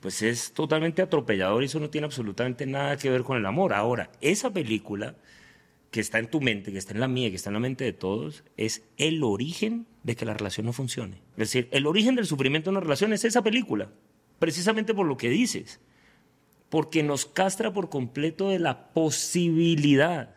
pues 0.00 0.22
es 0.22 0.52
totalmente 0.52 1.02
atropellador 1.02 1.62
y 1.62 1.66
eso 1.66 1.80
no 1.80 1.90
tiene 1.90 2.06
absolutamente 2.06 2.66
nada 2.66 2.96
que 2.96 3.10
ver 3.10 3.22
con 3.22 3.36
el 3.36 3.46
amor. 3.46 3.72
Ahora, 3.72 4.10
esa 4.20 4.52
película 4.52 5.16
que 5.92 6.00
está 6.00 6.18
en 6.18 6.28
tu 6.28 6.40
mente, 6.40 6.72
que 6.72 6.78
está 6.78 6.94
en 6.94 7.00
la 7.00 7.08
mía, 7.08 7.30
que 7.30 7.36
está 7.36 7.50
en 7.50 7.54
la 7.54 7.60
mente 7.60 7.84
de 7.84 7.92
todos, 7.92 8.44
es 8.56 8.82
el 8.96 9.22
origen 9.22 9.86
de 10.02 10.16
que 10.16 10.24
la 10.24 10.34
relación 10.34 10.66
no 10.66 10.72
funcione. 10.72 11.18
Es 11.32 11.52
decir, 11.52 11.68
el 11.70 11.86
origen 11.86 12.16
del 12.16 12.26
sufrimiento 12.26 12.70
de 12.70 12.76
una 12.76 12.84
relación 12.84 13.12
es 13.12 13.24
esa 13.24 13.42
película, 13.42 13.90
precisamente 14.38 14.94
por 14.94 15.06
lo 15.06 15.16
que 15.16 15.28
dices, 15.28 15.80
porque 16.70 17.02
nos 17.02 17.26
castra 17.26 17.72
por 17.72 17.90
completo 17.90 18.48
de 18.48 18.58
la 18.58 18.92
posibilidad 18.92 20.34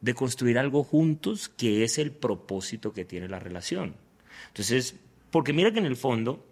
de 0.00 0.14
construir 0.14 0.58
algo 0.58 0.82
juntos 0.82 1.48
que 1.48 1.84
es 1.84 1.96
el 1.98 2.10
propósito 2.10 2.92
que 2.92 3.04
tiene 3.04 3.28
la 3.28 3.38
relación. 3.38 3.94
Entonces, 4.48 4.96
porque 5.30 5.52
mira 5.52 5.72
que 5.72 5.78
en 5.78 5.86
el 5.86 5.96
fondo 5.96 6.44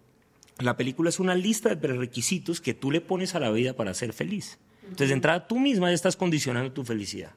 la 0.59 0.77
película 0.77 1.09
es 1.09 1.19
una 1.19 1.35
lista 1.35 1.69
de 1.69 1.77
prerequisitos 1.77 2.61
que 2.61 2.73
tú 2.73 2.91
le 2.91 3.01
pones 3.01 3.35
a 3.35 3.39
la 3.39 3.51
vida 3.51 3.73
para 3.73 3.93
ser 3.93 4.13
feliz. 4.13 4.59
Entonces, 4.83 5.09
de 5.09 5.15
entrada, 5.15 5.47
tú 5.47 5.59
misma 5.59 5.89
ya 5.89 5.95
estás 5.95 6.15
condicionando 6.15 6.71
tu 6.71 6.83
felicidad. 6.83 7.31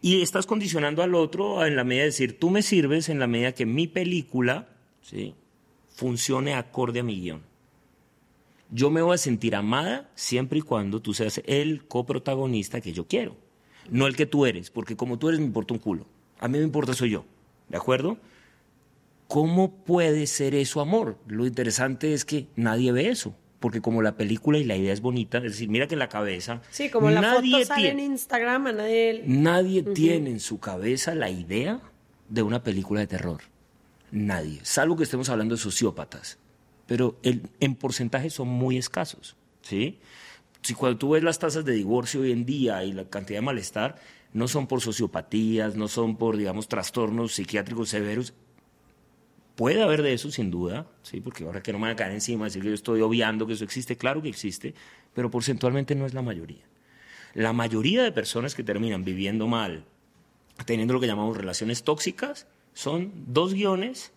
Y 0.00 0.22
estás 0.22 0.46
condicionando 0.46 1.02
al 1.02 1.14
otro 1.14 1.64
en 1.64 1.76
la 1.76 1.84
medida 1.84 2.02
de 2.02 2.10
decir, 2.10 2.38
tú 2.38 2.50
me 2.50 2.62
sirves 2.62 3.08
en 3.08 3.18
la 3.18 3.26
medida 3.26 3.52
que 3.52 3.66
mi 3.66 3.86
película 3.86 4.68
¿sí? 5.02 5.34
funcione 5.94 6.54
acorde 6.54 7.00
a 7.00 7.02
mi 7.02 7.20
guion. 7.20 7.42
Yo 8.70 8.90
me 8.90 9.02
voy 9.02 9.14
a 9.14 9.18
sentir 9.18 9.54
amada 9.54 10.10
siempre 10.14 10.60
y 10.60 10.62
cuando 10.62 11.00
tú 11.00 11.12
seas 11.14 11.42
el 11.46 11.84
coprotagonista 11.86 12.80
que 12.80 12.92
yo 12.92 13.06
quiero. 13.06 13.36
No 13.90 14.06
el 14.06 14.16
que 14.16 14.26
tú 14.26 14.46
eres, 14.46 14.70
porque 14.70 14.96
como 14.96 15.18
tú 15.18 15.28
eres 15.28 15.40
me 15.40 15.46
importa 15.46 15.74
un 15.74 15.80
culo. 15.80 16.06
A 16.38 16.48
mí 16.48 16.58
me 16.58 16.64
importa 16.64 16.94
soy 16.94 17.10
yo. 17.10 17.24
¿De 17.68 17.76
acuerdo? 17.76 18.18
¿Cómo 19.32 19.72
puede 19.84 20.26
ser 20.26 20.54
eso 20.54 20.82
amor? 20.82 21.16
Lo 21.26 21.46
interesante 21.46 22.12
es 22.12 22.26
que 22.26 22.48
nadie 22.54 22.92
ve 22.92 23.08
eso. 23.08 23.34
Porque 23.60 23.80
como 23.80 24.02
la 24.02 24.16
película 24.16 24.58
y 24.58 24.64
la 24.64 24.76
idea 24.76 24.92
es 24.92 25.00
bonita, 25.00 25.38
es 25.38 25.44
decir, 25.44 25.68
mira 25.70 25.86
que 25.86 25.94
en 25.94 26.00
la 26.00 26.08
cabeza. 26.10 26.60
Sí, 26.70 26.90
como 26.90 27.08
la 27.10 27.20
nadie 27.22 27.52
foto 27.52 27.64
sale 27.66 27.88
en 27.90 27.96
tiene- 27.96 28.12
Instagram, 28.12 28.66
a 28.66 28.72
nadie... 28.72 29.22
Nadie 29.26 29.82
tiene 29.84 30.30
en 30.30 30.40
su 30.40 30.58
cabeza 30.60 31.14
la 31.14 31.30
idea 31.30 31.80
de 32.28 32.42
una 32.42 32.62
película 32.62 33.00
de 33.00 33.06
terror. 33.06 33.40
Nadie. 34.10 34.58
Salvo 34.64 34.96
que 34.96 35.04
estemos 35.04 35.28
hablando 35.30 35.54
de 35.54 35.60
sociópatas. 35.62 36.38
Pero 36.86 37.16
el- 37.22 37.42
en 37.60 37.74
porcentaje 37.76 38.28
son 38.30 38.48
muy 38.48 38.76
escasos. 38.76 39.36
¿sí? 39.62 39.98
Si 40.60 40.74
cuando 40.74 40.98
tú 40.98 41.10
ves 41.10 41.22
las 41.22 41.38
tasas 41.38 41.64
de 41.64 41.72
divorcio 41.72 42.20
hoy 42.20 42.32
en 42.32 42.44
día 42.44 42.84
y 42.84 42.92
la 42.92 43.04
cantidad 43.04 43.38
de 43.38 43.46
malestar, 43.46 43.96
no 44.34 44.48
son 44.48 44.66
por 44.66 44.80
sociopatías, 44.80 45.76
no 45.76 45.88
son 45.88 46.16
por, 46.16 46.36
digamos, 46.36 46.68
trastornos 46.68 47.32
psiquiátricos 47.34 47.88
severos. 47.90 48.34
Puede 49.54 49.82
haber 49.82 50.02
de 50.02 50.14
eso, 50.14 50.30
sin 50.30 50.50
duda, 50.50 50.86
¿sí? 51.02 51.20
porque 51.20 51.44
ahora 51.44 51.62
que 51.62 51.72
no 51.72 51.78
me 51.78 51.82
van 51.82 51.92
a 51.92 51.96
caer 51.96 52.12
encima, 52.12 52.46
decir 52.46 52.62
que 52.62 52.68
yo 52.68 52.74
estoy 52.74 53.00
obviando 53.02 53.46
que 53.46 53.52
eso 53.52 53.64
existe, 53.64 53.96
claro 53.96 54.22
que 54.22 54.28
existe, 54.28 54.74
pero 55.14 55.30
porcentualmente 55.30 55.94
no 55.94 56.06
es 56.06 56.14
la 56.14 56.22
mayoría. 56.22 56.64
La 57.34 57.52
mayoría 57.52 58.02
de 58.02 58.12
personas 58.12 58.54
que 58.54 58.62
terminan 58.62 59.04
viviendo 59.04 59.46
mal, 59.46 59.84
teniendo 60.66 60.94
lo 60.94 61.00
que 61.00 61.06
llamamos 61.06 61.36
relaciones 61.36 61.82
tóxicas, 61.82 62.46
son 62.72 63.12
dos 63.26 63.52
guiones, 63.54 64.12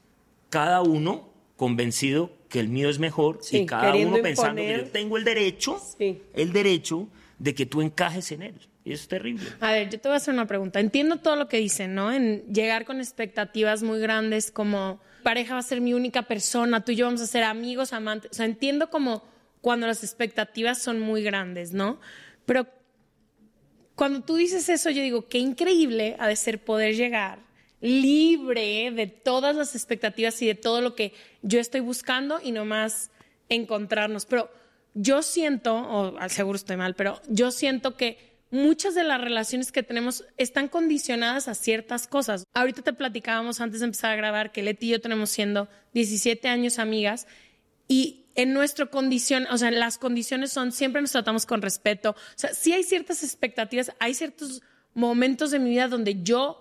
cada 0.50 0.82
uno 0.82 1.30
convencido 1.58 2.32
que 2.50 2.60
el 2.60 2.70
mío 2.70 2.90
es 2.90 3.00
mejor 3.00 3.40
Sí, 3.42 3.60
y 3.60 3.66
cada 3.66 3.96
uno 3.96 4.18
pensando 4.22 4.62
que 4.62 4.78
yo 4.78 4.86
tengo 4.86 5.18
el 5.18 5.24
derecho, 5.24 5.80
Sí. 5.98 6.22
el 6.34 6.54
derecho 6.54 7.08
de 7.40 7.54
que 7.56 7.66
tú 7.66 7.82
encajes 7.82 8.32
en 8.32 8.42
él. 8.44 8.56
Y 8.86 8.94
es 8.94 9.08
terrible. 9.08 9.44
A 9.60 9.72
ver, 9.72 9.90
yo 9.90 10.00
te 10.00 10.08
voy 10.08 10.14
a 10.14 10.18
hacer 10.18 10.34
una 10.34 10.46
pregunta. 10.46 10.80
Entiendo 10.80 11.18
todo 11.18 11.36
lo 11.36 11.48
que 11.48 11.58
dicen, 11.58 11.96
¿no? 11.96 12.14
En 12.14 12.46
llegar 12.54 12.86
con 12.86 13.00
expectativas 13.00 13.82
muy 13.82 14.00
grandes 14.00 14.52
como 14.52 15.02
pareja 15.24 15.56
va 15.56 15.60
a 15.60 15.64
ser 15.64 15.82
mi 15.82 15.96
única 15.96 16.22
persona, 16.22 16.86
tú 16.86 16.92
y 16.92 16.98
yo 16.98 17.06
vamos 17.06 17.22
a 17.22 17.26
ser 17.26 17.44
amigos, 17.44 17.94
amantes. 17.94 18.30
O 18.30 18.34
sea, 18.36 18.46
entiendo 18.46 18.92
como 18.92 19.24
cuando 19.60 19.88
las 19.88 20.04
expectativas 20.04 20.80
son 20.80 21.00
muy 21.00 21.24
grandes, 21.24 21.74
¿no? 21.74 22.00
Pero 22.46 22.68
cuando 23.96 24.22
tú 24.22 24.36
dices 24.36 24.70
eso, 24.70 24.92
yo 24.92 25.02
digo, 25.02 25.28
qué 25.28 25.40
increíble 25.40 26.16
ha 26.20 26.28
de 26.28 26.36
ser 26.36 26.64
poder 26.64 26.96
llegar 26.96 27.40
libre 27.82 28.92
de 28.92 29.08
todas 29.08 29.56
las 29.56 29.74
expectativas 29.74 30.40
y 30.44 30.48
de 30.48 30.56
todo 30.56 30.82
lo 30.82 30.94
que 30.94 31.14
yo 31.42 31.60
estoy 31.60 31.82
buscando 31.82 32.40
y 32.44 32.52
nomás 32.52 33.10
encontrarnos. 33.50 34.28
Pero 34.28 34.52
yo 34.94 35.24
siento, 35.24 35.76
o 35.76 36.20
al 36.20 36.30
seguro 36.30 36.56
estoy 36.56 36.78
mal, 36.78 36.94
pero 36.94 37.20
yo 37.28 37.50
siento 37.50 37.98
que 37.98 38.35
muchas 38.56 38.96
de 38.96 39.04
las 39.04 39.20
relaciones 39.22 39.72
que 39.72 39.84
tenemos 39.84 40.24
están 40.38 40.68
condicionadas 40.70 41.48
a 41.48 41.54
ciertas 41.56 42.08
cosas. 42.08 42.46
Ahorita 42.54 42.82
te 42.82 42.94
platicábamos 42.94 43.62
antes 43.62 43.82
de 43.82 43.86
empezar 43.86 44.12
a 44.12 44.16
grabar 44.16 44.52
que 44.52 44.64
Leti 44.64 44.88
y 44.88 44.90
yo 44.92 45.02
tenemos 45.02 45.30
siendo 45.30 45.68
17 45.94 46.48
años 46.48 46.80
amigas 46.80 47.28
y 47.88 48.26
en 48.36 48.54
nuestro 48.54 48.90
condición, 48.90 49.48
o 49.52 49.58
sea, 49.58 49.72
las 49.72 49.98
condiciones 49.98 50.52
son 50.52 50.72
siempre 50.72 51.02
nos 51.02 51.12
tratamos 51.12 51.46
con 51.46 51.62
respeto. 51.62 52.12
O 52.12 52.16
sea, 52.38 52.54
sí 52.54 52.74
hay 52.74 52.84
ciertas 52.84 53.24
expectativas, 53.24 53.92
hay 54.00 54.14
ciertos 54.14 54.62
momentos 54.94 55.52
de 55.52 55.60
mi 55.60 55.70
vida 55.70 55.88
donde 55.88 56.22
yo 56.24 56.60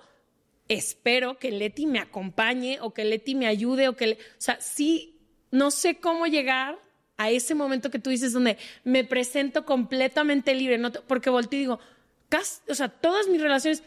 espero 0.69 1.39
que 1.39 1.51
Leti 1.51 1.87
me 1.87 1.99
acompañe 1.99 2.79
o 2.81 2.93
que 2.95 3.05
Leti 3.05 3.35
me 3.35 3.47
ayude 3.47 3.89
o 3.89 3.97
que, 3.97 4.07
le- 4.07 4.15
o 4.15 4.39
sea, 4.39 4.61
sí, 4.61 5.21
no 5.51 5.71
sé 5.71 5.99
cómo 6.01 6.27
llegar 6.27 6.79
a 7.17 7.31
ese 7.31 7.55
momento 7.55 7.91
que 7.91 7.99
tú 7.99 8.11
dices 8.11 8.33
donde 8.33 8.59
me 8.83 9.05
presento 9.05 9.65
completamente 9.65 10.55
libre, 10.55 10.79
no 10.79 10.91
porque 10.93 11.31
volteo 11.31 11.59
y 11.59 11.63
digo, 11.63 11.79
cas- 12.29 12.63
o 12.69 12.75
sea, 12.75 12.89
todas 12.89 13.29
mis 13.29 13.41
relaciones, 13.41 13.83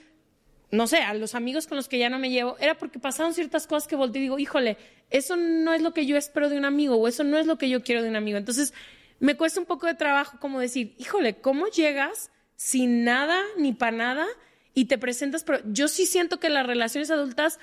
no 0.71 0.87
sé, 0.87 0.97
a 0.97 1.13
los 1.13 1.35
amigos 1.35 1.67
con 1.67 1.77
los 1.77 1.87
que 1.87 1.97
ya 1.99 2.09
no 2.09 2.19
me 2.19 2.29
llevo, 2.29 2.57
era 2.59 2.77
porque 2.77 2.99
pasaron 2.99 3.33
ciertas 3.33 3.67
cosas 3.67 3.87
que 3.87 3.95
volteo 3.95 4.19
y 4.19 4.23
digo, 4.23 4.39
híjole, 4.39 4.77
eso 5.09 5.35
no 5.35 5.73
es 5.73 5.81
lo 5.81 5.93
que 5.93 6.05
yo 6.05 6.17
espero 6.17 6.49
de 6.49 6.57
un 6.57 6.65
amigo 6.65 6.95
o 6.95 7.07
eso 7.07 7.23
no 7.23 7.37
es 7.37 7.45
lo 7.45 7.57
que 7.57 7.69
yo 7.69 7.83
quiero 7.83 8.01
de 8.03 8.09
un 8.09 8.15
amigo. 8.15 8.37
Entonces, 8.37 8.73
me 9.19 9.35
cuesta 9.35 9.59
un 9.59 9.65
poco 9.65 9.87
de 9.87 9.95
trabajo 9.95 10.37
como 10.39 10.59
decir, 10.59 10.93
híjole, 10.97 11.35
¿cómo 11.35 11.67
llegas 11.67 12.31
sin 12.55 13.03
nada 13.03 13.41
ni 13.57 13.73
para 13.73 13.95
nada 13.95 14.27
y 14.73 14.85
te 14.85 14.97
presentas? 14.97 15.43
Pero 15.43 15.59
yo 15.65 15.87
sí 15.87 16.05
siento 16.05 16.39
que 16.39 16.49
las 16.49 16.67
relaciones 16.67 17.09
adultas, 17.11 17.59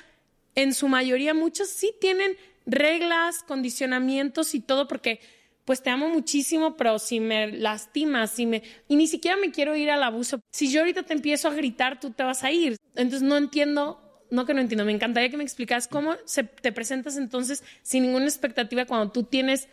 en 0.55 0.73
su 0.75 0.89
mayoría, 0.89 1.35
muchas 1.35 1.69
sí 1.69 1.95
tienen 2.01 2.37
reglas, 2.67 3.43
condicionamientos 3.43 4.55
y 4.55 4.61
todo, 4.61 4.89
porque 4.89 5.21
pues 5.65 5.83
te 5.83 5.91
amo 5.91 6.09
muchísimo, 6.09 6.77
pero 6.77 6.99
si 6.99 7.21
me 7.21 7.51
lastimas, 7.53 8.31
si 8.31 8.47
me... 8.47 8.63
Y 8.87 8.97
ni 8.97 9.07
siquiera 9.07 9.37
me 9.37 9.51
quiero 9.51 9.75
ir 9.77 9.91
al 9.91 10.03
abuso. 10.03 10.41
Si 10.51 10.71
yo 10.71 10.81
ahorita 10.81 11.05
te 11.05 11.15
empiezo 11.15 11.49
a 11.49 11.55
gritar, 11.55 12.01
tú 12.01 12.11
te 12.11 12.23
vas 12.23 12.45
a 12.45 12.53
ir. 12.53 12.77
Entonces 12.95 13.23
no 13.23 13.37
entiendo, 13.37 14.23
no 14.31 14.45
que 14.45 14.53
no 14.53 14.61
entiendo, 14.61 14.85
me 14.85 14.93
encantaría 14.93 15.31
que 15.31 15.39
me 15.39 15.45
explicas 15.45 15.89
cómo 15.89 16.17
se, 16.27 16.45
te 16.45 16.71
presentas 16.73 17.17
entonces 17.17 17.65
sin 17.83 18.03
ninguna 18.03 18.27
expectativa 18.27 18.85
cuando 18.85 19.11
tú 19.11 19.25
tienes, 19.25 19.69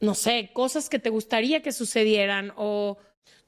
no 0.00 0.14
sé, 0.14 0.50
cosas 0.52 0.88
que 0.88 1.00
te 1.00 1.10
gustaría 1.10 1.62
que 1.62 1.72
sucedieran 1.72 2.52
o... 2.56 2.98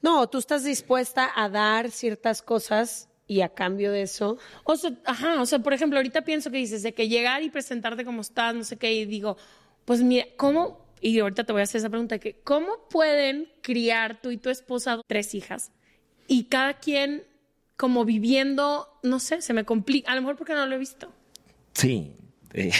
No, 0.01 0.29
tú 0.29 0.37
estás 0.37 0.63
dispuesta 0.63 1.31
a 1.35 1.49
dar 1.49 1.89
ciertas 1.89 2.41
cosas 2.41 3.09
y 3.27 3.41
a 3.41 3.49
cambio 3.49 3.91
de 3.91 4.03
eso. 4.03 4.37
O 4.63 4.75
sea, 4.75 4.91
ajá, 5.05 5.41
o 5.41 5.45
sea, 5.45 5.59
por 5.59 5.73
ejemplo, 5.73 5.97
ahorita 5.97 6.23
pienso 6.23 6.51
que 6.51 6.57
dices 6.57 6.83
de 6.83 6.93
que 6.93 7.07
llegar 7.07 7.43
y 7.43 7.49
presentarte 7.49 8.05
como 8.05 8.21
estás, 8.21 8.53
no 8.53 8.63
sé 8.63 8.77
qué, 8.77 8.93
y 8.93 9.05
digo, 9.05 9.37
pues 9.85 10.01
mira, 10.01 10.25
¿cómo? 10.37 10.86
Y 11.01 11.19
ahorita 11.19 11.43
te 11.43 11.51
voy 11.53 11.61
a 11.61 11.63
hacer 11.63 11.79
esa 11.79 11.89
pregunta, 11.89 12.19
que 12.19 12.39
¿cómo 12.43 12.87
pueden 12.89 13.47
criar 13.61 14.19
tú 14.21 14.31
y 14.31 14.37
tu 14.37 14.49
esposa 14.49 15.01
tres 15.07 15.33
hijas? 15.35 15.71
Y 16.27 16.45
cada 16.45 16.79
quien 16.79 17.23
como 17.77 18.05
viviendo, 18.05 18.87
no 19.03 19.19
sé, 19.19 19.41
se 19.41 19.53
me 19.53 19.63
complica, 19.63 20.11
a 20.11 20.15
lo 20.15 20.21
mejor 20.21 20.35
porque 20.37 20.53
no 20.53 20.65
lo 20.65 20.75
he 20.75 20.79
visto. 20.79 21.11
Sí. 21.73 22.13
eh, 22.53 22.71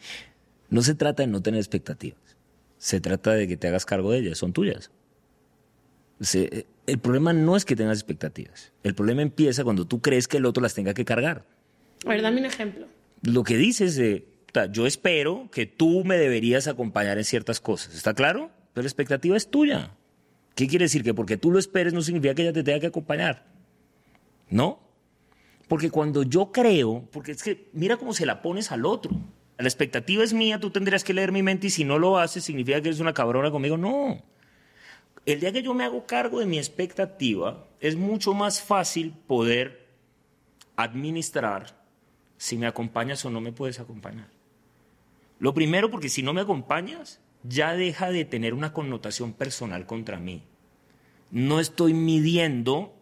no 0.70 0.82
se 0.82 0.94
trata 0.94 1.22
de 1.22 1.26
no 1.26 1.42
tener 1.42 1.58
expectativas. 1.60 2.18
Se 2.78 3.00
trata 3.00 3.34
de 3.34 3.46
que 3.46 3.56
te 3.58 3.68
hagas 3.68 3.84
cargo 3.84 4.10
de 4.12 4.20
ellas, 4.20 4.38
son 4.38 4.52
tuyas. 4.54 4.90
Se- 6.20 6.66
el 6.86 6.98
problema 6.98 7.32
no 7.32 7.56
es 7.56 7.64
que 7.64 7.76
tengas 7.76 7.98
expectativas. 7.98 8.72
El 8.82 8.94
problema 8.94 9.22
empieza 9.22 9.64
cuando 9.64 9.86
tú 9.86 10.00
crees 10.00 10.26
que 10.28 10.38
el 10.38 10.46
otro 10.46 10.62
las 10.62 10.74
tenga 10.74 10.94
que 10.94 11.04
cargar. 11.04 11.44
A 12.06 12.08
ver, 12.10 12.22
dame 12.22 12.40
un 12.40 12.46
ejemplo. 12.46 12.86
Lo 13.22 13.44
que 13.44 13.56
dices 13.56 13.96
de, 13.96 14.20
"Ta, 14.20 14.29
yo 14.70 14.86
espero 14.86 15.48
que 15.52 15.66
tú 15.66 16.04
me 16.04 16.16
deberías 16.16 16.68
acompañar 16.68 17.18
en 17.18 17.24
ciertas 17.24 17.60
cosas. 17.60 17.94
¿Está 17.94 18.14
claro? 18.14 18.50
Pero 18.72 18.82
la 18.82 18.88
expectativa 18.88 19.36
es 19.36 19.50
tuya. 19.50 19.92
¿Qué 20.54 20.66
quiere 20.66 20.84
decir? 20.84 21.02
Que 21.02 21.14
porque 21.14 21.36
tú 21.36 21.50
lo 21.50 21.58
esperes 21.58 21.92
no 21.92 22.02
significa 22.02 22.34
que 22.34 22.42
ella 22.42 22.52
te 22.52 22.62
tenga 22.62 22.80
que 22.80 22.86
acompañar. 22.88 23.46
¿No? 24.48 24.80
Porque 25.68 25.90
cuando 25.90 26.24
yo 26.24 26.50
creo, 26.50 27.08
porque 27.12 27.32
es 27.32 27.42
que 27.42 27.68
mira 27.72 27.96
cómo 27.96 28.12
se 28.12 28.26
la 28.26 28.42
pones 28.42 28.72
al 28.72 28.84
otro. 28.84 29.12
La 29.56 29.68
expectativa 29.68 30.24
es 30.24 30.32
mía, 30.32 30.58
tú 30.58 30.70
tendrías 30.70 31.04
que 31.04 31.14
leer 31.14 31.32
mi 31.32 31.42
mente 31.42 31.68
y 31.68 31.70
si 31.70 31.84
no 31.84 31.98
lo 31.98 32.18
haces 32.18 32.42
significa 32.42 32.80
que 32.80 32.88
eres 32.88 33.00
una 33.00 33.14
cabrona 33.14 33.50
conmigo. 33.50 33.76
No. 33.76 34.20
El 35.26 35.38
día 35.38 35.52
que 35.52 35.62
yo 35.62 35.74
me 35.74 35.84
hago 35.84 36.06
cargo 36.06 36.40
de 36.40 36.46
mi 36.46 36.58
expectativa, 36.58 37.68
es 37.78 37.94
mucho 37.94 38.34
más 38.34 38.60
fácil 38.62 39.12
poder 39.26 39.86
administrar 40.76 41.78
si 42.36 42.56
me 42.56 42.66
acompañas 42.66 43.24
o 43.24 43.30
no 43.30 43.40
me 43.40 43.52
puedes 43.52 43.80
acompañar. 43.80 44.39
Lo 45.40 45.54
primero, 45.54 45.90
porque 45.90 46.10
si 46.10 46.22
no 46.22 46.32
me 46.32 46.42
acompañas, 46.42 47.18
ya 47.42 47.74
deja 47.74 48.10
de 48.10 48.24
tener 48.24 48.54
una 48.54 48.72
connotación 48.72 49.32
personal 49.32 49.86
contra 49.86 50.18
mí. 50.18 50.44
No 51.30 51.58
estoy 51.60 51.94
midiendo 51.94 52.94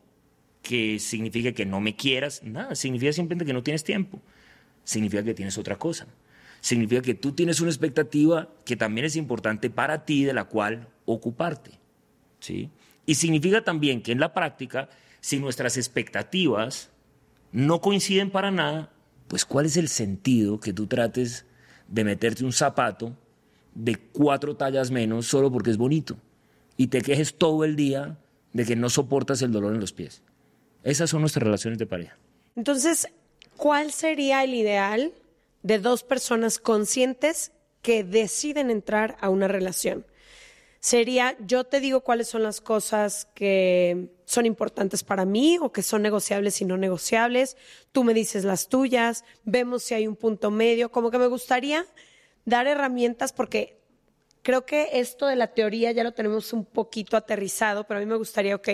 que 0.63 0.99
signifique 1.01 1.53
que 1.53 1.67
no 1.67 1.81
me 1.81 1.97
quieras, 1.97 2.43
nada, 2.45 2.75
significa 2.75 3.13
simplemente 3.13 3.45
que 3.45 3.53
no 3.53 3.63
tienes 3.63 3.85
tiempo, 3.85 4.21
significa 4.85 5.25
que 5.25 5.35
tienes 5.35 5.59
otra 5.59 5.77
cosa, 5.77 6.07
significa 6.61 7.03
que 7.03 7.15
tú 7.15 7.33
tienes 7.33 7.61
una 7.61 7.71
expectativa 7.71 8.49
que 8.65 8.77
también 8.77 9.07
es 9.07 9.17
importante 9.17 9.71
para 9.71 10.05
ti, 10.05 10.25
de 10.25 10.35
la 10.35 10.45
cual 10.45 10.89
ocuparte. 11.07 11.73
¿sí? 12.39 12.71
Y 13.07 13.15
significa 13.15 13.65
también 13.65 14.03
que 14.03 14.13
en 14.13 14.21
la 14.21 14.35
práctica, 14.35 14.91
si 15.21 15.41
nuestras 15.41 15.77
expectativas 15.77 16.91
no 17.51 17.81
coinciden 17.81 18.31
para 18.31 18.51
nada, 18.51 18.93
pues 19.27 19.45
¿cuál 19.45 19.67
es 19.67 19.77
el 19.77 19.89
sentido 19.89 20.61
que 20.61 20.73
tú 20.73 20.87
trates 20.87 21.47
de 21.89 22.05
meterte 22.05 22.45
un 22.45 22.53
zapato 22.53 23.13
de 23.75 23.97
cuatro 23.97 24.57
tallas 24.57 24.91
menos 24.91 25.27
solo 25.27 25.51
porque 25.51 25.71
es 25.71 25.77
bonito 25.77 26.17
y 26.77 26.89
te 26.89 27.03
quejes 27.03 27.35
todo 27.35 27.65
el 27.65 27.77
día 27.77 28.19
de 28.53 28.65
que 28.65 28.77
no 28.77 28.89
soportas 28.89 29.43
el 29.43 29.53
dolor 29.53 29.75
en 29.75 29.81
los 29.81 29.93
pies? 29.93 30.23
Esas 30.85 31.11
son 31.11 31.21
nuestras 31.21 31.43
relaciones 31.43 31.79
de 31.79 31.87
pareja. 31.87 32.17
Entonces, 32.57 33.09
¿cuál 33.57 33.93
sería 33.93 34.45
el 34.45 34.55
ideal 34.55 35.13
de 35.63 35.79
dos 35.79 36.03
personas 36.03 36.59
conscientes 36.59 37.53
que 37.83 38.05
deciden 38.05 38.71
entrar 38.71 39.17
a 39.21 39.29
una 39.29 39.49
relación? 39.49 40.07
Sería, 40.81 41.37
yo 41.41 41.65
te 41.65 41.81
digo 41.81 42.03
cuáles 42.03 42.29
son 42.29 42.45
las 42.45 42.61
cosas 42.61 43.27
que 43.35 44.11
son 44.25 44.47
importantes 44.47 45.03
para 45.03 45.25
mí 45.25 45.59
o 45.61 45.73
que 45.73 45.83
son 45.83 46.03
negociables 46.03 46.61
y 46.61 46.65
no 46.65 46.77
negociables, 46.77 47.57
tú 47.91 48.05
me 48.05 48.15
dices 48.15 48.45
las 48.45 48.69
tuyas, 48.69 49.25
vemos 49.45 49.83
si 49.83 49.95
hay 49.95 50.07
un 50.07 50.15
punto 50.15 50.53
medio, 50.53 50.93
como 50.93 51.11
que 51.11 51.19
me 51.19 51.27
gustaría 51.27 51.85
dar 52.45 52.69
herramientas 52.69 53.33
porque 53.33 53.81
creo 54.43 54.65
que 54.67 54.89
esto 54.93 55.27
de 55.27 55.35
la 55.35 55.49
teoría 55.49 55.91
ya 55.91 56.05
lo 56.05 56.13
tenemos 56.13 56.53
un 56.53 56.65
poquito 56.65 57.17
aterrizado, 57.17 57.85
pero 57.87 57.99
a 57.99 58.01
mí 58.01 58.07
me 58.07 58.17
gustaría, 58.17 58.55
ok, 58.55 58.69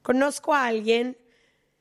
conozco 0.00 0.54
a 0.54 0.66
alguien, 0.66 1.18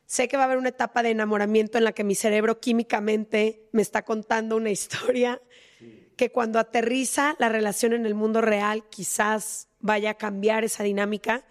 sé 0.06 0.28
que 0.28 0.38
va 0.38 0.44
a 0.44 0.46
haber 0.48 0.58
una 0.58 0.70
etapa 0.70 1.04
de 1.04 1.12
enamoramiento 1.12 1.78
en 1.78 1.84
la 1.84 1.92
que 1.92 2.04
mi 2.04 2.16
cerebro 2.16 2.60
químicamente 2.60 3.70
me 3.72 3.84
está 3.84 4.02
contando 4.02 4.58
una 4.58 4.70
historia 4.72 5.40
que 6.22 6.32
cuando 6.32 6.60
aterriza 6.60 7.36
la 7.40 7.50
relación 7.50 7.94
en 7.94 8.06
el 8.06 8.14
mundo 8.14 8.42
real 8.42 8.84
quizás 8.92 9.70
vaya 9.80 10.12
a 10.12 10.14
cambiar 10.14 10.64
esa 10.64 10.84
dinámica. 10.84 11.44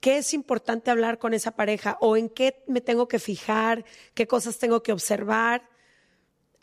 ¿Qué 0.00 0.18
es 0.18 0.34
importante 0.34 0.90
hablar 0.90 1.18
con 1.18 1.32
esa 1.32 1.52
pareja 1.52 1.96
o 2.02 2.14
en 2.14 2.28
qué 2.28 2.62
me 2.66 2.82
tengo 2.82 3.08
que 3.08 3.20
fijar, 3.20 3.86
qué 4.12 4.26
cosas 4.26 4.58
tengo 4.58 4.82
que 4.82 4.92
observar 4.92 5.66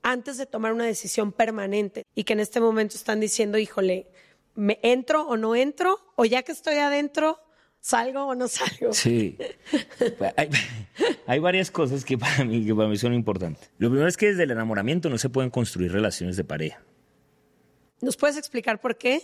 antes 0.04 0.38
de 0.38 0.46
tomar 0.46 0.74
una 0.74 0.86
decisión 0.86 1.32
permanente? 1.32 2.04
Y 2.14 2.24
que 2.24 2.34
en 2.34 2.42
este 2.42 2.60
momento 2.60 2.98
están 2.98 3.20
diciendo, 3.20 3.58
híjole, 3.58 4.12
¿me 4.54 4.80
entro 4.84 5.28
o 5.28 5.36
no 5.36 5.56
entro? 5.56 5.98
O 6.18 6.26
ya 6.26 6.44
que 6.44 6.52
estoy 6.52 6.76
adentro, 6.76 7.40
¿salgo 7.80 8.28
o 8.28 8.36
no 8.36 8.48
salgo? 8.48 8.94
Sí. 8.94 9.40
hay, 10.38 10.50
hay 11.26 11.40
varias 11.40 11.72
cosas 11.72 12.06
que 12.06 12.16
para, 12.16 12.46
mí, 12.46 12.64
que 12.64 12.76
para 12.76 12.88
mí 12.88 12.98
son 12.98 13.16
importantes. 13.16 13.72
Lo 13.80 13.90
primero 13.90 14.08
es 14.08 14.18
que 14.18 14.28
desde 14.28 14.44
el 14.44 14.52
enamoramiento 14.52 15.10
no 15.10 15.18
se 15.18 15.30
pueden 15.30 15.50
construir 15.50 15.92
relaciones 15.92 16.38
de 16.38 16.44
pareja. 16.44 16.84
¿Nos 18.02 18.18
puedes 18.18 18.38
explicar 18.38 18.80
por 18.82 18.98
qué? 18.98 19.22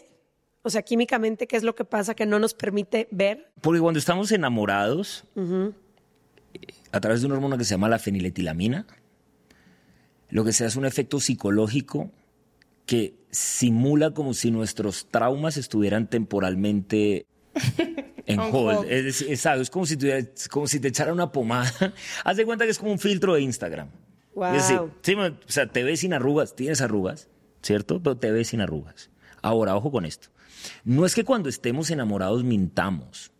O 0.63 0.69
sea, 0.69 0.81
químicamente, 0.83 1.47
¿qué 1.47 1.57
es 1.57 1.63
lo 1.63 1.75
que 1.75 1.85
pasa 1.85 2.13
que 2.15 2.25
no 2.25 2.39
nos 2.39 2.53
permite 2.53 3.07
ver? 3.11 3.51
Porque 3.61 3.79
cuando 3.79 3.97
estamos 3.99 4.31
enamorados, 4.31 5.23
a 6.91 6.99
través 6.99 7.21
de 7.21 7.27
una 7.27 7.35
hormona 7.35 7.57
que 7.57 7.63
se 7.63 7.71
llama 7.71 7.89
la 7.89 7.99
feniletilamina, 7.99 8.85
lo 10.29 10.43
que 10.43 10.53
se 10.53 10.63
hace 10.65 10.73
es 10.73 10.75
un 10.77 10.85
efecto 10.85 11.19
psicológico 11.19 12.11
que 12.85 13.15
simula 13.31 14.11
como 14.13 14.33
si 14.33 14.51
nuestros 14.51 15.07
traumas 15.09 15.57
estuvieran 15.57 16.07
temporalmente 16.09 17.25
en 18.25 18.39
hold. 18.39 18.85
Es, 18.89 19.21
es- 19.21 19.29
exacto, 19.29 19.61
es 19.61 19.69
como 19.69 19.85
si, 19.85 19.97
tuviera- 19.97 20.27
como 20.49 20.67
si 20.67 20.79
te 20.79 20.89
echara 20.89 21.11
una 21.13 21.31
pomada. 21.31 21.71
Haz 22.23 22.37
de 22.37 22.45
cuenta 22.45 22.65
que 22.65 22.71
es 22.71 22.77
como 22.79 22.91
un 22.91 22.99
filtro 22.99 23.33
de 23.33 23.41
Instagram. 23.41 23.89
Wow. 24.35 24.45
Es 24.55 24.67
decir, 24.67 24.79
sí, 25.01 25.13
o 25.15 25.51
sea, 25.51 25.67
te 25.67 25.83
ves 25.83 26.01
sin 26.01 26.13
arrugas, 26.13 26.55
tienes 26.55 26.81
arrugas, 26.81 27.27
¿cierto? 27.61 28.01
Pero 28.01 28.17
te 28.17 28.31
ves 28.31 28.49
sin 28.49 28.61
arrugas. 28.61 29.09
Ahora, 29.41 29.75
ojo 29.75 29.91
con 29.91 30.05
esto. 30.05 30.29
No 30.83 31.05
es 31.05 31.15
que 31.15 31.23
cuando 31.23 31.49
estemos 31.49 31.89
enamorados 31.91 32.43
mintamos. 32.43 33.31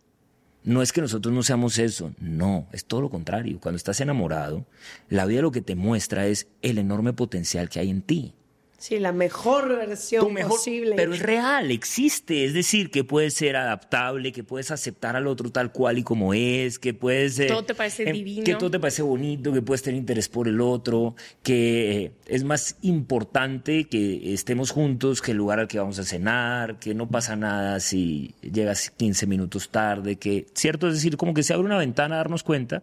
No 0.64 0.80
es 0.80 0.92
que 0.92 1.00
nosotros 1.00 1.34
no 1.34 1.42
seamos 1.42 1.78
eso. 1.78 2.12
No, 2.18 2.68
es 2.72 2.84
todo 2.84 3.00
lo 3.00 3.10
contrario. 3.10 3.58
Cuando 3.60 3.76
estás 3.76 4.00
enamorado, 4.00 4.64
la 5.08 5.26
vida 5.26 5.42
lo 5.42 5.50
que 5.50 5.60
te 5.60 5.74
muestra 5.74 6.26
es 6.26 6.46
el 6.62 6.78
enorme 6.78 7.12
potencial 7.12 7.68
que 7.68 7.80
hay 7.80 7.90
en 7.90 8.02
ti. 8.02 8.34
Sí, 8.82 8.98
la 8.98 9.12
mejor 9.12 9.68
versión 9.68 10.34
mejor- 10.34 10.50
posible. 10.50 10.94
Pero 10.96 11.14
es 11.14 11.20
real, 11.20 11.70
existe. 11.70 12.44
Es 12.44 12.52
decir, 12.52 12.90
que 12.90 13.04
puedes 13.04 13.32
ser 13.34 13.54
adaptable, 13.54 14.32
que 14.32 14.42
puedes 14.42 14.72
aceptar 14.72 15.14
al 15.14 15.28
otro 15.28 15.50
tal 15.52 15.70
cual 15.70 15.98
y 15.98 16.02
como 16.02 16.34
es, 16.34 16.80
que 16.80 16.92
puedes... 16.92 17.38
eh, 17.38 17.46
Todo 17.46 17.64
te 17.64 17.76
parece 17.76 18.02
em, 18.08 18.12
divino. 18.12 18.42
Que 18.44 18.56
todo 18.56 18.72
te 18.72 18.80
parece 18.80 19.02
bonito, 19.02 19.52
que 19.52 19.62
puedes 19.62 19.82
tener 19.82 19.98
interés 20.00 20.28
por 20.28 20.48
el 20.48 20.60
otro, 20.60 21.14
que 21.44 22.02
eh, 22.06 22.12
es 22.26 22.42
más 22.42 22.76
importante 22.82 23.84
que 23.84 24.34
estemos 24.34 24.72
juntos 24.72 25.22
que 25.22 25.30
el 25.30 25.36
lugar 25.36 25.60
al 25.60 25.68
que 25.68 25.78
vamos 25.78 26.00
a 26.00 26.04
cenar, 26.04 26.80
que 26.80 26.92
no 26.92 27.08
pasa 27.08 27.36
nada 27.36 27.78
si 27.78 28.34
llegas 28.42 28.90
15 28.90 29.28
minutos 29.28 29.68
tarde, 29.68 30.16
que... 30.16 30.46
¿Cierto? 30.54 30.88
Es 30.88 30.94
decir, 30.94 31.16
como 31.16 31.34
que 31.34 31.44
se 31.44 31.54
abre 31.54 31.66
una 31.66 31.78
ventana 31.78 32.16
a 32.16 32.18
darnos 32.18 32.42
cuenta 32.42 32.82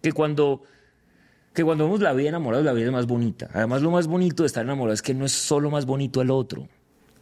que 0.00 0.12
cuando 0.12 0.62
que 1.58 1.64
cuando 1.64 1.84
vemos 1.84 2.00
la 2.00 2.12
vida 2.12 2.28
enamorados, 2.30 2.64
la 2.64 2.72
vida 2.72 2.86
es 2.86 2.92
más 2.92 3.06
bonita. 3.06 3.50
Además, 3.52 3.82
lo 3.82 3.90
más 3.90 4.06
bonito 4.06 4.44
de 4.44 4.46
estar 4.46 4.64
enamorado 4.64 4.94
es 4.94 5.02
que 5.02 5.12
no 5.12 5.24
es 5.24 5.32
solo 5.32 5.70
más 5.70 5.86
bonito 5.86 6.22
el 6.22 6.30
otro, 6.30 6.68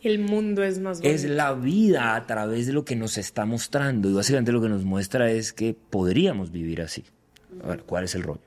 El 0.03 0.19
mundo 0.19 0.63
es 0.63 0.79
más 0.79 0.99
bonito. 1.01 1.15
es 1.15 1.25
la 1.25 1.55
vida 1.55 2.15
a 2.15 2.27
través 2.27 2.67
de 2.67 2.73
lo 2.75 2.85
que 2.85 2.97
nos 2.97 3.19
está 3.19 3.47
mostrando. 3.47 4.11
Y 4.11 4.13
básicamente 4.15 4.53
lo 4.53 4.61
que 4.61 4.69
nos 4.69 4.85
muestra 4.85 5.31
es 5.31 5.53
que 5.53 5.75
podríamos 5.75 6.53
vivir 6.53 6.83
así. 6.83 7.05
A 7.65 7.69
ver, 7.69 7.83
¿cuál 7.85 8.05
es 8.05 8.15
el 8.15 8.23
rollo? 8.23 8.43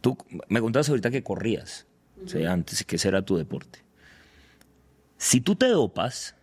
Tú 0.00 0.16
me 0.48 0.60
contabas 0.60 0.88
ahorita 0.88 1.10
que 1.10 1.22
corrías, 1.22 1.86
¿sí? 2.26 2.44
antes 2.44 2.84
que 2.84 2.96
ese 2.96 3.08
era 3.08 3.22
tu 3.22 3.36
deporte. 3.36 3.80
Si 5.16 5.40
tú 5.40 5.54
te 5.56 5.66
dopas, 5.66 6.34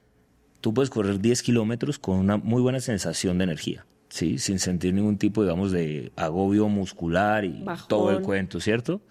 tú 0.61 0.73
puedes 0.73 0.89
correr 0.89 1.19
10 1.19 1.41
kilómetros 1.41 1.97
con 1.97 2.17
una 2.17 2.37
muy 2.37 2.61
buena 2.61 2.79
sensación 2.79 3.37
de 3.37 3.45
energía, 3.45 3.85
¿sí? 4.15 4.37
sin 4.37 4.59
sentir 4.59 4.93
ningún 4.93 5.17
tipo, 5.17 5.43
digamos, 5.43 5.73
de 5.73 6.13
agobio 6.15 6.69
muscular 6.69 7.43
y 7.43 7.63
Bajón. 7.63 7.89
todo 7.89 8.11
el 8.11 8.21
cuento, 8.21 8.61
¿cierto? 8.61 9.01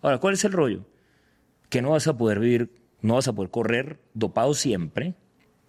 Ahora, 0.00 0.18
¿cuál 0.18 0.34
es 0.34 0.44
el 0.44 0.52
rollo? 0.52 0.86
Que 1.68 1.82
no 1.82 1.90
vas 1.90 2.06
a 2.06 2.16
poder 2.16 2.40
vivir, 2.40 2.70
no 3.02 3.14
vas 3.14 3.28
a 3.28 3.34
poder 3.34 3.50
correr 3.50 4.00
dopado 4.14 4.54
siempre, 4.54 5.16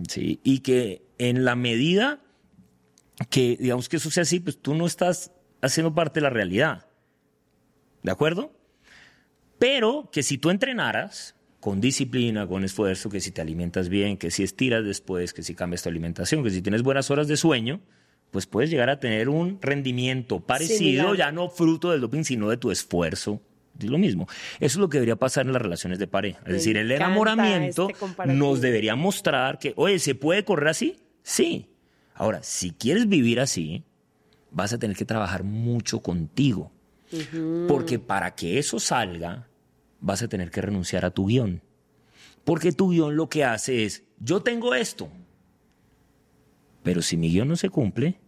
¿sí? 0.08 0.39
y 0.43 0.60
que 0.60 1.06
en 1.18 1.43
la 1.43 1.56
medida 1.56 2.22
que, 3.30 3.58
digamos, 3.60 3.89
que 3.89 3.98
eso 3.98 4.10
sea 4.10 4.24
así, 4.24 4.39
pues 4.39 4.62
tú 4.62 4.76
no 4.76 4.86
estás 4.86 5.34
haciendo 5.62 5.93
parte 5.93 6.22
de 6.22 6.24
la 6.24 6.30
realidad. 6.30 6.88
¿De 8.02 8.12
acuerdo? 8.12 8.54
Pero 9.60 10.10
que 10.10 10.24
si 10.24 10.38
tú 10.38 10.52
entrenaras 10.52 11.36
con 11.60 11.82
disciplina, 11.82 12.48
con 12.48 12.64
esfuerzo, 12.64 13.10
que 13.10 13.20
si 13.20 13.32
te 13.32 13.41
alimentas 13.41 13.89
bien, 13.89 14.16
que 14.16 14.32
si 14.32 14.43
estiras 14.43 14.86
después, 14.86 15.34
que 15.34 15.43
si 15.43 15.54
cambias 15.54 15.84
tu 15.84 15.89
alimentación, 15.89 16.43
que 16.43 16.50
si 16.50 16.62
tienes 16.62 16.82
buenas 16.82 17.12
horas 17.12 17.28
de 17.28 17.36
sueño, 17.36 17.82
pues 18.32 18.46
puedes 18.46 18.70
llegar 18.70 18.90
a 18.90 19.00
tener 19.00 19.30
un 19.30 19.60
rendimiento 19.62 20.40
parecido, 20.40 21.16
ya 21.16 21.32
no 21.32 21.50
fruto 21.50 21.92
del 21.92 22.02
doping, 22.02 22.24
sino 22.24 22.50
de 22.50 22.58
tu 22.58 22.72
esfuerzo. 22.72 23.42
Es 23.80 23.86
lo 23.86 23.98
mismo. 23.98 24.28
Eso 24.60 24.78
es 24.78 24.78
lo 24.78 24.90
que 24.90 24.98
debería 24.98 25.18
pasar 25.18 25.46
en 25.46 25.54
las 25.54 25.62
relaciones 25.62 26.00
de 26.00 26.08
pareja. 26.08 26.40
Es 26.40 26.48
Me 26.48 26.54
decir, 26.54 26.78
el 26.78 26.92
enamoramiento 26.92 27.90
este 27.90 28.34
nos 28.34 28.62
debería 28.62 28.96
mostrar 28.96 29.60
que, 29.60 29.74
oye, 29.76 30.00
¿se 30.00 30.16
puede 30.16 30.46
correr 30.46 30.70
así? 30.70 30.98
Sí. 31.24 31.70
Ahora, 32.14 32.42
si 32.44 32.72
quieres 32.72 33.10
vivir 33.10 33.42
así, 33.42 33.84
vas 34.52 34.72
a 34.72 34.80
tener 34.80 34.96
que 34.96 35.06
trabajar 35.06 35.44
mucho 35.44 36.02
contigo. 36.02 36.72
Porque 37.68 38.00
para 38.00 38.36
que 38.36 38.58
eso 38.58 38.80
salga, 38.80 39.48
vas 40.00 40.22
a 40.22 40.28
tener 40.28 40.52
que 40.52 40.62
renunciar 40.62 41.06
a 41.06 41.12
tu 41.12 41.28
guion. 41.28 41.62
Porque 42.44 42.72
tu 42.72 42.92
guion 42.92 43.16
lo 43.16 43.28
que 43.28 43.44
hace 43.44 43.86
es, 43.86 44.04
yo 44.20 44.42
tengo 44.42 44.76
esto, 44.76 45.10
pero 46.86 47.02
si 47.02 47.18
mi 47.18 47.32
guion 47.32 47.48
no 47.48 47.56
se 47.56 47.70
cumple, 47.70 48.20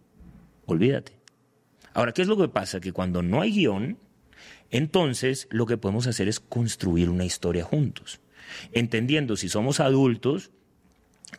olvídate. 0.66 1.12
Ahora, 1.94 2.12
¿qué 2.12 2.22
es 2.22 2.28
lo 2.28 2.36
que 2.36 2.48
pasa? 2.48 2.80
Que 2.80 2.92
cuando 2.92 3.22
no 3.22 3.40
hay 3.40 3.52
guion, 3.52 3.98
entonces 4.70 5.46
lo 5.52 5.64
que 5.64 5.78
podemos 5.78 6.08
hacer 6.08 6.26
es 6.26 6.40
construir 6.40 7.08
una 7.08 7.24
historia 7.24 7.62
juntos. 7.62 8.20
Entendiendo 8.72 9.36
si 9.36 9.48
somos 9.48 9.78
adultos, 9.78 10.50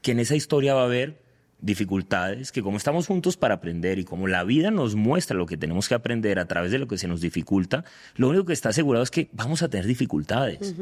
que 0.02 0.14
en 0.14 0.20
esa 0.20 0.38
historia 0.38 0.74
va 0.74 0.84
a 0.84 0.86
haber 0.86 1.22
dificultades, 1.60 2.54
que 2.54 2.64
como 2.64 2.78
estamos 2.78 3.08
juntos 3.08 3.36
para 3.36 3.56
aprender 3.56 4.00
y 4.00 4.06
como 4.06 4.30
la 4.30 4.46
vida 4.46 4.72
nos 4.72 4.96
muestra 4.96 5.36
lo 5.36 5.46
que 5.46 5.58
tenemos 5.58 5.90
que 5.90 5.96
aprender 5.96 6.40
a 6.40 6.48
través 6.48 6.72
de 6.72 6.80
lo 6.80 6.88
que 6.88 6.98
se 6.98 7.10
nos 7.10 7.20
dificulta, 7.20 7.84
lo 8.16 8.30
único 8.30 8.46
que 8.46 8.54
está 8.54 8.70
asegurado 8.70 9.04
es 9.04 9.12
que 9.12 9.28
vamos 9.34 9.62
a 9.62 9.68
tener 9.68 9.86
dificultades, 9.88 10.74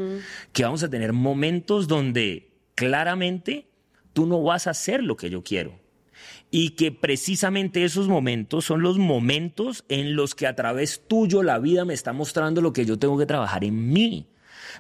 que 0.54 0.64
vamos 0.64 0.84
a 0.84 0.90
tener 0.90 1.14
momentos 1.14 1.88
donde 1.88 2.52
claramente 2.76 3.66
tú 4.14 4.28
no 4.28 4.44
vas 4.44 4.68
a 4.68 4.70
hacer 4.70 5.02
lo 5.02 5.18
que 5.18 5.32
yo 5.32 5.44
quiero. 5.44 5.87
Y 6.50 6.72
que 6.72 6.92
precisamente 6.92 7.84
esos 7.84 8.08
momentos 8.08 8.66
son 8.66 8.82
los 8.82 8.98
momentos 8.98 9.84
en 9.90 10.16
los 10.16 10.36
que 10.36 10.48
a 10.48 10.56
través 10.56 11.04
tuyo 11.08 11.44
la 11.44 11.60
vida 11.60 11.86
me 11.86 11.94
está 11.94 12.14
mostrando 12.14 12.62
lo 12.62 12.74
que 12.74 12.86
yo 12.86 12.98
tengo 12.98 13.18
que 13.18 13.26
trabajar 13.26 13.64
en 13.64 13.92
mí. 13.92 14.28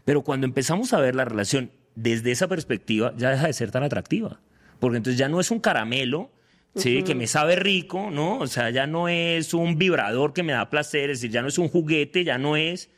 Pero 0.05 0.23
cuando 0.23 0.47
empezamos 0.47 0.93
a 0.93 0.99
ver 0.99 1.15
la 1.15 1.25
relación 1.25 1.71
desde 1.95 2.31
esa 2.31 2.47
perspectiva, 2.47 3.13
ya 3.17 3.31
deja 3.31 3.47
de 3.47 3.53
ser 3.53 3.71
tan 3.71 3.83
atractiva. 3.83 4.39
Porque 4.79 4.97
entonces 4.97 5.17
ya 5.17 5.29
no 5.29 5.39
es 5.39 5.51
un 5.51 5.59
caramelo, 5.59 6.31
¿sí? 6.75 7.03
Que 7.03 7.15
me 7.15 7.27
sabe 7.27 7.55
rico, 7.55 8.11
¿no? 8.11 8.38
O 8.38 8.47
sea, 8.47 8.69
ya 8.69 8.85
no 8.88 9.09
es 9.09 9.53
un 9.53 9.77
vibrador 9.77 10.33
que 10.33 10.43
me 10.43 10.53
da 10.53 10.69
placer, 10.69 11.09
es 11.09 11.19
decir, 11.19 11.31
ya 11.31 11.41
no 11.41 11.47
es 11.47 11.57
un 11.57 11.69
juguete, 11.69 12.23
ya 12.23 12.38
no 12.38 12.55
es, 12.55 12.91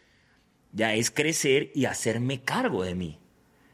ya 0.73 0.93
es 0.93 1.11
crecer 1.11 1.71
y 1.73 1.85
hacerme 1.85 2.41
cargo 2.41 2.83
de 2.83 2.95
mí, 2.95 3.19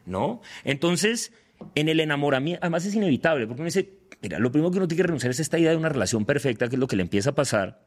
¿no? 0.06 0.42
Entonces, 0.64 1.34
en 1.74 1.90
el 1.90 2.00
enamoramiento, 2.00 2.60
además 2.62 2.86
es 2.86 2.94
inevitable, 2.94 3.48
porque 3.48 3.62
uno 3.62 3.66
dice, 3.68 3.90
mira, 4.22 4.40
lo 4.40 4.52
primero 4.52 4.72
que 4.72 4.78
uno 4.78 4.88
tiene 4.88 4.98
que 5.02 5.08
renunciar 5.08 5.32
es 5.32 5.40
esta 5.40 5.58
idea 5.60 5.72
de 5.72 5.78
una 5.78 5.90
relación 5.90 6.26
perfecta, 6.26 6.68
que 6.70 6.76
es 6.76 6.80
lo 6.80 6.88
que 6.88 6.96
le 6.96 7.04
empieza 7.04 7.32
a 7.32 7.36
pasar 7.36 7.82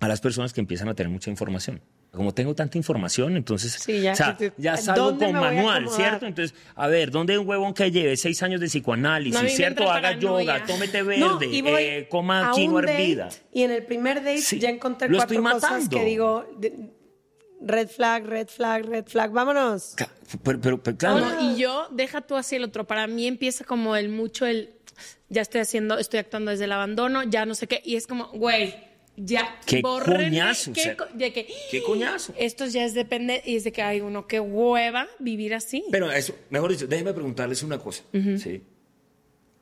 a 0.00 0.08
las 0.08 0.20
personas 0.20 0.52
que 0.52 0.60
empiezan 0.60 0.88
a 0.88 0.94
tener 0.94 1.10
mucha 1.12 1.30
información. 1.30 1.82
Como 2.10 2.32
tengo 2.34 2.54
tanta 2.56 2.76
información, 2.78 3.36
entonces 3.36 3.72
Sí, 3.74 4.00
ya- 4.00 4.12
o 4.12 4.16
sea, 4.16 4.36
ya 4.56 4.76
salgo 4.76 5.10
¿dónde 5.10 5.26
con 5.26 5.34
manual? 5.36 5.88
¿cierto? 5.90 6.26
Entonces, 6.26 6.58
a 6.74 6.88
ver, 6.88 7.10
¿dónde 7.12 7.34
hay 7.34 7.38
un 7.38 7.46
huevón 7.48 7.72
que 7.74 7.90
lleve 7.90 8.16
seis 8.16 8.42
años 8.42 8.60
de 8.60 8.66
psicoanálisis, 8.66 9.40
No, 9.42 9.48
¿cierto? 9.48 9.88
Haga 9.90 10.18
yoga, 10.18 10.44
paranoia. 10.44 10.64
tómete 10.66 11.02
verde, 11.02 11.20
No, 11.20 11.40
y 11.42 11.62
voy 11.62 11.82
eh, 11.82 12.08
coma 12.10 12.50
quinoa 12.54 12.82
hervida. 12.82 13.28
Y 13.52 13.62
en 13.62 13.70
el 13.70 13.84
primer 13.84 14.16
date 14.24 14.38
Sí, 14.40 14.58
ya 14.58 14.70
encontré 14.70 15.08
lo 15.08 15.18
cuatro 15.18 15.36
estoy 15.38 15.52
cosas 15.52 15.70
matando. 15.70 15.96
que 15.98 16.04
digo, 16.04 16.46
de- 16.58 16.90
red 17.62 17.88
flag, 17.88 18.24
red 18.26 18.48
flag, 18.48 18.86
red 18.86 19.04
flag, 19.06 19.30
vámonos. 19.30 19.94
Pero, 20.42 20.60
pero- 20.60 20.82
pero, 20.82 20.96
claro, 20.96 21.26
y 21.42 21.56
yo, 21.56 21.86
deja 21.92 22.22
tú 22.22 22.34
así 22.36 22.56
el 22.56 22.64
otro. 22.64 22.86
Para 22.86 23.06
mí 23.06 23.26
empieza 23.28 23.64
como 23.64 23.94
el 23.96 24.08
mucho 24.08 24.46
el, 24.46 24.70
ya 25.28 25.42
estoy 25.42 25.60
haciendo, 25.60 25.98
estoy 25.98 26.20
actuando 26.20 26.50
desde 26.50 26.64
el 26.64 26.72
abandono, 26.72 27.22
ya 27.22 27.46
no 27.46 27.54
sé 27.54 27.66
qué. 27.66 27.80
Y 27.84 27.96
es 27.96 28.06
como, 28.06 28.28
güey, 28.28 28.74
ya, 29.16 29.60
Qué 29.66 29.82
coñazo, 29.82 30.72
qué 30.72 30.80
o 30.80 30.84
sea, 30.84 30.96
de 31.12 31.32
que, 31.32 31.48
qué 31.70 31.82
coñazo. 31.82 32.32
Esto 32.38 32.66
ya 32.66 32.84
es 32.84 32.94
depende, 32.94 33.42
y 33.44 33.56
es 33.56 33.64
de 33.64 33.72
que 33.72 33.82
hay 33.82 34.00
uno 34.00 34.26
que 34.26 34.40
hueva 34.40 35.08
vivir 35.18 35.54
así. 35.54 35.84
Pero 35.90 36.10
eso, 36.10 36.34
mejor 36.48 36.70
dicho, 36.70 36.86
déjenme 36.86 37.12
preguntarles 37.12 37.62
una 37.62 37.78
cosa. 37.78 38.02
¿sí? 38.12 38.62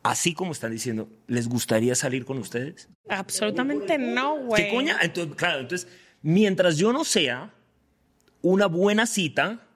Así 0.03 0.33
como 0.33 0.53
están 0.53 0.71
diciendo, 0.71 1.09
¿les 1.27 1.49
gustaría 1.49 1.95
salir 1.95 2.25
con 2.25 2.39
ustedes? 2.39 2.89
Absolutamente 3.09 3.99
no, 3.99 4.39
güey. 4.45 4.65
¿Qué 4.65 4.75
coña? 4.75 4.99
Entonces, 5.03 5.35
claro, 5.35 5.61
entonces, 5.61 5.89
mientras 6.23 6.77
yo 6.77 6.93
no 6.93 7.05
sea 7.05 7.53
una 8.43 8.67
buena 8.67 9.07
cita, 9.07 9.68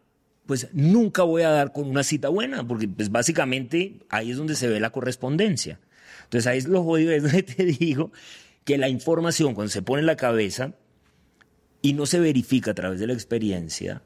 pues 0.52 0.68
nunca 0.74 1.22
voy 1.22 1.40
a 1.40 1.48
dar 1.48 1.72
con 1.72 1.88
una 1.88 2.02
cita 2.02 2.28
buena, 2.28 2.68
porque 2.68 2.86
pues 2.86 3.10
básicamente 3.10 4.00
ahí 4.10 4.32
es 4.32 4.36
donde 4.36 4.54
se 4.54 4.68
ve 4.68 4.80
la 4.80 4.90
correspondencia. 4.90 5.80
Entonces 6.24 6.46
ahí 6.46 6.58
es 6.58 6.68
lo 6.68 6.84
jodido, 6.84 7.10
es 7.10 7.22
donde 7.22 7.42
te 7.54 7.64
digo 7.64 8.12
que 8.66 8.76
la 8.76 8.90
información 8.90 9.54
cuando 9.54 9.70
se 9.70 9.80
pone 9.80 10.00
en 10.00 10.06
la 10.06 10.16
cabeza 10.16 10.74
y 11.80 11.94
no 11.94 12.04
se 12.04 12.20
verifica 12.20 12.72
a 12.72 12.74
través 12.74 13.00
de 13.00 13.06
la 13.06 13.14
experiencia, 13.14 14.02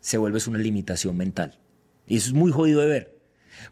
se 0.00 0.18
vuelve 0.18 0.38
una 0.46 0.58
limitación 0.58 1.16
mental. 1.16 1.58
Y 2.06 2.18
eso 2.18 2.26
es 2.28 2.34
muy 2.34 2.52
jodido 2.52 2.82
de 2.82 2.86
ver. 2.86 3.16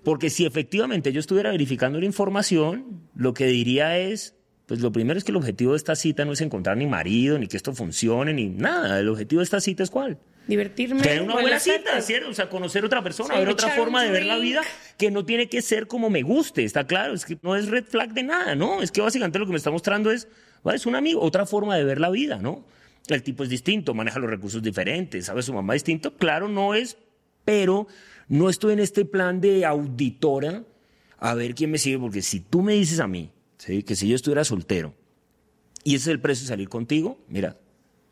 Porque 0.03 0.31
si 0.31 0.47
efectivamente 0.47 1.13
yo 1.13 1.21
estuviera 1.21 1.51
verificando 1.51 2.01
la 2.01 2.07
información, 2.07 3.03
lo 3.15 3.35
que 3.35 3.45
diría 3.49 3.99
es, 3.99 4.35
pues 4.65 4.81
lo 4.81 4.93
primero 4.93 5.19
es 5.19 5.25
que 5.25 5.33
el 5.33 5.37
objetivo 5.37 5.73
de 5.73 5.77
esta 5.77 5.95
cita 5.95 6.25
no 6.25 6.33
es 6.33 6.41
encontrar 6.41 6.79
ni 6.79 6.87
marido, 6.87 7.39
ni 7.39 7.49
que 7.49 7.59
esto 7.59 7.75
funcione, 7.75 8.33
ni 8.33 8.49
nada. 8.49 8.99
El 8.99 9.11
objetivo 9.11 9.41
de 9.41 9.45
esta 9.45 9.61
cita 9.61 9.83
es 9.83 9.91
cuál? 9.91 10.19
Divertirme. 10.47 11.03
Tener 11.03 11.23
una 11.23 11.35
buena 11.35 11.59
cita, 11.61 12.01
¿cierto? 12.01 12.31
O 12.31 12.35
sea, 12.35 12.49
conocer 12.49 12.85
otra 12.85 13.03
persona, 13.03 13.35
Sí, 13.35 13.39
ver 13.41 13.49
otra 13.49 13.71
forma 13.71 14.03
de 14.03 14.11
ver 14.11 14.27
la 14.27 14.39
vida 14.39 14.63
que 14.99 15.11
no 15.11 15.25
tiene 15.25 15.49
que 15.49 15.63
ser 15.63 15.87
como 15.87 16.11
me 16.11 16.23
guste, 16.23 16.65
está 16.65 16.87
claro. 16.87 17.15
Es 17.15 17.25
que 17.25 17.39
no 17.43 17.55
es 17.57 17.69
red 17.69 17.85
flag 17.85 18.13
de 18.13 18.25
nada, 18.25 18.55
¿no? 18.55 18.83
Es 18.83 18.91
que 18.91 19.01
básicamente 19.01 19.39
lo 19.39 19.47
que 19.47 19.53
me 19.53 19.59
está 19.59 19.71
mostrando 19.71 20.11
es, 20.11 20.29
"Va, 20.67 20.75
es 20.75 20.85
un 20.87 20.97
amigo, 20.97 21.21
otra 21.21 21.47
forma 21.47 21.77
de 21.77 21.85
ver 21.85 22.01
la 22.01 22.11
vida, 22.11 22.39
¿no? 22.39 22.65
El 23.09 23.23
tipo 23.23 23.45
es 23.45 23.49
distinto, 23.51 23.95
maneja 23.95 24.19
los 24.19 24.31
recursos 24.31 24.63
diferentes, 24.63 25.27
sabe 25.27 25.43
su 25.43 25.53
mamá 25.53 25.75
distinto. 25.75 26.17
Claro, 26.17 26.49
no 26.49 26.75
es 26.75 26.97
pero 27.45 27.87
no 28.29 28.49
estoy 28.49 28.73
en 28.75 28.79
este 28.81 29.05
plan 29.05 29.41
de 29.41 29.65
auditora 29.65 30.65
a 31.19 31.35
ver 31.35 31.55
quién 31.55 31.71
me 31.71 31.79
sigue, 31.79 31.99
porque 31.99 32.23
si 32.23 32.41
tú 32.41 32.63
me 32.63 32.75
dices 32.75 33.01
a 33.01 33.07
mí, 33.07 33.31
¿sí? 33.59 33.83
que 33.83 33.97
si 33.97 34.09
yo 34.09 34.17
estuviera 34.17 34.45
soltero 34.45 34.95
y 35.85 35.95
ese 35.97 36.05
es 36.11 36.15
el 36.15 36.21
precio 36.21 36.45
de 36.45 36.49
salir 36.49 36.69
contigo, 36.69 37.19
mira. 37.29 37.57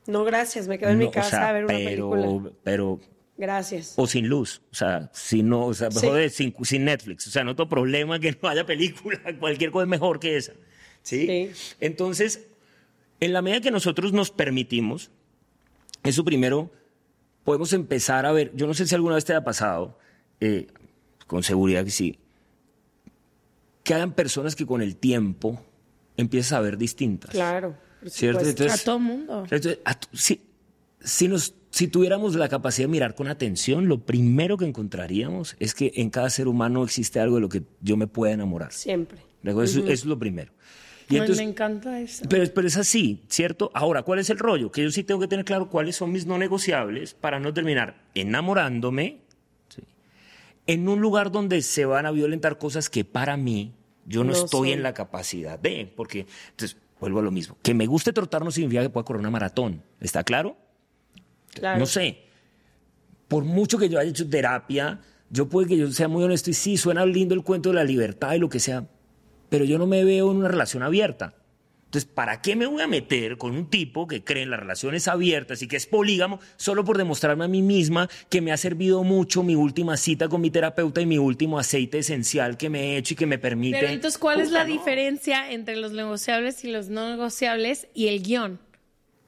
No, 0.07 0.25
gracias, 0.25 0.67
me 0.69 0.79
quedo 0.79 0.91
en 0.91 0.99
no, 0.99 1.07
mi 1.07 1.11
casa 1.11 1.27
o 1.27 1.31
sea, 1.31 1.49
a 1.49 1.53
ver 1.53 1.65
una 1.65 1.75
pero, 1.75 2.11
película. 2.11 2.51
Pero 2.65 3.01
Gracias. 3.37 3.95
o 3.97 4.07
sin 4.07 4.29
luz, 4.29 4.63
o 4.71 4.75
sea, 4.75 5.11
si 5.13 5.43
no, 5.43 5.67
o 5.67 5.75
sea, 5.75 5.91
Sí. 5.91 6.07
joder, 6.07 6.31
sin, 6.31 6.55
sin 6.63 6.85
Netflix, 6.85 7.27
o 7.27 7.31
sea, 7.31 7.45
no 7.45 7.55
tengo 7.57 7.69
problema 7.69 8.19
que 8.19 8.37
no 8.43 8.49
haya 8.49 8.67
película, 8.67 9.19
cualquier 9.41 9.71
cosa 9.71 9.85
es 9.85 9.89
mejor 9.89 10.21
que 10.21 10.37
esa, 10.37 10.53
¿sí? 11.03 11.27
Sí. 11.27 11.75
Entonces, 11.81 12.47
en 13.21 13.33
la 13.33 13.43
medida 13.43 13.61
que 13.61 13.71
nosotros 13.71 14.13
nos 14.13 14.31
permitimos, 14.31 15.11
eso 16.03 16.25
primero, 16.25 16.71
podemos 17.45 17.73
empezar 17.73 18.27
a 18.27 18.33
ver, 18.33 18.53
yo 18.55 18.67
no 18.67 18.75
sé 18.75 18.87
si 18.87 18.95
alguna 18.95 19.15
vez 19.15 19.25
te 19.25 19.35
ha 19.35 19.45
pasado, 19.45 19.99
eh, 20.41 20.67
con 21.27 21.43
seguridad 21.43 21.85
que 21.85 21.91
sí, 21.91 22.19
que 23.85 23.95
hayan 23.95 24.13
personas 24.13 24.55
que 24.57 24.67
con 24.67 24.83
el 24.83 24.97
tiempo 24.97 25.65
empiezas 26.17 26.53
a 26.53 26.61
ver 26.61 26.77
distintas. 26.77 27.31
Claro. 27.31 27.75
¿Cierto? 28.07 28.41
supuesto. 28.41 28.63
Entonces, 28.65 28.81
A 28.81 28.85
todo 28.85 28.99
mundo. 28.99 29.47
a 29.85 30.01
si, 30.13 30.41
si, 31.01 31.29
nos, 31.29 31.55
si 31.71 31.89
tuviéramos 31.89 32.35
la 32.35 32.49
capacidad 32.49 32.87
de 32.87 32.93
mirar 32.93 33.15
con 33.15 33.29
atención, 33.29 33.89
lo 33.89 34.05
primero 34.05 34.57
que 34.57 34.65
encontraríamos 34.67 35.57
es 35.59 35.75
que 35.75 35.93
en 35.97 36.11
cada 36.11 36.31
ser 36.31 36.49
humano 36.49 36.85
existe 36.85 37.21
algo 37.21 37.37
de 37.37 37.41
lo 37.43 37.49
que 37.49 37.63
yo 37.81 37.97
me 37.97 38.07
pueda 38.07 38.33
enamorar. 38.33 38.73
Siempre. 38.73 39.19
Eso, 39.43 39.61
eso 39.63 39.81
es 39.89 40.05
lo 40.05 40.19
primero. 40.19 40.53
Y 41.09 41.17
entonces, 41.17 41.39
me 41.39 41.51
encanta 41.51 42.01
eso. 42.01 42.25
pero, 42.29 42.45
pero 42.55 42.69
es 42.69 42.77
así, 42.77 43.25
¿cierto? 43.29 43.73
Ahora, 43.75 44.03
¿cuál 44.05 44.21
es 44.21 44.31
el 44.31 44.39
rollo? 44.39 44.71
Que 44.71 44.85
yo 44.85 44.91
sí 44.93 45.03
tengo 45.03 45.19
que 45.21 45.27
tener 45.27 45.45
claro 45.45 45.69
cuáles 45.69 45.97
son 45.97 46.13
mis 46.13 46.25
no 46.25 46.39
negociables 46.39 47.15
para 47.15 47.41
no 47.41 47.53
terminar 47.53 47.97
enamorándome 48.15 49.19
¿sí? 49.75 49.83
en 50.69 50.89
un 50.89 51.01
lugar 51.01 51.33
donde 51.33 51.63
se 51.63 51.85
van 51.85 52.07
a 52.07 52.13
violentar 52.13 52.59
cosas 52.59 52.89
que 52.89 53.05
para 53.05 53.37
mí 53.37 53.75
yo 54.07 54.23
no, 54.23 54.33
No 54.33 54.39
estoy 54.45 54.69
son. 54.71 54.79
en 54.79 54.83
la 54.85 54.95
capacidad 54.95 55.59
de. 55.59 55.93
Porque, 55.97 56.27
entonces, 56.51 56.77
vuelvo 57.01 57.21
a 57.21 57.23
lo 57.23 57.31
mismo. 57.31 57.57
Que 57.63 57.75
me 57.75 57.87
guste 57.87 58.13
trotar 58.13 58.45
no 58.45 58.51
significa 58.51 58.83
que 58.83 58.91
pueda 58.91 59.05
correr 59.05 59.21
una 59.21 59.31
maratón. 59.31 59.83
¿Está 60.01 60.23
claro? 60.23 60.57
Claro. 61.53 61.81
No 61.81 61.87
sé. 61.87 62.25
Por 63.27 63.45
mucho 63.45 63.79
que 63.79 63.89
yo 63.89 63.99
haya 63.99 64.11
hecho 64.11 64.29
terapia, 64.29 65.01
yo 65.31 65.49
puede 65.49 65.69
que 65.69 65.77
yo 65.77 65.91
sea 65.93 66.09
muy 66.09 66.23
honesto 66.23 66.51
y 66.51 66.55
sí, 66.55 66.77
suena 66.77 67.07
lindo 67.07 67.35
el 67.35 67.43
cuento 67.43 67.71
de 67.71 67.77
la 67.77 67.85
libertad 67.85 68.35
y 68.35 68.39
lo 68.39 68.49
que 68.49 68.61
sea, 68.61 68.89
pero 69.49 69.65
yo 69.65 69.79
no 69.79 69.87
me 69.87 70.05
veo 70.05 70.31
en 70.31 70.39
una 70.39 70.49
relación 70.49 70.83
abierta. 70.83 71.35
Entonces, 71.91 72.09
¿para 72.15 72.41
qué 72.41 72.55
me 72.55 72.67
voy 72.67 72.81
a 72.83 72.87
meter 72.87 73.37
con 73.37 73.51
un 73.51 73.69
tipo 73.69 74.07
que 74.07 74.23
cree 74.23 74.45
en 74.45 74.51
las 74.51 74.61
relaciones 74.61 75.09
abiertas 75.09 75.61
y 75.61 75.67
que 75.67 75.75
es 75.75 75.87
polígamo 75.87 76.39
solo 76.57 76.85
por 76.85 76.97
demostrarme 76.97 77.47
a 77.47 77.49
mí 77.49 77.63
misma 77.63 78.09
que 78.29 78.41
me 78.41 78.53
ha 78.53 78.57
servido 78.57 79.03
mucho 79.03 79.43
mi 79.43 79.57
última 79.57 79.97
cita 79.97 80.29
con 80.29 80.41
mi 80.41 80.53
terapeuta 80.53 81.01
y 81.01 81.07
mi 81.07 81.19
último 81.19 81.59
aceite 81.59 81.99
esencial 81.99 82.57
que 82.57 82.71
me 82.71 82.81
he 82.95 82.97
hecho 82.99 83.15
y 83.15 83.17
que 83.17 83.27
me 83.27 83.39
permite... 83.39 83.81
Pero 83.81 83.93
entonces, 83.93 84.19
¿cuál 84.19 84.41
es 84.41 84.53
la 84.53 84.63
no. 84.63 84.73
diferencia 84.73 85.51
entre 85.51 85.75
los 85.75 85.91
negociables 85.91 86.63
y 86.63 86.71
los 86.71 86.91
no 86.91 87.11
negociables 87.11 87.89
y 87.93 88.07
el 88.07 88.23
guion? 88.23 88.61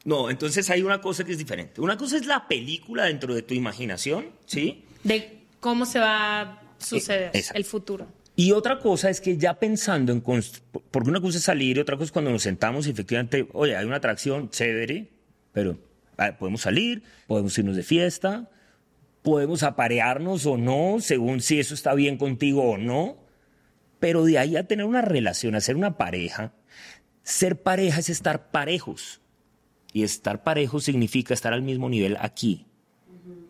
No, 0.05 0.31
entonces 0.31 0.71
hay 0.71 0.83
una 0.83 1.01
cosa 1.01 1.25
que 1.25 1.33
es 1.33 1.39
diferente. 1.39 1.81
Una 1.81 1.97
cosa 1.97 2.17
es 2.17 2.27
la 2.27 2.47
película 2.47 3.07
dentro 3.07 3.35
de 3.35 3.43
tu 3.43 3.55
imaginación, 3.55 4.27
¿sí? 4.47 4.85
De 5.03 5.41
cómo 5.59 5.85
se 5.85 5.99
va 5.99 6.41
a 6.41 6.63
suceder 6.79 7.33
Eh, 7.35 7.39
exacto. 7.39 7.59
el 7.59 7.65
futuro. 7.65 8.07
Y 8.35 8.53
otra 8.53 8.79
cosa 8.79 9.11
es 9.11 9.21
que 9.21 9.37
ya 9.37 9.59
pensando 9.59 10.13
en... 10.13 10.23
Porque 10.23 11.11
una 11.11 11.21
cosa 11.21 11.39
es 11.39 11.45
salir 11.45 11.77
y 11.77 11.81
otra 11.81 11.97
cosa 11.97 12.07
es 12.07 12.13
cuando 12.13 12.31
nos 12.31 12.43
sentamos 12.43 12.87
y 12.87 12.91
efectivamente, 12.91 13.47
oye, 13.53 13.77
hay 13.77 13.85
una 13.85 13.97
atracción 13.97 14.49
chévere, 14.49 15.11
pero 15.53 15.79
ah, 16.17 16.37
podemos 16.39 16.63
salir, 16.63 17.03
podemos 17.27 17.57
irnos 17.59 17.77
de 17.77 17.83
fiesta, 17.83 18.51
podemos 19.23 19.63
aparearnos 19.63 20.47
o 20.47 20.57
no, 20.57 20.97
según 21.01 21.41
si 21.41 21.61
eso 21.61 21.75
está 21.75 21.95
bien 21.95 22.17
contigo 22.17 22.63
o 22.71 22.79
no. 22.79 23.19
Pero 24.01 24.25
de 24.25 24.39
ahí 24.39 24.57
a 24.57 24.67
tener 24.67 24.87
una 24.87 25.03
relación, 25.03 25.55
a 25.55 25.61
ser 25.61 25.77
una 25.77 25.99
pareja, 25.99 26.55
ser 27.23 27.61
pareja 27.63 28.01
es 28.01 28.09
estar 28.09 28.51
parejos. 28.51 29.21
Y 29.93 30.05
estar 30.05 30.43
parejos 30.43 30.85
significa 30.85 31.35
estar 31.35 31.53
al 31.53 31.61
mismo 31.61 31.91
nivel 31.91 32.17
aquí. 32.19 32.67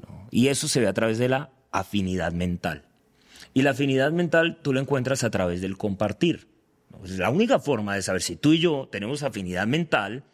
¿no? 0.02 0.26
Y 0.32 0.48
eso 0.48 0.66
se 0.66 0.80
ve 0.80 0.88
a 0.88 0.92
través 0.92 1.18
de 1.18 1.28
la 1.28 1.52
afinidad 1.70 2.32
mental. 2.32 2.84
Y 3.54 3.62
la 3.62 3.70
afinidad 3.70 4.12
mental 4.12 4.58
tú 4.62 4.72
la 4.72 4.80
encuentras 4.80 5.24
a 5.24 5.30
través 5.30 5.60
del 5.60 5.76
compartir. 5.76 6.48
¿no? 6.90 7.04
Es 7.04 7.18
la 7.18 7.30
única 7.30 7.58
forma 7.58 7.94
de 7.94 8.02
saber 8.02 8.22
si 8.22 8.36
tú 8.36 8.52
y 8.52 8.60
yo 8.60 8.88
tenemos 8.90 9.22
afinidad 9.22 9.66
mental, 9.66 10.24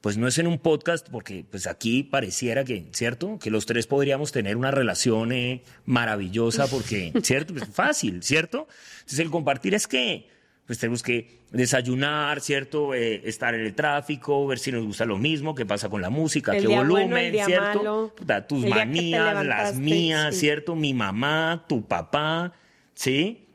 pues 0.00 0.16
no 0.16 0.26
es 0.26 0.38
en 0.38 0.46
un 0.46 0.58
podcast, 0.58 1.08
porque 1.10 1.44
pues 1.48 1.66
aquí 1.66 2.02
pareciera 2.02 2.64
que, 2.64 2.88
¿cierto? 2.92 3.38
Que 3.38 3.50
los 3.50 3.66
tres 3.66 3.86
podríamos 3.86 4.32
tener 4.32 4.56
una 4.56 4.70
relación 4.70 5.32
eh, 5.32 5.62
maravillosa, 5.84 6.66
porque, 6.68 7.12
¿cierto? 7.22 7.54
Pues 7.54 7.68
fácil, 7.68 8.22
¿cierto? 8.22 8.66
Entonces 9.00 9.18
el 9.18 9.30
compartir 9.30 9.74
es 9.74 9.86
que, 9.86 10.26
pues 10.70 10.78
tenemos 10.78 11.02
que 11.02 11.40
desayunar, 11.50 12.40
¿cierto? 12.40 12.94
Eh, 12.94 13.22
estar 13.24 13.56
en 13.56 13.62
el 13.62 13.74
tráfico, 13.74 14.46
ver 14.46 14.60
si 14.60 14.70
nos 14.70 14.84
gusta 14.84 15.04
lo 15.04 15.18
mismo, 15.18 15.52
qué 15.52 15.66
pasa 15.66 15.88
con 15.88 16.00
la 16.00 16.10
música, 16.10 16.56
El 16.56 16.68
qué 16.68 16.76
volumen, 16.76 17.10
bueno, 17.10 17.44
¿cierto? 17.44 17.78
malo, 17.78 18.14
Puta, 18.16 18.46
tus 18.46 18.64
manías, 18.64 19.44
las 19.44 19.74
mías, 19.74 20.32
sí. 20.32 20.42
¿cierto? 20.42 20.76
Mi 20.76 20.94
mamá, 20.94 21.64
tu 21.68 21.84
papá, 21.88 22.52
¿sí? 22.94 23.48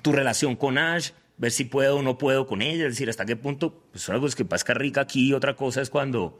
Tu 0.00 0.12
relación 0.12 0.54
con 0.54 0.78
Ash, 0.78 1.10
ver 1.38 1.50
si 1.50 1.64
puedo 1.64 1.96
o 1.96 2.02
no 2.02 2.18
puedo 2.18 2.46
con 2.46 2.62
ella, 2.62 2.84
es 2.84 2.92
decir, 2.92 3.10
hasta 3.10 3.26
qué 3.26 3.34
punto, 3.34 3.82
pues 3.90 4.08
una 4.08 4.20
cosa 4.20 4.28
es 4.28 4.36
que 4.36 4.44
pasca 4.44 4.74
rica 4.74 5.00
aquí, 5.00 5.32
otra 5.32 5.56
cosa 5.56 5.82
es 5.82 5.90
cuando, 5.90 6.38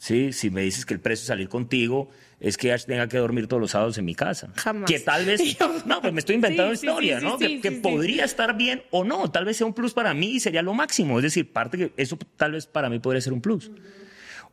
sí, 0.00 0.32
si 0.32 0.50
me 0.50 0.62
dices 0.62 0.86
que 0.86 0.94
el 0.94 1.00
precio 1.00 1.24
de 1.24 1.26
salir 1.26 1.48
contigo 1.50 2.08
es 2.40 2.56
que 2.56 2.72
Ash 2.72 2.86
tenga 2.86 3.06
que 3.06 3.18
dormir 3.18 3.46
todos 3.46 3.60
los 3.60 3.72
sábados 3.72 3.98
en 3.98 4.06
mi 4.06 4.14
casa. 4.14 4.50
Jamás. 4.56 4.90
Que 4.90 4.98
tal 4.98 5.26
vez, 5.26 5.40
no, 5.86 6.00
pues 6.00 6.12
me 6.12 6.20
estoy 6.20 6.36
inventando 6.36 6.74
Sí, 6.74 6.86
historia, 6.86 7.20
sí, 7.20 7.26
¿no? 7.26 7.38
que 7.38 7.70
podría 7.72 8.24
estar 8.24 8.56
bien 8.56 8.82
o 8.90 9.04
no, 9.04 9.30
tal 9.30 9.44
vez 9.44 9.58
sea 9.58 9.66
un 9.66 9.74
plus 9.74 9.92
para 9.92 10.14
mí 10.14 10.32
y 10.32 10.40
sería 10.40 10.62
lo 10.62 10.72
máximo, 10.72 11.18
es 11.18 11.24
decir, 11.24 11.52
parte 11.52 11.76
que 11.76 11.92
eso 11.98 12.18
tal 12.36 12.52
vez 12.52 12.66
para 12.66 12.88
mí 12.88 12.98
podría 12.98 13.20
ser 13.20 13.34
un 13.34 13.42
plus. 13.42 13.70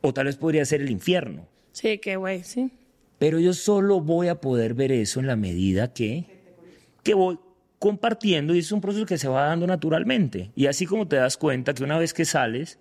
O 0.02 0.14
tal 0.14 0.26
vez 0.26 0.36
podría 0.36 0.66
ser 0.66 0.82
el 0.82 0.92
infierno. 0.92 1.48
Sí, 1.72 1.98
qué 1.98 2.18
güey, 2.18 2.44
sí. 2.44 2.70
Pero 3.18 3.40
yo 3.40 3.54
solo 3.54 4.02
voy 4.02 4.28
a 4.28 4.42
poder 4.42 4.74
ver 4.74 4.92
eso 4.92 5.20
en 5.20 5.28
la 5.28 5.36
medida 5.36 5.94
que, 5.94 6.26
que 7.04 7.14
voy 7.16 7.40
compartiendo 7.80 8.54
y 8.54 8.60
es 8.60 8.72
un 8.72 8.82
proceso 8.82 9.06
que 9.06 9.18
se 9.18 9.28
va 9.28 9.46
dando 9.48 9.66
naturalmente. 9.66 10.52
Y 10.56 10.68
así 10.68 10.86
como 10.86 11.08
te 11.08 11.16
das 11.16 11.38
cuenta 11.38 11.74
que 11.74 11.84
una 11.84 11.98
vez 11.98 12.14
que 12.14 12.26
sales, 12.26 12.80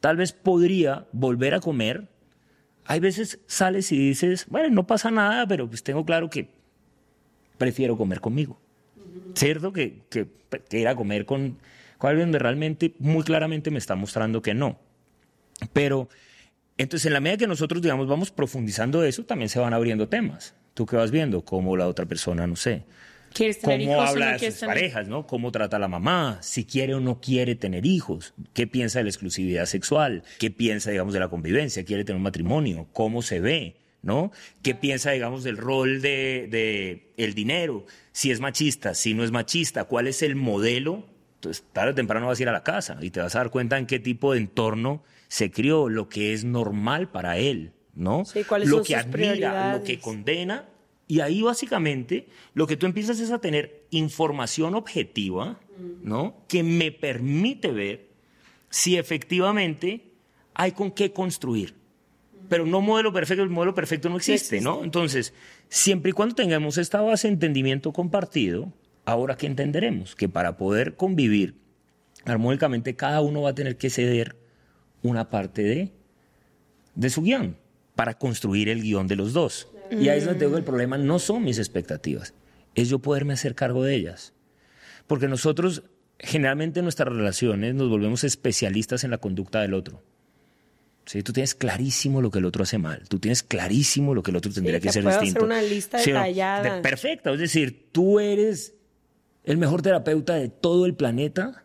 tal 0.00 0.16
vez 0.16 0.32
podría 0.32 1.06
volver 1.12 1.54
a 1.54 1.60
comer. 1.60 2.08
Hay 2.84 3.00
veces 3.00 3.38
sales 3.46 3.92
y 3.92 3.98
dices, 3.98 4.46
bueno, 4.48 4.70
no 4.70 4.86
pasa 4.86 5.10
nada, 5.10 5.46
pero 5.46 5.68
pues 5.68 5.82
tengo 5.82 6.04
claro 6.04 6.28
que 6.28 6.48
prefiero 7.58 7.96
comer 7.96 8.20
conmigo. 8.20 8.60
¿Cierto? 9.34 9.72
Que, 9.72 10.02
que, 10.08 10.26
que 10.68 10.80
ir 10.80 10.88
a 10.88 10.96
comer 10.96 11.26
con, 11.26 11.58
con 11.98 12.10
alguien 12.10 12.28
donde 12.28 12.38
realmente, 12.38 12.94
muy 12.98 13.22
claramente 13.22 13.70
me 13.70 13.78
está 13.78 13.94
mostrando 13.94 14.42
que 14.42 14.54
no. 14.54 14.78
Pero 15.72 16.08
entonces, 16.80 17.04
en 17.06 17.12
la 17.12 17.20
medida 17.20 17.36
que 17.36 17.46
nosotros, 17.46 17.82
digamos, 17.82 18.08
vamos 18.08 18.30
profundizando 18.30 19.04
eso, 19.04 19.24
también 19.24 19.50
se 19.50 19.58
van 19.58 19.74
abriendo 19.74 20.08
temas. 20.08 20.54
Tú 20.72 20.86
qué 20.86 20.96
vas 20.96 21.10
viendo, 21.10 21.44
cómo 21.44 21.76
la 21.76 21.86
otra 21.86 22.06
persona, 22.06 22.46
no 22.46 22.56
sé, 22.56 22.84
¿Quieres 23.32 23.58
tener 23.60 23.80
cómo 23.80 23.92
hijos 23.92 24.08
habla 24.08 24.32
no 24.32 24.38
de 24.38 24.50
sus 24.50 24.60
tener? 24.60 24.74
parejas, 24.74 25.08
¿no? 25.08 25.26
Cómo 25.26 25.52
trata 25.52 25.76
a 25.76 25.80
la 25.80 25.88
mamá, 25.88 26.38
si 26.42 26.64
quiere 26.64 26.94
o 26.94 27.00
no 27.00 27.20
quiere 27.20 27.54
tener 27.54 27.86
hijos, 27.86 28.34
qué 28.52 28.66
piensa 28.66 28.98
de 28.98 29.04
la 29.04 29.10
exclusividad 29.10 29.66
sexual, 29.66 30.22
qué 30.38 30.50
piensa, 30.50 30.90
digamos, 30.90 31.14
de 31.14 31.20
la 31.20 31.28
convivencia, 31.28 31.84
quiere 31.84 32.04
tener 32.04 32.16
un 32.16 32.22
matrimonio, 32.22 32.88
cómo 32.92 33.22
se 33.22 33.40
ve, 33.40 33.76
¿no? 34.02 34.32
¿Qué 34.62 34.74
piensa, 34.74 35.12
digamos, 35.12 35.44
del 35.44 35.56
rol 35.56 36.02
de, 36.02 36.48
de 36.50 37.12
el 37.16 37.34
dinero? 37.34 37.86
Si 38.12 38.30
es 38.30 38.40
machista, 38.40 38.94
si 38.94 39.14
no 39.14 39.24
es 39.24 39.30
machista, 39.30 39.84
¿cuál 39.84 40.06
es 40.06 40.22
el 40.22 40.36
modelo? 40.36 41.04
Entonces, 41.36 41.64
tarde 41.72 41.92
o 41.92 41.94
temprano 41.94 42.26
vas 42.26 42.38
a 42.38 42.42
ir 42.42 42.48
a 42.48 42.52
la 42.52 42.62
casa 42.62 42.98
y 43.00 43.10
te 43.10 43.20
vas 43.20 43.34
a 43.34 43.38
dar 43.38 43.50
cuenta 43.50 43.78
en 43.78 43.86
qué 43.86 43.98
tipo 43.98 44.32
de 44.32 44.40
entorno 44.40 45.02
se 45.28 45.50
crió, 45.50 45.88
lo 45.88 46.08
que 46.08 46.32
es 46.34 46.44
normal 46.44 47.08
para 47.10 47.38
él, 47.38 47.72
¿no? 47.94 48.24
Sí, 48.24 48.44
cuáles 48.44 48.68
lo 48.68 48.78
son 48.78 48.86
que 48.86 48.94
sus 48.94 49.02
admira, 49.04 49.78
lo 49.78 49.84
que 49.84 49.98
condena. 50.00 50.68
Y 51.10 51.18
ahí 51.18 51.42
básicamente 51.42 52.28
lo 52.54 52.68
que 52.68 52.76
tú 52.76 52.86
empiezas 52.86 53.18
es 53.18 53.32
a 53.32 53.40
tener 53.40 53.82
información 53.90 54.76
objetiva, 54.76 55.58
¿no? 56.04 56.36
Que 56.46 56.62
me 56.62 56.92
permite 56.92 57.72
ver 57.72 58.10
si 58.68 58.96
efectivamente 58.96 60.12
hay 60.54 60.70
con 60.70 60.92
qué 60.92 61.12
construir. 61.12 61.74
Pero 62.48 62.64
no 62.64 62.80
modelo 62.80 63.12
perfecto, 63.12 63.42
el 63.42 63.50
modelo 63.50 63.74
perfecto 63.74 64.08
no 64.08 64.18
existe, 64.18 64.60
¿no? 64.60 64.84
Entonces, 64.84 65.34
siempre 65.68 66.10
y 66.10 66.12
cuando 66.12 66.36
tengamos 66.36 66.78
esta 66.78 67.00
base 67.00 67.26
de 67.26 67.34
entendimiento 67.34 67.92
compartido, 67.92 68.72
ahora 69.04 69.36
que 69.36 69.48
entenderemos 69.48 70.14
que 70.14 70.28
para 70.28 70.56
poder 70.56 70.94
convivir 70.94 71.56
armónicamente 72.24 72.94
cada 72.94 73.20
uno 73.20 73.42
va 73.42 73.50
a 73.50 73.54
tener 73.56 73.76
que 73.76 73.90
ceder 73.90 74.36
una 75.02 75.28
parte 75.28 75.64
de, 75.64 75.90
de 76.94 77.10
su 77.10 77.22
guion 77.22 77.56
para 77.96 78.16
construir 78.16 78.68
el 78.68 78.80
guion 78.80 79.08
de 79.08 79.16
los 79.16 79.32
dos. 79.32 79.66
Y 79.90 80.08
ahí 80.08 80.18
es 80.18 80.24
donde 80.24 80.40
tengo 80.40 80.56
el 80.56 80.64
problema, 80.64 80.98
no 80.98 81.18
son 81.18 81.42
mis 81.44 81.58
expectativas, 81.58 82.34
es 82.74 82.88
yo 82.88 82.98
poderme 83.00 83.32
hacer 83.34 83.54
cargo 83.54 83.84
de 83.84 83.94
ellas. 83.94 84.32
Porque 85.06 85.26
nosotros 85.28 85.82
generalmente 86.18 86.80
en 86.80 86.84
nuestras 86.84 87.08
relaciones 87.08 87.74
nos 87.74 87.88
volvemos 87.88 88.24
especialistas 88.24 89.04
en 89.04 89.10
la 89.10 89.18
conducta 89.18 89.60
del 89.62 89.74
otro. 89.74 90.02
¿sí? 91.06 91.22
Tú 91.22 91.32
tienes 91.32 91.54
clarísimo 91.54 92.20
lo 92.22 92.30
que 92.30 92.38
el 92.38 92.44
otro 92.44 92.62
hace 92.62 92.78
mal. 92.78 93.02
Tú 93.08 93.18
tienes 93.18 93.42
clarísimo 93.42 94.14
lo 94.14 94.22
que 94.22 94.30
el 94.30 94.36
otro 94.36 94.52
tendría 94.52 94.76
Sí, 94.80 94.82
que 94.88 94.92
que 94.92 95.02
puedo 95.02 95.20
distinto. 95.20 95.40
hacer 95.40 95.46
una 95.46 95.62
lista 95.62 95.98
Sí, 95.98 96.12
¿no? 96.12 96.18
detallada. 96.18 96.76
De- 96.76 96.82
perfecta. 96.82 97.32
Es 97.32 97.40
decir, 97.40 97.88
tú 97.90 98.20
eres 98.20 98.74
el 99.44 99.56
mejor 99.58 99.82
terapeuta 99.82 100.34
de 100.34 100.48
todo 100.50 100.86
el 100.86 100.94
planeta, 100.94 101.64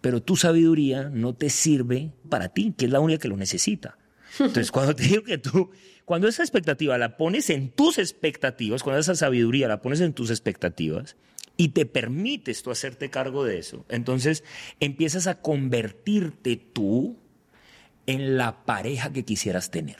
pero 0.00 0.22
tu 0.22 0.34
sabiduría 0.34 1.10
no 1.10 1.34
te 1.34 1.50
sirve 1.50 2.10
para 2.28 2.48
ti, 2.48 2.74
que 2.76 2.86
es 2.86 2.90
la 2.90 3.00
única 3.00 3.20
que 3.20 3.28
lo 3.28 3.36
necesita. 3.36 3.98
Entonces, 4.40 4.72
cuando 4.72 4.96
te 4.96 5.04
digo 5.04 5.22
que 5.22 5.38
tú, 5.38 5.70
cuando 6.10 6.26
esa 6.26 6.42
expectativa 6.42 6.98
la 6.98 7.16
pones 7.16 7.50
en 7.50 7.70
tus 7.70 7.96
expectativas, 7.96 8.82
cuando 8.82 8.98
esa 8.98 9.14
sabiduría 9.14 9.68
la 9.68 9.80
pones 9.80 10.00
en 10.00 10.12
tus 10.12 10.30
expectativas 10.30 11.14
y 11.56 11.68
te 11.68 11.86
permites 11.86 12.64
tú 12.64 12.72
hacerte 12.72 13.10
cargo 13.10 13.44
de 13.44 13.58
eso, 13.58 13.84
entonces 13.88 14.42
empiezas 14.80 15.28
a 15.28 15.40
convertirte 15.40 16.56
tú 16.56 17.16
en 18.06 18.36
la 18.36 18.64
pareja 18.64 19.12
que 19.12 19.24
quisieras 19.24 19.70
tener. 19.70 19.98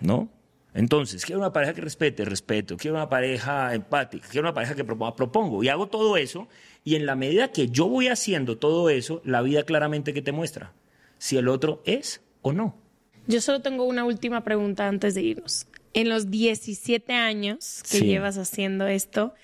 ¿No? 0.00 0.30
Entonces, 0.72 1.26
quiero 1.26 1.40
una 1.40 1.52
pareja 1.52 1.74
que 1.74 1.82
respete, 1.82 2.24
respeto. 2.24 2.78
Quiero 2.78 2.96
una 2.96 3.10
pareja 3.10 3.74
empática. 3.74 4.26
Quiero 4.26 4.46
una 4.46 4.54
pareja 4.54 4.74
que 4.74 4.84
proponga, 4.84 5.16
propongo. 5.16 5.62
Y 5.62 5.68
hago 5.68 5.88
todo 5.88 6.16
eso. 6.16 6.48
Y 6.82 6.94
en 6.94 7.04
la 7.04 7.14
medida 7.14 7.52
que 7.52 7.68
yo 7.68 7.88
voy 7.88 8.08
haciendo 8.08 8.56
todo 8.56 8.88
eso, 8.88 9.20
la 9.26 9.42
vida 9.42 9.64
claramente 9.64 10.14
que 10.14 10.22
te 10.22 10.32
muestra 10.32 10.72
si 11.18 11.36
el 11.36 11.46
otro 11.46 11.82
es 11.84 12.22
o 12.40 12.54
no. 12.54 12.81
Yo 13.26 13.40
solo 13.40 13.60
tengo 13.60 13.84
una 13.84 14.04
última 14.04 14.42
pregunta 14.44 14.88
antes 14.88 15.14
de 15.14 15.22
irnos. 15.22 15.66
En 15.94 16.08
los 16.08 16.30
17 16.30 17.12
años 17.12 17.82
que 17.90 17.98
Sí. 17.98 18.04
llevas 18.06 18.38
haciendo 18.38 18.86
esto, 18.86 19.34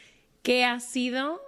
¿qué 0.42 0.64
ha 0.64 0.80
sido 0.80 1.40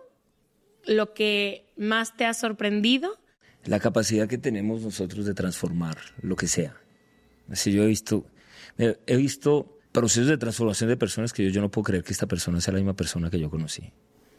lo 0.87 1.15
que 1.15 1.67
más 1.77 2.17
te 2.17 2.25
ha 2.27 2.35
sorprendido? 2.35 3.19
La 3.65 3.81
capacidad 3.81 4.29
que 4.29 4.39
tenemos 4.39 4.83
nosotros 4.83 5.27
de 5.27 5.35
transformar 5.35 5.99
lo 6.23 6.37
que 6.37 6.47
sea. 6.47 6.77
Así 7.51 7.73
yo 7.73 7.83
he 7.83 7.87
visto, 7.87 8.27
he 8.79 9.17
visto 9.17 9.79
procesos 9.93 10.29
de 10.29 10.39
transformación 10.39 10.89
de 10.89 10.97
personas 10.97 11.33
que 11.33 11.45
yo, 11.45 11.51
yo 11.51 11.61
no 11.61 11.71
puedo 11.71 11.85
creer 11.85 12.05
que 12.05 12.13
esta 12.13 12.27
persona 12.27 12.61
sea 12.61 12.73
la 12.75 12.79
misma 12.79 12.95
persona 12.95 13.29
que 13.31 13.41
yo 13.41 13.51
conocí. 13.51 13.91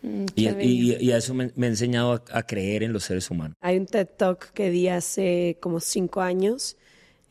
Mm, 0.01 0.25
y 0.35 1.11
a 1.11 1.17
eso 1.17 1.33
me, 1.33 1.51
me 1.55 1.67
ha 1.67 1.69
enseñado 1.69 2.13
a- 2.13 2.23
a 2.39 2.43
creer 2.43 2.81
en 2.83 2.93
los 2.93 3.03
seres 3.03 3.29
humanos. 3.29 3.55
Hay 3.61 3.77
un 3.77 3.85
TED 3.85 4.07
Talk 4.17 4.51
que 4.53 4.71
di 4.71 4.87
hace 4.87 5.57
como 5.59 5.79
cinco 5.79 6.21
años, 6.21 6.77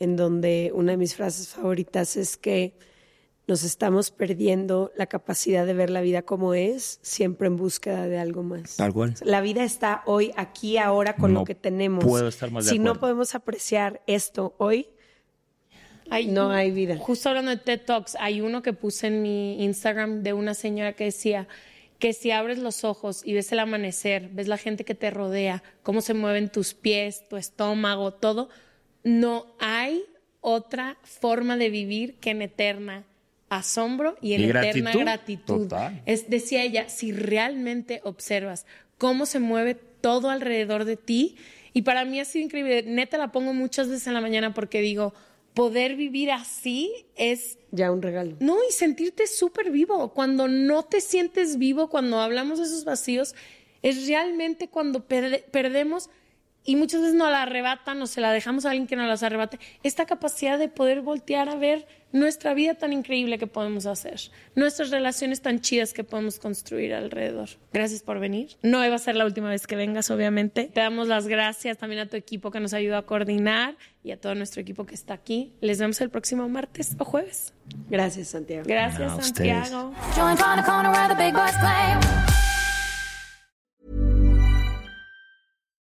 en 0.01 0.17
donde 0.17 0.73
una 0.75 0.93
de 0.93 0.99
mis 0.99 1.15
frases 1.15 1.49
favoritas 1.49 2.17
es 2.17 2.37
que 2.37 2.75
nos 3.47 3.65
estamos 3.65 4.11
perdiendo 4.11 4.93
la 4.97 5.07
capacidad 5.07 5.67
de 5.67 5.75
ver 5.75 5.91
la 5.91 6.01
vida 6.01 6.23
como 6.23 6.55
es, 6.55 6.99
siempre 7.03 7.47
en 7.49 7.57
búsqueda 7.57 8.07
de 8.07 8.19
algo 8.19 8.43
más. 8.43 8.77
Tal 8.77 8.93
cual. 8.93 9.15
La 9.23 9.41
vida 9.41 9.63
está 9.65 10.03
hoy, 10.07 10.33
aquí, 10.37 10.79
ahora, 10.79 11.17
con 11.17 11.33
No 11.35 11.41
lo 11.41 11.45
que 11.45 11.55
tenemos. 11.55 12.05
puedo 12.05 12.29
estar 12.29 12.51
más 12.51 12.65
de 12.65 12.71
si 12.71 12.79
no 12.79 12.99
podemos 12.99 13.35
apreciar 13.35 14.03
esto 14.07 14.55
hoy, 14.59 14.89
Ay, 16.13 16.27
no 16.27 16.51
hay 16.51 16.73
vida. 16.73 16.97
Justo 16.99 17.29
hablando 17.29 17.53
de 17.53 17.57
TED 17.57 17.83
Talks, 17.83 18.17
hay 18.19 18.41
uno 18.41 18.63
que 18.63 18.73
puse 18.73 19.07
en 19.07 19.23
mi 19.23 19.63
Instagram 19.63 20.25
de 20.25 20.33
una 20.33 20.55
señora 20.55 20.95
que 20.95 21.05
decía 21.05 21.47
que 22.01 22.13
si 22.15 22.33
abres 22.33 22.59
los 22.59 22.83
ojos 22.83 23.23
y 23.25 23.33
ves 23.35 23.53
el 23.53 23.61
amanecer, 23.61 24.29
ves 24.33 24.49
la 24.49 24.57
gente 24.57 24.85
que 24.85 24.97
te 24.97 25.11
rodea, 25.11 25.63
cómo 25.85 26.01
se 26.01 26.15
mueven 26.15 26.51
tus 26.51 26.75
pies, 26.75 27.29
tu 27.29 27.37
estómago, 27.37 28.13
todo, 28.13 28.49
no 29.05 29.47
hay 29.59 30.03
otra 30.41 30.97
forma 31.03 31.57
de 31.57 31.71
vivir 31.71 32.15
que 32.15 32.31
en 32.31 32.43
eterna 32.43 33.05
asombro 33.49 34.17
y 34.21 34.35
en 34.35 34.41
Y 34.43 34.45
eterna 34.45 34.63
gratitud. 34.93 35.01
gratitud. 35.01 35.63
Total. 35.69 36.03
Es, 36.07 36.31
decía 36.31 36.63
ella, 36.63 36.89
si 36.89 37.13
realmente 37.13 38.01
observas 38.05 38.65
cómo 38.99 39.27
se 39.27 39.41
mueve 39.41 39.75
todo 39.75 40.31
alrededor 40.31 40.85
de 40.85 40.97
ti, 40.97 41.37
y 41.73 41.83
para 41.83 42.05
mí 42.05 42.19
ha 42.21 42.25
sido 42.25 42.45
increíble, 42.45 42.83
neta 42.85 43.19
la 43.19 43.33
pongo 43.33 43.53
muchas 43.53 43.89
veces 43.89 44.07
en 44.07 44.15
la 44.15 44.21
mañana 44.21 44.55
porque 44.55 44.81
digo, 44.81 45.15
poder 45.55 45.95
vivir 45.97 46.31
así 46.31 46.91
es 47.17 47.59
Ya 47.71 47.91
un 47.93 48.03
regalo. 48.03 48.37
no, 48.41 48.57
y 48.69 48.73
sentirte 48.73 49.27
súper 49.27 49.71
vivo. 49.71 50.13
Cuando 50.13 50.49
no 50.49 50.85
te 50.85 51.01
sientes 51.01 51.59
vivo, 51.59 51.89
cuando 51.91 52.21
hablamos 52.21 52.59
de 52.59 52.65
esos 52.67 52.85
vacíos, 52.85 53.35
es 53.83 54.07
realmente 54.07 54.69
cuando 54.69 55.07
perde- 55.09 55.45
perdemos 55.51 56.09
y 56.65 56.77
muchas 56.77 57.01
veces 57.01 57.15
nos 57.15 57.31
la 57.31 57.43
arrebatan 57.43 58.01
o 58.03 58.07
se 58.07 58.21
la 58.21 58.33
dejamos 58.33 58.67
a 58.67 58.71
alguien 58.71 58.87
que 58.87 58.97
nos 58.97 59.07
las 59.09 59.23
arrebate, 59.23 59.59
esta 59.83 60.07
capacidad 60.07 60.59
de 60.59 60.69
poder 60.69 61.01
voltear 61.01 61.49
a 61.49 61.57
ver 61.57 61.87
nuestra 62.13 62.55
vida 62.55 62.75
tan 62.75 62.93
increíble 62.93 63.39
que 63.39 63.47
podemos 63.47 63.87
hacer, 63.87 64.21
nuestras 64.57 64.91
relaciones 64.91 65.41
tan 65.43 65.61
chidas 65.61 65.93
que 65.93 66.03
podemos 66.05 66.39
construir 66.39 66.93
alrededor. 66.93 67.49
Gracias 67.73 68.03
por 68.03 68.19
venir. 68.19 68.57
No 68.63 68.85
iba 68.85 68.97
a 68.97 68.99
ser 68.99 69.15
la 69.15 69.25
última 69.25 69.49
vez 69.49 69.67
que 69.67 69.77
vengas, 69.77 70.11
obviamente. 70.11 70.65
Te 70.73 70.81
damos 70.81 71.07
las 71.09 71.29
gracias 71.29 71.79
también 71.79 72.01
a 72.03 72.07
tu 72.07 72.17
equipo 72.17 72.51
que 72.51 72.59
nos 72.61 72.75
ayudó 72.75 72.97
a 72.97 73.07
coordinar 73.07 73.77
y 74.03 74.11
a 74.11 74.21
todo 74.21 74.35
nuestro 74.35 74.61
equipo 74.61 74.87
que 74.87 74.95
está 74.95 75.15
aquí. 75.15 75.55
Les 75.61 75.79
vemos 75.79 76.01
el 76.01 76.11
próximo 76.11 76.49
martes 76.49 76.97
o 76.99 77.05
jueves. 77.05 77.55
Gracias, 77.89 78.29
Santiago. 78.29 78.65
Gracias, 78.67 79.01
No, 79.01 79.13
a 79.13 79.17
ustedes. 79.17 79.69
Santiago. 79.69 79.95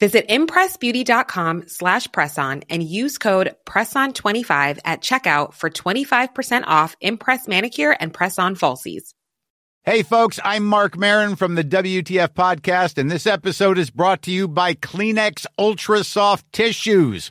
Visit 0.00 0.28
impressbeauty.com 0.28 1.64
slash 1.66 2.06
presson 2.08 2.62
and 2.70 2.82
use 2.82 3.18
code 3.18 3.56
PRESSON25 3.66 4.78
at 4.84 5.02
checkout 5.02 5.54
for 5.54 5.70
25% 5.70 6.64
off 6.66 6.96
Impress 7.00 7.48
Manicure 7.48 7.96
and 7.98 8.14
Press-On 8.14 8.54
Falsies. 8.54 9.14
Hey, 9.84 10.02
folks, 10.02 10.38
I'm 10.44 10.66
Mark 10.66 10.98
Marin 10.98 11.34
from 11.34 11.54
the 11.54 11.64
WTF 11.64 12.34
Podcast, 12.34 12.98
and 12.98 13.10
this 13.10 13.26
episode 13.26 13.78
is 13.78 13.90
brought 13.90 14.20
to 14.22 14.30
you 14.30 14.46
by 14.46 14.74
Kleenex 14.74 15.46
Ultra 15.58 16.04
Soft 16.04 16.52
Tissues, 16.52 17.30